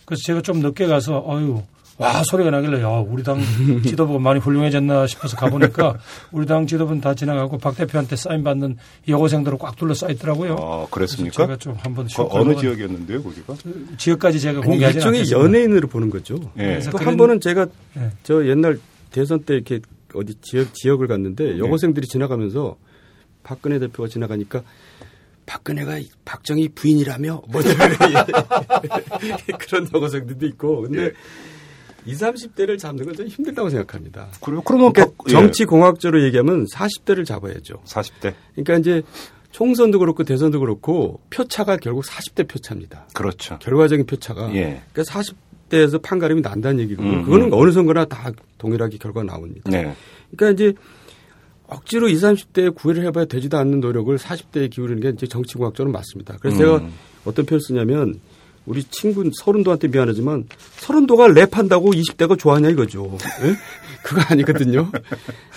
그래서 0.05 0.23
제가 0.27 0.43
좀 0.43 0.61
늦게 0.61 0.87
가서 0.87 1.25
아유 1.27 1.63
와 2.01 2.23
소리가 2.25 2.51
나길래 2.51 2.81
야 2.81 2.89
우리 2.89 3.23
당 3.23 3.39
지도부가 3.85 4.19
많이 4.19 4.41
훌륭해졌나 4.41 5.07
싶어서 5.07 5.37
가보니까 5.37 5.99
우리 6.33 6.47
당 6.47 6.67
지도부는 6.67 7.03
다 7.03 7.15
지나가고 7.15 7.59
박 7.59 7.77
대표한테 7.77 8.17
사인 8.17 8.43
받는 8.43 8.79
여고생들로 9.07 9.59
꽉 9.59 9.77
둘러싸 9.77 10.09
있더라고요. 10.09 10.57
아, 10.59 10.87
그랬습니까? 10.91 11.37
제가 11.43 11.57
좀 11.59 11.75
한번 11.79 12.07
그 12.07 12.27
어느 12.31 12.57
지역이었는데요, 12.57 13.23
거기가? 13.23 13.55
지역까지 13.99 14.41
제가 14.41 14.63
공개하지 14.63 14.97
일종의 14.97 15.19
않겠습니다. 15.21 15.45
연예인으로 15.45 15.89
보는 15.89 16.09
거죠. 16.09 16.37
예. 16.57 16.63
그래서 16.63 16.91
또 16.91 16.97
그런- 16.97 17.09
한 17.13 17.17
번은 17.19 17.41
제가 17.41 17.67
예. 17.99 18.11
저 18.23 18.47
옛날 18.49 18.79
대선 19.11 19.43
때 19.43 19.55
이렇게 19.55 19.81
어디 20.15 20.35
지역 20.41 20.73
지역을 20.73 21.07
갔는데 21.07 21.59
여고생들이 21.59 22.07
지나가면서 22.07 22.77
박근혜 23.43 23.79
대표가 23.79 24.09
지나가니까 24.09 24.63
박근혜가 25.45 25.99
박정희 26.25 26.71
부인이라며 26.71 27.43
뭐 27.49 27.61
그런 29.59 29.89
여고생들도 29.93 30.47
있고 30.47 30.83
근데 30.83 31.05
예. 31.07 31.13
20, 32.07 32.21
30대를 32.57 32.79
잡는 32.79 33.05
건 33.05 33.15
좀 33.15 33.27
힘들다고 33.27 33.69
생각합니다. 33.71 34.29
그래요? 34.43 34.63
그러면 34.65 34.93
그러니까 34.93 35.15
박- 35.17 35.29
예. 35.29 35.33
정치 35.33 35.65
공학적으로 35.65 36.23
얘기하면 36.25 36.67
40대를 36.67 37.25
잡아야죠. 37.27 37.83
40대. 37.85 38.35
그러니까 38.55 38.77
이제 38.79 39.03
총선도 39.53 39.99
그렇고 39.99 40.23
대선도 40.25 40.61
그렇고 40.61 41.21
표차가 41.31 41.77
결국 41.77 42.05
40대 42.05 42.49
표차입니다. 42.49 43.09
그렇죠. 43.15 43.59
결과적인 43.61 44.07
표차가 44.07 44.55
예. 44.55 44.81
그러니까 44.93 45.21
40대에서 45.71 46.01
판가름이 46.03 46.41
난다는 46.41 46.81
얘기고 46.81 47.03
음, 47.03 47.23
그거는 47.25 47.47
음. 47.47 47.53
어느 47.53 47.73
선거나 47.73 48.05
다 48.05 48.31
동일하게 48.59 48.99
결과 48.99 49.23
나옵니다. 49.25 49.69
네. 49.71 49.95
그러니까 50.37 50.51
이제 50.65 50.75
억지로 51.67 52.09
20, 52.09 52.23
30대에 52.53 52.75
구애를 52.75 53.05
해봐야 53.07 53.25
되지도 53.27 53.57
않는 53.59 53.81
노력을 53.81 54.17
40대에 54.17 54.71
기울이는 54.71 55.01
게 55.03 55.09
이제 55.11 55.27
정치공학적으로 55.27 55.93
맞습니다. 55.93 56.37
그래서 56.41 56.57
음. 56.57 56.79
제가 56.79 56.89
어떤 57.25 57.47
표현을 57.47 57.61
쓰냐면 57.61 58.21
우리 58.67 58.85
친구 58.85 59.29
서른도한테 59.33 59.89
미안하지만 59.89 60.47
서른도가 60.77 61.29
랩한다고 61.29 61.95
20대가 61.95 62.39
좋아하냐 62.39 62.71
이거죠. 62.71 63.17
예? 63.43 63.57
그거 64.03 64.21
아니거든요. 64.29 64.91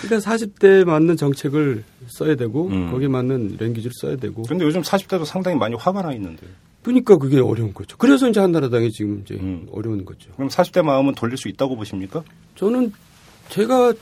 그러니까 0.00 0.30
40대에 0.30 0.84
맞는 0.84 1.16
정책을 1.16 1.84
써야 2.08 2.34
되고 2.34 2.68
음. 2.68 2.90
거기에 2.90 3.08
맞는 3.08 3.56
랭귀지를 3.58 3.92
써야 4.00 4.16
되고 4.16 4.42
근데 4.42 4.64
요즘 4.64 4.82
40대도 4.82 5.24
상당히 5.24 5.56
많이 5.56 5.74
화가 5.74 6.02
나 6.02 6.12
있는데. 6.12 6.46
그러니까 6.82 7.16
그게 7.16 7.40
어려운 7.40 7.72
거죠. 7.72 7.96
그래서 7.96 8.28
이제 8.28 8.40
한나라당이 8.40 8.90
지금 8.90 9.22
이제 9.24 9.34
음. 9.34 9.66
어려운 9.72 10.04
거죠. 10.04 10.30
그럼 10.34 10.50
40대 10.50 10.82
마음은 10.82 11.14
돌릴 11.14 11.38
수 11.38 11.48
있다고 11.48 11.76
보십니까? 11.76 12.22
저는 12.56 12.92
제가 13.48 13.94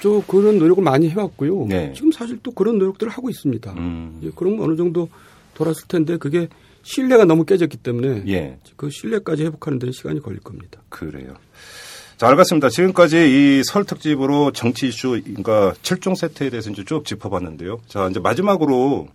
저 0.00 0.22
그런 0.26 0.58
노력을 0.58 0.82
많이 0.82 1.08
해왔고요. 1.08 1.66
네. 1.68 1.92
지금 1.94 2.12
사실 2.12 2.38
또 2.42 2.50
그런 2.52 2.78
노력들을 2.78 3.10
하고 3.10 3.30
있습니다. 3.30 3.72
음. 3.72 4.20
예, 4.22 4.30
그러면 4.34 4.62
어느 4.62 4.76
정도 4.76 5.08
돌았을 5.54 5.88
텐데 5.88 6.16
그게 6.16 6.48
신뢰가 6.82 7.24
너무 7.24 7.44
깨졌기 7.44 7.76
때문에 7.78 8.24
예. 8.28 8.58
그 8.76 8.90
신뢰까지 8.90 9.44
회복하는 9.44 9.78
데는 9.78 9.92
시간이 9.92 10.20
걸릴 10.20 10.40
겁니다. 10.40 10.80
그래요. 10.88 11.34
자, 12.16 12.28
알겠습니다. 12.28 12.68
지금까지 12.68 13.16
이 13.16 13.62
설 13.64 13.84
특집으로 13.84 14.52
정치 14.52 14.88
이슈, 14.88 15.10
그러니까 15.22 15.72
7종 15.82 16.16
세트에 16.16 16.50
대해서 16.50 16.70
이제 16.70 16.84
쭉 16.84 17.04
짚어봤는데요. 17.04 17.80
자, 17.88 18.08
이제 18.08 18.20
마지막으로 18.20 19.08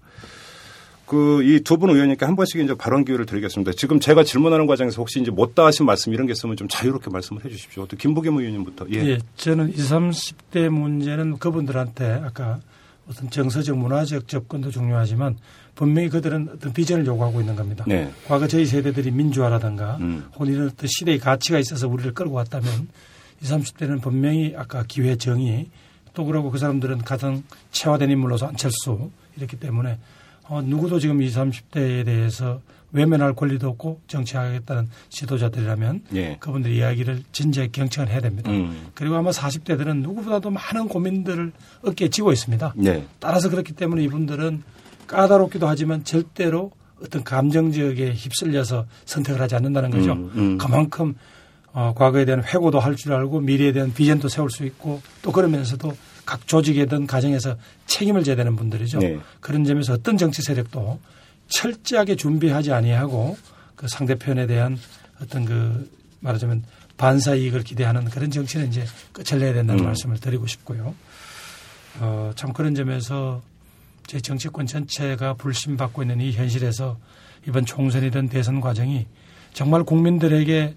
그 1.05 1.41
이 1.43 1.59
두 1.63 1.77
분 1.77 1.91
의원님께 1.91 2.25
한 2.25 2.35
번씩 2.35 2.61
이제 2.61 2.73
발언 2.73 3.05
기회를 3.05 3.27
드리겠습니다. 3.27 3.73
지금 3.77 3.99
제가 3.99 4.23
질문하는 4.23 4.65
과정에서 4.65 5.01
혹시 5.01 5.21
이제 5.21 5.29
못다 5.29 5.65
하신 5.65 5.85
말씀 5.85 6.13
이런 6.13 6.25
게 6.25 6.31
있으면 6.33 6.57
좀 6.57 6.67
자유롭게 6.67 7.11
말씀을 7.11 7.45
해 7.45 7.49
주십시오. 7.49 7.85
또 7.85 7.95
김부겸 7.95 8.37
의원님부터. 8.39 8.87
예. 8.93 9.05
예, 9.05 9.19
저는 9.37 9.69
20, 9.69 9.85
30대 9.91 10.69
문제는 10.69 11.37
그분들한테 11.37 12.21
아까 12.23 12.59
어떤 13.07 13.29
정서적 13.29 13.77
문화적 13.77 14.27
접근도 14.27 14.71
중요하지만 14.71 15.37
분명히 15.75 16.09
그들은 16.09 16.49
어떤 16.53 16.73
비전을 16.73 17.05
요구하고 17.05 17.41
있는 17.41 17.55
겁니다. 17.55 17.83
네. 17.87 18.09
과거 18.27 18.47
저희 18.47 18.65
세대들이 18.65 19.11
민주화라든가 19.11 19.97
음. 19.99 20.25
혹은 20.33 20.47
이런 20.47 20.67
어떤 20.67 20.87
시대의 20.87 21.19
가치가 21.19 21.59
있어서 21.59 21.87
우리를 21.87 22.13
끌고 22.13 22.33
왔다면 22.33 22.87
20, 23.41 23.57
30대는 23.57 24.01
분명히 24.01 24.53
아까 24.55 24.83
기회 24.87 25.17
정의 25.17 25.67
또 26.13 26.25
그러고 26.25 26.49
그 26.49 26.57
사람들은 26.57 26.99
가장 26.99 27.43
체화된 27.71 28.09
인물로서 28.09 28.47
안철수 28.47 29.11
이렇기 29.35 29.57
때문에 29.59 29.99
어, 30.47 30.61
누구도 30.61 30.99
지금 30.99 31.21
20, 31.21 31.37
30대에 31.37 32.05
대해서 32.05 32.61
외면할 32.91 33.33
권리도 33.33 33.67
없고 33.69 33.99
정치하겠다는 34.07 34.89
지도자들이라면 35.09 36.03
예. 36.13 36.37
그분들 36.39 36.71
이야기를 36.71 37.23
진지하게 37.33 37.71
경청을 37.71 38.09
해야 38.09 38.21
됩니다. 38.21 38.49
음. 38.51 38.87
그리고 38.93 39.15
아마 39.15 39.31
40대들은 39.31 39.97
누구보다도 39.97 40.49
많은 40.49 40.87
고민들을 40.87 41.51
어깨에 41.83 42.07
지고 42.07 42.31
있습니다. 42.31 42.73
네. 42.77 43.05
따라서 43.19 43.49
그렇기 43.49 43.73
때문에 43.73 44.01
이분들은 44.03 44.63
까다롭기도 45.07 45.67
하지만 45.67 46.03
절대로 46.03 46.71
어떤 47.01 47.23
감정적에 47.23 48.13
휩쓸려서 48.13 48.85
선택을 49.05 49.41
하지 49.41 49.55
않는다는 49.55 49.91
거죠. 49.91 50.13
음, 50.13 50.31
음. 50.35 50.57
그만큼 50.57 51.15
어, 51.73 51.93
과거에 51.93 52.23
대한 52.23 52.41
회고도 52.43 52.79
할 52.79 52.95
줄 52.95 53.13
알고 53.13 53.41
미래에 53.41 53.73
대한 53.73 53.93
비전도 53.93 54.29
세울 54.29 54.49
수 54.49 54.65
있고 54.65 55.01
또 55.21 55.31
그러면서도 55.33 55.95
각 56.25 56.47
조직이든 56.47 57.05
가정에서 57.05 57.57
책임을 57.85 58.23
져야 58.23 58.35
되는 58.37 58.55
분들이죠. 58.55 58.99
네. 58.99 59.19
그런 59.41 59.65
점에서 59.65 59.93
어떤 59.93 60.17
정치 60.17 60.41
세력도 60.41 60.99
철저하게 61.49 62.15
준비하지 62.15 62.71
아니하고 62.71 63.37
그 63.75 63.87
상대편에 63.89 64.47
대한 64.47 64.77
어떤 65.21 65.45
그 65.45 65.89
말하자면 66.21 66.63
반사 66.97 67.35
이익을 67.35 67.63
기대하는 67.63 68.05
그런 68.05 68.31
정치는 68.31 68.69
이제 68.69 68.85
끝을 69.11 69.39
내야 69.39 69.53
된다는 69.53 69.83
음. 69.83 69.85
말씀을 69.87 70.17
드리고 70.17 70.47
싶고요. 70.47 70.95
어, 71.99 72.31
참 72.35 72.53
그런 72.53 72.73
점에서 72.73 73.41
제 74.07 74.19
정치권 74.19 74.65
전체가 74.65 75.33
불신받고 75.35 76.03
있는 76.03 76.21
이 76.21 76.31
현실에서 76.31 76.97
이번 77.47 77.65
총선이든 77.65 78.29
대선 78.29 78.61
과정이 78.61 79.07
정말 79.53 79.83
국민들에게 79.83 80.75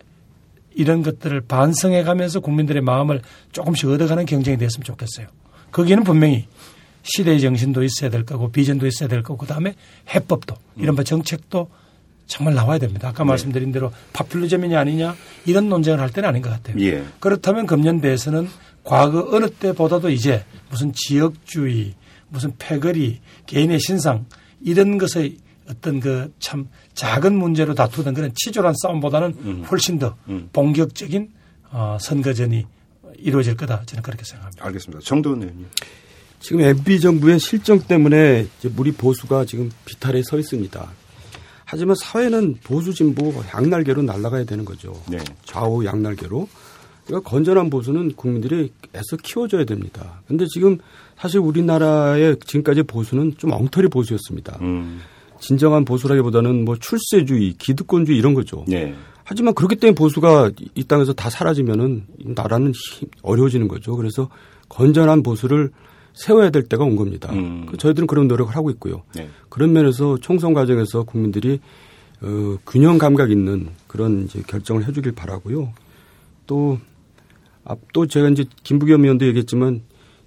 이런 0.74 1.02
것들을 1.02 1.40
반성해 1.42 2.02
가면서 2.04 2.40
국민들의 2.40 2.82
마음을 2.82 3.22
조금씩 3.52 3.88
얻어가는 3.88 4.26
경쟁이 4.26 4.56
됐으면 4.56 4.84
좋겠어요. 4.84 5.26
거기에는 5.72 6.04
분명히 6.04 6.46
시대의 7.02 7.40
정신도 7.40 7.82
있어야 7.82 8.10
될 8.10 8.24
거고 8.24 8.50
비전도 8.50 8.86
있어야 8.86 9.08
될 9.08 9.22
거고 9.22 9.38
그다음에 9.38 9.74
해법도 10.14 10.54
이른바 10.76 11.02
정책도 11.02 11.68
정말 12.26 12.54
나와야 12.54 12.78
됩니다. 12.78 13.08
아까 13.08 13.24
말씀드린 13.24 13.72
대로 13.72 13.90
파퓰리즘이냐 14.12 14.78
아니냐 14.78 15.16
이런 15.46 15.68
논쟁을 15.68 15.98
할 16.00 16.10
때는 16.10 16.28
아닌 16.28 16.42
것 16.42 16.50
같아요. 16.50 16.78
예. 16.84 17.02
그렇다면 17.20 17.66
금년 17.66 18.00
대에서는 18.00 18.48
과거 18.84 19.30
어느 19.32 19.50
때보다도 19.50 20.10
이제 20.10 20.44
무슨 20.70 20.92
지역주의, 20.92 21.94
무슨 22.28 22.52
패거리, 22.58 23.20
개인의 23.46 23.80
신상 23.80 24.26
이런 24.60 24.98
것의 24.98 25.36
어떤 25.68 26.00
그 26.00 26.32
참 26.38 26.68
작은 26.94 27.34
문제로 27.34 27.74
다투던 27.74 28.14
그런 28.14 28.32
치졸한 28.34 28.74
싸움보다는 28.82 29.64
훨씬 29.70 29.98
더 29.98 30.16
본격적인 30.52 31.30
어, 31.70 31.98
선거전이 32.00 32.64
이루어질 33.18 33.56
거다 33.56 33.82
저는 33.86 34.02
그렇게 34.02 34.24
생각합니다. 34.24 34.64
알겠습니다. 34.66 35.00
정도원 35.04 35.42
의원님. 35.42 35.66
지금 36.40 36.60
MB 36.60 37.00
정부의 37.00 37.38
실정 37.38 37.80
때문에 37.80 38.46
이제 38.58 38.70
우리 38.76 38.92
보수가 38.92 39.44
지금 39.44 39.70
비탈에 39.84 40.22
서 40.22 40.38
있습니다. 40.38 40.90
하지만 41.64 41.96
사회는 42.00 42.56
보수 42.64 42.94
진보 42.94 43.32
양날개로 43.54 44.02
날아가야 44.02 44.44
되는 44.44 44.64
거죠. 44.64 45.00
네. 45.08 45.18
좌우 45.44 45.84
양날개로. 45.84 46.48
그러니까 47.08 47.28
건전한 47.28 47.70
보수는 47.70 48.12
국민들이 48.14 48.70
애써 48.94 49.16
키워줘야 49.22 49.64
됩니다. 49.64 50.20
근데 50.28 50.46
지금 50.46 50.78
사실 51.16 51.40
우리나라의 51.40 52.36
지금까지 52.46 52.82
보수는 52.84 53.34
좀 53.38 53.50
엉터리 53.52 53.88
보수였습니다. 53.88 54.58
음. 54.60 55.00
진정한 55.40 55.84
보수라기보다는 55.84 56.64
뭐 56.64 56.76
출세주의, 56.76 57.54
기득권주의 57.58 58.18
이런 58.18 58.34
거죠. 58.34 58.64
네. 58.68 58.94
하지만 59.24 59.54
그렇기 59.54 59.76
때문에 59.76 59.94
보수가 59.94 60.50
이 60.74 60.84
땅에서 60.84 61.12
다 61.12 61.30
사라지면은 61.30 62.04
이 62.18 62.24
나라는 62.34 62.72
힘- 62.72 63.08
어려워지는 63.22 63.68
거죠. 63.68 63.96
그래서 63.96 64.28
건전한 64.68 65.22
보수를 65.22 65.70
세워야 66.14 66.50
될 66.50 66.64
때가 66.64 66.84
온 66.84 66.96
겁니다. 66.96 67.32
음. 67.32 67.66
그 67.66 67.76
저희들은 67.76 68.06
그런 68.06 68.26
노력을 68.28 68.54
하고 68.54 68.70
있고요. 68.70 69.02
네. 69.14 69.28
그런 69.48 69.72
면에서 69.72 70.18
총선 70.20 70.52
과정에서 70.54 71.04
국민들이 71.04 71.60
어, 72.20 72.56
균형 72.66 72.98
감각 72.98 73.30
있는 73.30 73.68
그런 73.86 74.24
이제 74.24 74.42
결정을 74.46 74.86
해주길 74.88 75.12
바라고요. 75.12 75.72
또, 76.48 76.78
앞, 77.68 77.78
또 77.92 78.06
제가 78.06 78.28
이제 78.30 78.44
김부겸 78.64 79.02
의원도 79.04 79.26
얘기했지만 79.26 79.82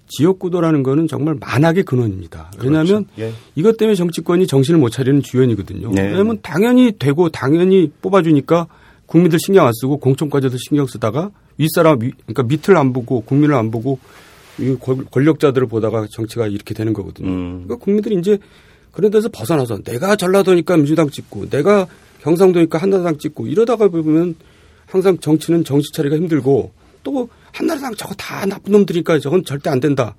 지역구도라는 0.08 0.82
거는 0.82 1.08
정말 1.08 1.34
만악의 1.40 1.84
근원입니다. 1.84 2.50
왜냐하면 2.62 3.06
그렇죠. 3.14 3.22
예. 3.22 3.32
이것 3.54 3.76
때문에 3.76 3.94
정치권이 3.94 4.46
정신을 4.46 4.78
못 4.80 4.90
차리는 4.90 5.22
주연이거든요. 5.22 5.90
네. 5.92 6.02
왜냐하면 6.08 6.38
당연히 6.42 6.92
되고 6.98 7.28
당연히 7.30 7.90
뽑아주니까 8.02 8.66
국민들 9.06 9.38
신경 9.44 9.66
안 9.66 9.72
쓰고 9.74 9.98
공천까지도 9.98 10.56
신경 10.58 10.86
쓰다가 10.86 11.30
윗사람, 11.58 12.00
위- 12.02 12.12
그러니까 12.26 12.42
밑을 12.44 12.76
안 12.76 12.92
보고 12.92 13.20
국민을 13.22 13.54
안 13.54 13.70
보고 13.70 13.98
이 14.58 14.76
권- 14.78 15.06
권력자들을 15.10 15.66
보다가 15.66 16.06
정치가 16.10 16.46
이렇게 16.46 16.74
되는 16.74 16.92
거거든요. 16.92 17.28
음. 17.30 17.62
그러니까 17.64 17.76
국민들이 17.76 18.16
이제 18.18 18.38
그런 18.90 19.10
데서 19.10 19.28
벗어나서 19.32 19.78
내가 19.82 20.16
전라도니까 20.16 20.76
민주당 20.76 21.08
찍고 21.08 21.48
내가 21.48 21.86
경상도니까 22.20 22.76
한나라당 22.78 23.16
찍고 23.18 23.46
이러다가 23.46 23.88
보면 23.88 24.34
항상 24.86 25.16
정치는 25.18 25.64
정신 25.64 25.90
차리가 25.94 26.16
힘들고 26.16 26.70
또 27.02 27.28
한나라당 27.52 27.94
저거 27.94 28.14
다 28.14 28.46
나쁜 28.46 28.72
놈들이니까 28.72 29.18
저건 29.18 29.44
절대 29.44 29.70
안 29.70 29.80
된다. 29.80 30.14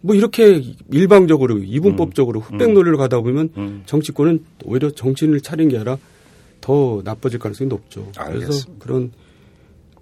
뭐 0.00 0.14
이렇게 0.14 0.62
일방적으로 0.90 1.58
이분법적으로 1.58 2.40
흑백 2.40 2.72
논리를 2.72 2.94
가다 2.98 3.20
보면 3.20 3.50
음. 3.56 3.82
정치권은 3.86 4.44
오히려 4.64 4.90
정신을 4.90 5.40
차린 5.40 5.70
게 5.70 5.76
아니라 5.76 5.96
더 6.60 7.00
나빠질 7.04 7.38
가능성이 7.38 7.68
높죠. 7.68 8.10
그래서 8.12 8.22
알겠습니다. 8.22 8.84
그런 8.84 9.12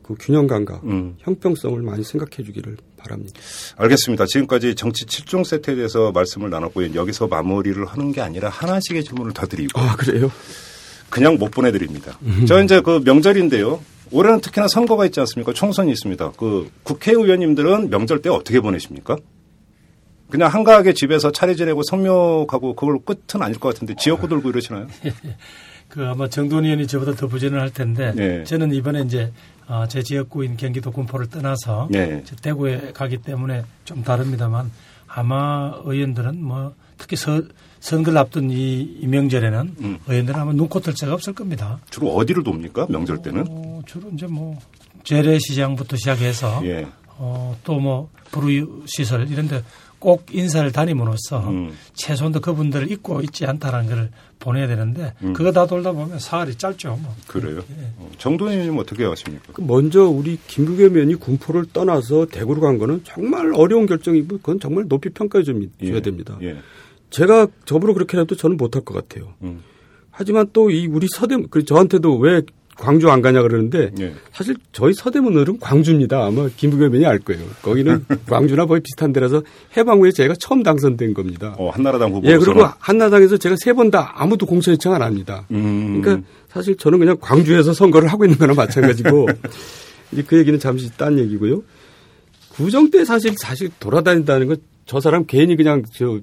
그 0.02 0.16
균형 0.18 0.48
감각, 0.48 0.82
음. 0.84 1.14
형평성을 1.18 1.80
많이 1.82 2.02
생각해 2.02 2.44
주기를 2.44 2.76
바랍니다. 2.96 3.40
알겠습니다. 3.76 4.26
지금까지 4.26 4.74
정치 4.74 5.06
7종 5.06 5.44
세트에 5.44 5.76
대해서 5.76 6.10
말씀을 6.10 6.50
나눴고요. 6.50 6.94
여기서 6.94 7.28
마무리를 7.28 7.84
하는 7.86 8.10
게 8.10 8.20
아니라 8.20 8.48
하나씩의 8.48 9.04
질문을 9.04 9.32
더 9.32 9.46
드리고 9.46 9.78
아, 9.78 9.94
그래요? 9.94 10.30
그냥 11.08 11.36
못 11.36 11.50
보내드립니다. 11.50 12.18
저 12.48 12.62
이제 12.62 12.80
그 12.80 13.00
명절인데요. 13.04 13.80
올해는 14.12 14.40
특히나 14.40 14.68
선거가 14.68 15.06
있지 15.06 15.20
않습니까? 15.20 15.52
총선이 15.52 15.90
있습니다. 15.90 16.32
그 16.36 16.70
국회의원님들은 16.82 17.90
명절 17.90 18.22
때 18.22 18.28
어떻게 18.28 18.60
보내십니까? 18.60 19.16
그냥 20.28 20.48
한가하게 20.48 20.94
집에서 20.94 21.30
차례 21.30 21.54
지내고 21.54 21.82
성묘하고 21.82 22.74
그걸 22.74 22.98
끝은 23.04 23.42
아닐 23.42 23.58
것 23.58 23.74
같은데 23.74 23.94
지역구 23.98 24.28
돌고 24.28 24.50
이러시나요? 24.50 24.86
그 25.88 26.06
아마 26.06 26.26
정돈 26.26 26.64
의원이 26.64 26.86
저보다 26.86 27.12
더 27.12 27.26
부진을 27.26 27.60
할 27.60 27.70
텐데 27.70 28.12
네. 28.16 28.44
저는 28.44 28.72
이번에 28.72 29.02
이제 29.02 29.30
어, 29.68 29.86
제 29.88 30.02
지역구인 30.02 30.56
경기도 30.56 30.90
군포를 30.90 31.28
떠나서 31.28 31.88
네. 31.90 32.24
대구에 32.40 32.92
가기 32.94 33.18
때문에 33.18 33.64
좀 33.84 34.02
다릅니다만 34.02 34.70
아마 35.06 35.74
의원들은 35.84 36.42
뭐 36.42 36.74
특히 36.96 37.16
서, 37.16 37.42
선거를 37.82 38.16
앞둔 38.16 38.50
이, 38.50 38.80
이 39.00 39.06
명절에는 39.06 39.74
음. 39.80 39.98
의원들은 40.06 40.40
아마 40.40 40.52
눈코 40.52 40.80
뜰 40.80 40.94
새가 40.96 41.14
없을 41.14 41.32
겁니다. 41.32 41.80
주로 41.90 42.14
어디를 42.14 42.42
돕니까? 42.44 42.86
명절 42.88 43.22
때는? 43.22 43.44
어, 43.48 43.82
주로 43.86 44.08
이제 44.14 44.26
뭐 44.26 44.56
재래시장부터 45.04 45.96
시작해서 45.96 46.60
예. 46.64 46.86
어, 47.18 47.56
또뭐 47.64 48.08
불우시설 48.30 49.28
이런 49.30 49.48
데 49.48 49.62
꼭 50.02 50.26
인사를 50.32 50.72
다님으로써 50.72 51.48
음. 51.48 51.72
최소한도 51.94 52.40
그분들을 52.40 52.90
잊고 52.90 53.20
있지 53.20 53.46
않다라는 53.46 53.88
걸 53.88 54.10
보내야 54.40 54.66
되는데 54.66 55.14
음. 55.22 55.32
그거 55.32 55.52
다 55.52 55.64
돌다 55.64 55.92
보면 55.92 56.18
사활이 56.18 56.56
짧죠. 56.56 56.98
뭐. 57.00 57.14
그래요. 57.28 57.58
예. 57.78 57.84
어, 57.98 58.10
정도현 58.18 58.52
의원님 58.52 58.78
어떻게 58.78 59.04
하십니까? 59.04 59.52
그 59.52 59.60
먼저 59.60 60.02
우리 60.04 60.40
김부겸 60.48 60.94
의원이 60.96 61.14
군포를 61.14 61.66
떠나서 61.72 62.26
대구로 62.26 62.60
간 62.60 62.78
거는 62.78 63.02
정말 63.04 63.52
어려운 63.54 63.86
결정이고 63.86 64.38
그건 64.38 64.58
정말 64.58 64.88
높이 64.88 65.08
평가해 65.08 65.44
좀 65.44 65.70
줘야 65.80 65.94
예. 65.94 66.00
됩니다. 66.00 66.36
예. 66.42 66.56
제가 67.12 67.46
저으로 67.64 67.94
그렇게 67.94 68.18
해도 68.18 68.34
저는 68.34 68.56
못할 68.56 68.82
것 68.84 68.94
같아요. 68.94 69.34
음. 69.42 69.60
하지만 70.10 70.46
또 70.52 70.70
이 70.70 70.86
우리 70.86 71.06
서대문, 71.08 71.48
그 71.50 71.64
저한테도 71.64 72.16
왜 72.18 72.42
광주 72.76 73.10
안 73.10 73.20
가냐 73.22 73.42
그러는데 73.42 73.92
예. 74.00 74.14
사실 74.32 74.56
저희 74.72 74.92
서대문은 74.94 75.60
광주입니다. 75.60 76.24
아마 76.24 76.48
김부겸 76.56 76.86
의원이 76.94 77.06
알 77.06 77.18
거예요. 77.18 77.44
거기는 77.62 78.04
광주나 78.26 78.64
거의 78.66 78.80
비슷한 78.80 79.12
데라서 79.12 79.42
해방 79.76 80.00
후에 80.00 80.10
제가 80.10 80.34
처음 80.40 80.62
당선된 80.62 81.12
겁니다. 81.14 81.54
어, 81.58 81.68
한나라당 81.70 82.12
후보. 82.14 82.26
예, 82.28 82.36
그리고 82.38 82.64
한나당에서 82.78 83.36
제가 83.36 83.56
세 83.58 83.72
번 83.74 83.90
다 83.90 84.12
아무도 84.16 84.46
공천 84.46 84.72
요청 84.72 84.94
안 84.94 85.02
합니다. 85.02 85.46
음. 85.50 86.00
그러니까 86.00 86.26
사실 86.48 86.76
저는 86.76 86.98
그냥 86.98 87.16
광주에서 87.20 87.72
선거를 87.74 88.10
하고 88.10 88.24
있는 88.24 88.38
거나 88.38 88.54
마찬가지고 88.54 89.28
이제 90.12 90.22
그 90.26 90.38
얘기는 90.38 90.58
잠시 90.58 90.90
딴 90.96 91.18
얘기고요. 91.18 91.62
구정 92.50 92.90
때 92.90 93.04
사실 93.04 93.32
사실 93.38 93.70
돌아다닌다는 93.80 94.48
건 94.48 94.56
저 94.84 94.98
사람 94.98 95.24
괜히 95.26 95.54
그냥 95.54 95.84
저그 95.94 96.22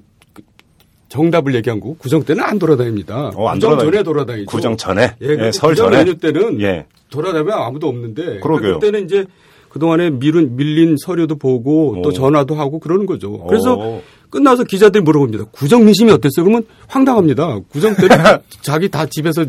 정답을 1.10 1.54
얘기한 1.56 1.80
거고 1.80 1.96
구정 1.98 2.22
때는 2.22 2.42
안 2.42 2.58
돌아다닙니다. 2.58 3.32
어, 3.34 3.48
안 3.48 3.56
구정 3.56 3.70
돌아다니죠. 3.70 3.90
전에 3.90 4.02
돌아다니죠. 4.02 4.46
구정 4.46 4.76
전에? 4.76 5.16
예, 5.20 5.46
예, 5.46 5.52
설 5.52 5.74
전에? 5.74 5.98
연휴 5.98 6.16
때는 6.16 6.60
예. 6.62 6.86
돌아다니면 7.10 7.52
아무도 7.52 7.88
없는데 7.88 8.40
그러게요. 8.40 8.78
그때는 8.78 9.04
이제 9.04 9.26
그동안에 9.68 10.10
밀은 10.10 10.56
밀린 10.56 10.96
서류도 10.98 11.36
보고 11.36 12.00
또 12.02 12.08
오. 12.08 12.12
전화도 12.12 12.54
하고 12.54 12.78
그러는 12.78 13.06
거죠. 13.06 13.44
그래서 13.44 13.74
오. 13.74 14.02
끝나서 14.30 14.62
기자들이 14.64 15.02
물어봅니다. 15.02 15.46
구정 15.50 15.84
민심이 15.84 16.10
어땠어요? 16.12 16.44
그러면 16.44 16.64
황당합니다. 16.86 17.58
구정 17.68 17.94
때는 17.96 18.16
자기 18.62 18.88
다 18.88 19.04
집에서 19.06 19.44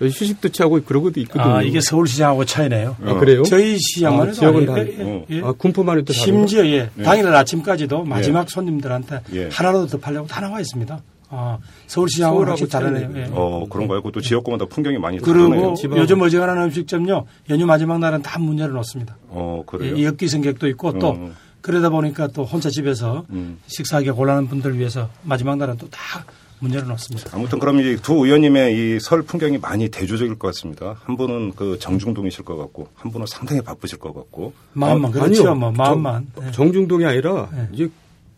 휴식도 0.00 0.50
취하고 0.50 0.80
그러고도 0.84 1.20
있거든요. 1.20 1.44
아, 1.56 1.62
이게 1.62 1.80
서울시장하고 1.80 2.44
차이네요. 2.44 2.96
아, 3.04 3.14
그래요? 3.14 3.42
저희 3.44 3.78
시장만 3.78 4.28
아, 4.28 4.32
지역은. 4.32 4.66
다- 4.66 4.78
예, 4.78 4.96
예, 4.98 5.26
예. 5.30 5.42
아, 5.42 5.52
군포만 5.52 5.98
해도 5.98 6.12
심지어 6.12 6.64
예, 6.66 6.90
예. 6.98 7.02
당일날 7.02 7.34
아침까지도 7.34 8.04
마지막 8.04 8.50
손님들한테 8.50 9.20
예. 9.32 9.48
하나라도 9.50 9.86
더 9.86 9.98
팔려고 9.98 10.26
다 10.26 10.40
나와 10.40 10.60
있습니다. 10.60 11.00
아, 11.28 11.58
서울시장하고 11.88 12.44
확실히 12.44 12.70
다르네요. 12.70 13.10
예. 13.16 13.28
어, 13.32 13.66
그런가요? 13.68 14.00
그것도 14.02 14.20
지역구마다 14.20 14.66
풍경이 14.66 14.98
많이 14.98 15.18
그리고 15.18 15.48
다르네요. 15.48 15.74
지방- 15.74 15.98
요즘 15.98 16.20
어지간한 16.22 16.62
음식점요 16.64 17.26
연휴 17.50 17.66
마지막 17.66 17.98
날은 17.98 18.22
다 18.22 18.38
문 18.38 18.58
열어놓습니다. 18.58 19.16
어, 19.30 19.62
예, 19.62 19.64
그래요? 19.66 20.04
엽기 20.06 20.28
승객도 20.28 20.68
있고 20.68 20.98
또 20.98 21.08
어. 21.08 21.30
그러다 21.62 21.88
보니까 21.88 22.28
또 22.28 22.44
혼자 22.44 22.70
집에서 22.70 23.24
음. 23.30 23.58
식사하기 23.66 24.10
곤란한 24.10 24.46
분들을 24.46 24.78
위해서 24.78 25.08
마지막 25.24 25.56
날은 25.56 25.78
또 25.78 25.88
다 25.90 26.24
문 26.58 26.72
열어놓습니다. 26.72 27.30
아무튼 27.36 27.58
그럼 27.58 27.80
이 27.80 27.96
두 28.02 28.24
의원님의 28.24 28.74
이 28.96 28.98
설 29.00 29.22
풍경이 29.22 29.58
많이 29.58 29.88
대조적일 29.88 30.38
것 30.38 30.48
같습니다. 30.48 30.96
한 31.04 31.16
분은 31.16 31.52
그 31.54 31.78
정중동이실 31.78 32.44
것 32.44 32.56
같고, 32.56 32.88
한 32.94 33.12
분은 33.12 33.26
상당히 33.26 33.60
바쁘실 33.60 33.98
것 33.98 34.14
같고. 34.14 34.52
마음만 34.72 35.10
아, 35.10 35.12
그렇죠. 35.12 35.42
아니요. 35.42 35.54
뭐 35.54 35.70
마음만. 35.70 36.26
정, 36.34 36.46
예. 36.46 36.50
정중동이 36.52 37.04
아니라 37.04 37.48
네. 37.52 37.68
이제 37.72 37.88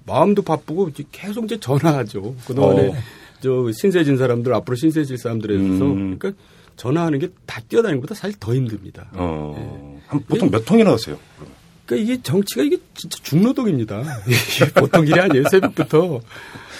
마음도 0.06 0.42
바쁘고 0.42 0.88
이제 0.88 1.04
계속 1.12 1.44
이제 1.44 1.58
전화하죠. 1.60 2.34
그동안에 2.46 2.88
어. 2.88 2.94
저 3.40 3.70
신세진 3.72 4.16
사람들 4.16 4.52
앞으로 4.54 4.74
신세질 4.74 5.16
사람들에 5.18 5.56
대해서 5.56 5.84
음. 5.84 6.18
그러니까 6.18 6.42
전화하는 6.76 7.18
게 7.20 7.28
다 7.46 7.60
뛰어다니는 7.68 8.00
것보다 8.00 8.14
사실 8.18 8.36
더 8.40 8.54
힘듭니다. 8.54 9.08
어, 9.12 10.00
한 10.06 10.20
보통 10.24 10.50
몇 10.50 10.64
통이나 10.64 10.92
하세요? 10.92 11.16
그러면? 11.36 11.57
그러니까 11.88 11.96
이게 11.96 12.22
정치가 12.22 12.62
이게 12.62 12.76
진짜 12.94 13.18
중노동입니다. 13.22 14.02
보통 14.78 15.06
일이 15.06 15.18
아니에요. 15.18 15.44
새벽부터 15.50 16.20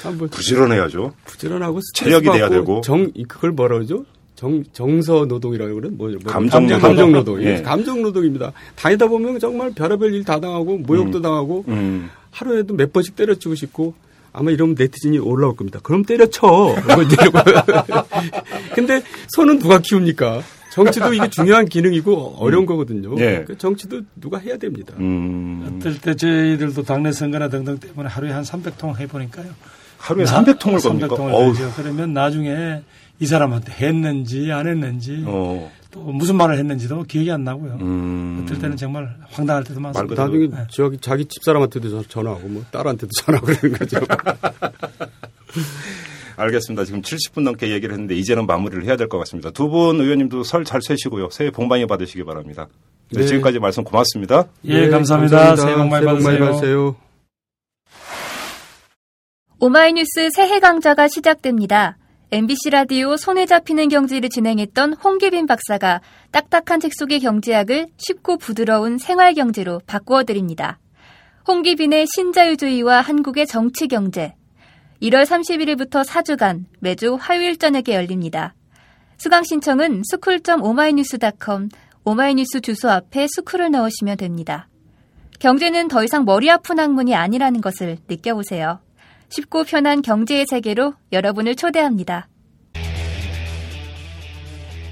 한번 0.03 0.29
부지런해야죠. 0.29 1.15
부지런하고 1.25 1.81
체력이 1.95 2.31
돼야 2.31 2.49
되고. 2.51 2.83
정 2.83 3.11
그걸 3.27 3.53
뭐라 3.53 3.77
그러죠? 3.77 4.05
정 4.37 4.63
정서 4.73 5.25
노동이라고 5.25 5.75
그러는 5.75 5.97
뭐, 5.99 6.11
뭐 6.11 6.19
감정 6.33 6.65
노동. 6.67 6.81
감정 6.81 7.13
노동. 7.13 7.43
예. 7.43 7.63
감정 7.63 8.03
노동입니다. 8.03 8.53
다니다 8.77 9.07
보면 9.07 9.41
정말 9.41 9.73
별의별 9.75 10.15
일 10.15 10.23
다 10.25 10.39
당하고 10.39 10.79
모욕도 10.79 11.21
당하고 11.23 11.65
음. 11.69 12.11
하루에도 12.31 12.75
몇 12.75 12.93
번씩 12.93 13.17
때려치고 13.17 13.55
싶고 13.57 13.95
아마 14.33 14.51
이러면 14.51 14.77
네티즌이 14.79 15.19
올라올 15.19 15.57
겁니다. 15.57 15.81
그럼 15.83 16.05
때려쳐. 16.05 16.47
뭐 16.47 16.75
이러고. 17.03 17.39
근데 18.77 19.03
손은 19.31 19.59
누가 19.59 19.79
키웁니까? 19.81 20.43
정치도 20.71 21.15
이게 21.15 21.29
중요한 21.31 21.67
기능이고 21.67 22.37
어려운 22.39 22.67
거거든요. 22.67 23.19
예. 23.21 23.45
그 23.47 23.57
정치도 23.57 24.03
누가 24.21 24.39
해야 24.39 24.57
됩니다. 24.57 24.95
음, 24.99 25.79
어떨 25.79 25.99
때 25.99 26.15
저희들도 26.15 26.83
당내 26.83 27.13
선거나 27.13 27.49
등등 27.49 27.79
때문에 27.79 28.09
하루에 28.09 28.31
한 28.33 28.43
300통 28.43 28.99
해보니까요. 28.99 29.47
하루에 29.99 30.25
300통을 30.25 30.83
겁니까? 30.83 31.09
300통을 31.09 31.33
어우. 31.33 31.53
걸죠. 31.55 31.73
그러면 31.77 32.13
나중에 32.13 32.83
이 33.21 33.27
사람한테 33.27 33.73
했는지 33.73 34.53
안 34.53 34.67
했는지 34.69 35.25
어, 35.27 35.71
또 35.91 36.01
무슨 36.01 36.37
말을 36.37 36.57
했는지도 36.59 37.03
기억이 37.05 37.31
안 37.33 37.43
나고요. 37.45 37.79
음. 37.81 38.43
어떨 38.45 38.59
때는 38.61 38.77
정말 38.77 39.17
황당할 39.31 39.65
때도 39.65 39.81
많습니다. 39.81 40.23
나중에 40.25 40.47
네. 40.49 40.57
저기 40.71 40.99
자기 41.01 41.25
집사람한테도 41.25 41.91
전- 41.91 42.05
전화하고 42.09 42.47
뭐 42.47 42.63
딸한테도 42.71 43.11
전화하고 43.25 43.47
그러는 43.47 43.77
거죠. 43.79 43.99
알겠습니다. 46.39 46.85
지금 46.85 47.03
70분 47.03 47.43
넘게 47.43 47.71
얘기를 47.71 47.93
했는데 47.93 48.15
이제는 48.15 48.47
마무리를 48.47 48.85
해야 48.85 48.97
될 48.97 49.09
것 49.09 49.19
같습니다. 49.19 49.51
두 49.51 49.69
분 49.69 50.01
의원님도 50.01 50.45
설 50.45 50.65
잘 50.65 50.81
쇠시고요. 50.83 51.31
새해 51.31 51.51
복 51.51 51.67
많이 51.67 51.87
받으시기 51.87 52.25
바랍니다. 52.25 52.69
네, 53.13 53.21
네. 53.21 53.27
지금까지 53.27 53.59
말씀 53.59 53.85
고맙습니다. 53.85 54.49
예, 54.65 54.89
감사합니다. 54.89 55.57
새해 55.57 55.75
복 55.77 55.89
많이 55.89 56.05
받으세요. 56.07 56.39
받으세요. 56.39 56.97
오마이뉴스 59.61 60.31
새해 60.35 60.61
강좌가 60.61 61.09
시작됩니다. 61.09 61.97
MBC 62.31 62.71
라디오 62.71 63.17
손에 63.17 63.47
잡히는 63.47 63.89
경제를 63.89 64.29
진행했던 64.29 64.93
홍기빈 64.95 65.47
박사가 65.47 66.03
딱딱한 66.31 66.79
책 66.81 66.93
속의 66.95 67.21
경제학을 67.21 67.89
쉽고 67.97 68.37
부드러운 68.37 68.99
생활 68.99 69.33
경제로 69.35 69.81
바꾸어 69.87 70.25
드립니다. 70.25 70.79
홍기빈의 71.49 72.07
신자유주의와 72.15 73.01
한국의 73.01 73.47
정치 73.47 73.89
경제. 73.89 74.35
1월 75.03 75.25
31일부터 75.25 76.05
4주간 76.05 76.65
매주 76.81 77.17
화요일 77.21 77.57
저녁에 77.57 77.95
열립니다. 77.95 78.55
수강 79.17 79.45
신청은 79.45 80.03
school.ohmynews.com 80.05 81.69
오마이뉴스 82.05 82.61
주소 82.61 82.91
앞에 82.91 83.27
school을 83.29 83.71
넣으시면 83.71 84.17
됩니다. 84.17 84.69
경제는 85.39 85.89
더 85.89 86.03
이상 86.03 86.25
머리 86.25 86.51
아픈 86.51 86.79
학문이 86.79 87.15
아니라는 87.15 87.61
것을 87.61 87.99
느껴보세요. 88.09 88.81
쉽고 89.29 89.65
편한 89.65 90.03
경제의 90.03 90.47
세계로 90.49 90.95
여러분을 91.13 91.55
초대합니다. 91.55 92.29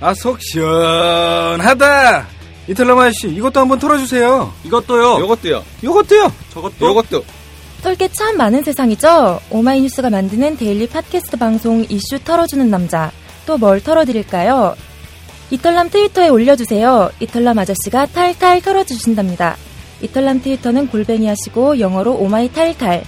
아, 0.01 0.12
속 0.15 0.39
시원하다. 0.41 2.27
이털남 2.69 2.98
아저씨, 2.99 3.28
이것도 3.28 3.61
한번 3.61 3.78
털어주세요. 3.78 4.53
이것도요. 4.65 5.20
요것도요. 5.20 5.65
요것도요. 5.83 6.33
저것도. 6.51 6.87
요것도. 6.87 7.24
털게 7.87 8.09
참 8.09 8.37
많은 8.37 8.65
세상이죠? 8.65 9.39
오마이뉴스가 9.49 10.11
만드는 10.11 10.57
daily 10.57 10.89
팟캐스트 10.89 11.37
방송 11.37 11.87
이슈 11.89 12.19
털어주는 12.19 12.69
남자. 12.69 13.13
또 13.47 13.59
뭘 13.59 13.81
털어드릴까요? 13.81 14.75
이털남 15.53 15.91
트위터에 15.91 16.29
올려주세요. 16.29 17.11
이털남 17.21 17.61
아저씨가 17.61 18.07
탈탈 18.07 18.61
털어주신답니다. 18.63 19.57
이털남 20.03 20.43
트위터는 20.43 20.89
골뱅이 20.89 21.29
하시고 21.29 21.79
영어로 21.79 22.15
oh 22.15 22.32
my 22.32 22.51
탈탈. 22.51 23.05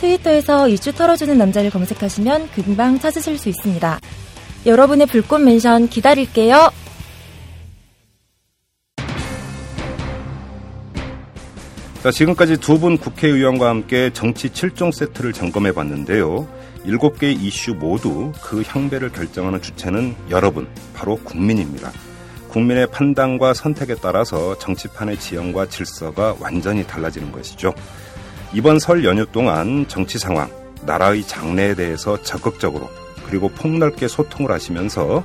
트위터에서 0.00 0.66
이슈 0.68 0.94
털어주는 0.94 1.36
남자를 1.36 1.68
검색하시면 1.68 2.52
금방 2.54 2.98
찾으실 2.98 3.36
수 3.36 3.50
있습니다. 3.50 4.00
여러분의 4.64 5.08
불꽃 5.08 5.42
mention 5.42 5.90
기다릴게요. 5.90 6.70
자, 12.06 12.12
지금까지 12.12 12.58
두 12.58 12.78
분 12.78 12.98
국회의원과 12.98 13.68
함께 13.68 14.10
정치 14.12 14.50
7종 14.50 14.92
세트를 14.92 15.32
점검해 15.32 15.72
봤는데요. 15.72 16.46
일곱 16.84 17.18
개의 17.18 17.34
이슈 17.34 17.74
모두 17.74 18.30
그 18.40 18.62
향배를 18.64 19.10
결정하는 19.10 19.60
주체는 19.60 20.14
여러분, 20.30 20.68
바로 20.94 21.16
국민입니다. 21.16 21.90
국민의 22.46 22.86
판단과 22.92 23.54
선택에 23.54 23.96
따라서 23.96 24.56
정치판의 24.56 25.18
지형과 25.18 25.66
질서가 25.66 26.36
완전히 26.38 26.86
달라지는 26.86 27.32
것이죠. 27.32 27.74
이번 28.52 28.78
설 28.78 29.04
연휴 29.04 29.26
동안 29.26 29.86
정치 29.88 30.20
상황, 30.20 30.48
나라의 30.82 31.26
장래에 31.26 31.74
대해서 31.74 32.22
적극적으로 32.22 32.88
그리고 33.26 33.48
폭넓게 33.48 34.06
소통을 34.06 34.52
하시면서 34.52 35.24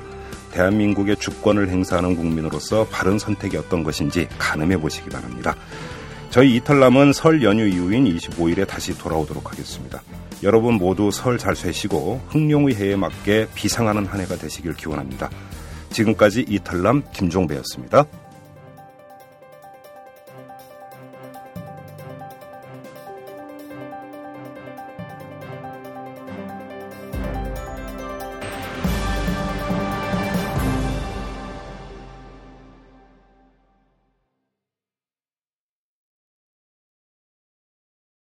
대한민국의 0.51 1.17
주권을 1.17 1.69
행사하는 1.69 2.15
국민으로서 2.15 2.87
바른 2.89 3.19
선택이 3.19 3.55
어떤 3.57 3.83
것인지 3.83 4.27
가늠해 4.39 4.77
보시기 4.77 5.11
바랍니다. 5.11 5.55
저희 6.31 6.55
이탈남은 6.55 7.11
설 7.11 7.43
연휴 7.43 7.67
이후인 7.67 8.05
25일에 8.05 8.65
다시 8.65 8.97
돌아오도록 8.97 9.51
하겠습니다. 9.51 10.01
여러분 10.43 10.75
모두 10.75 11.11
설 11.11 11.37
잘 11.37 11.57
쇠시고 11.57 12.21
흥룡의 12.29 12.75
해에 12.75 12.95
맞게 12.95 13.47
비상하는 13.53 14.05
한 14.05 14.21
해가 14.21 14.37
되시길 14.37 14.73
기원합니다. 14.75 15.29
지금까지 15.89 16.45
이탈남 16.47 17.03
김종배였습니다. 17.13 18.05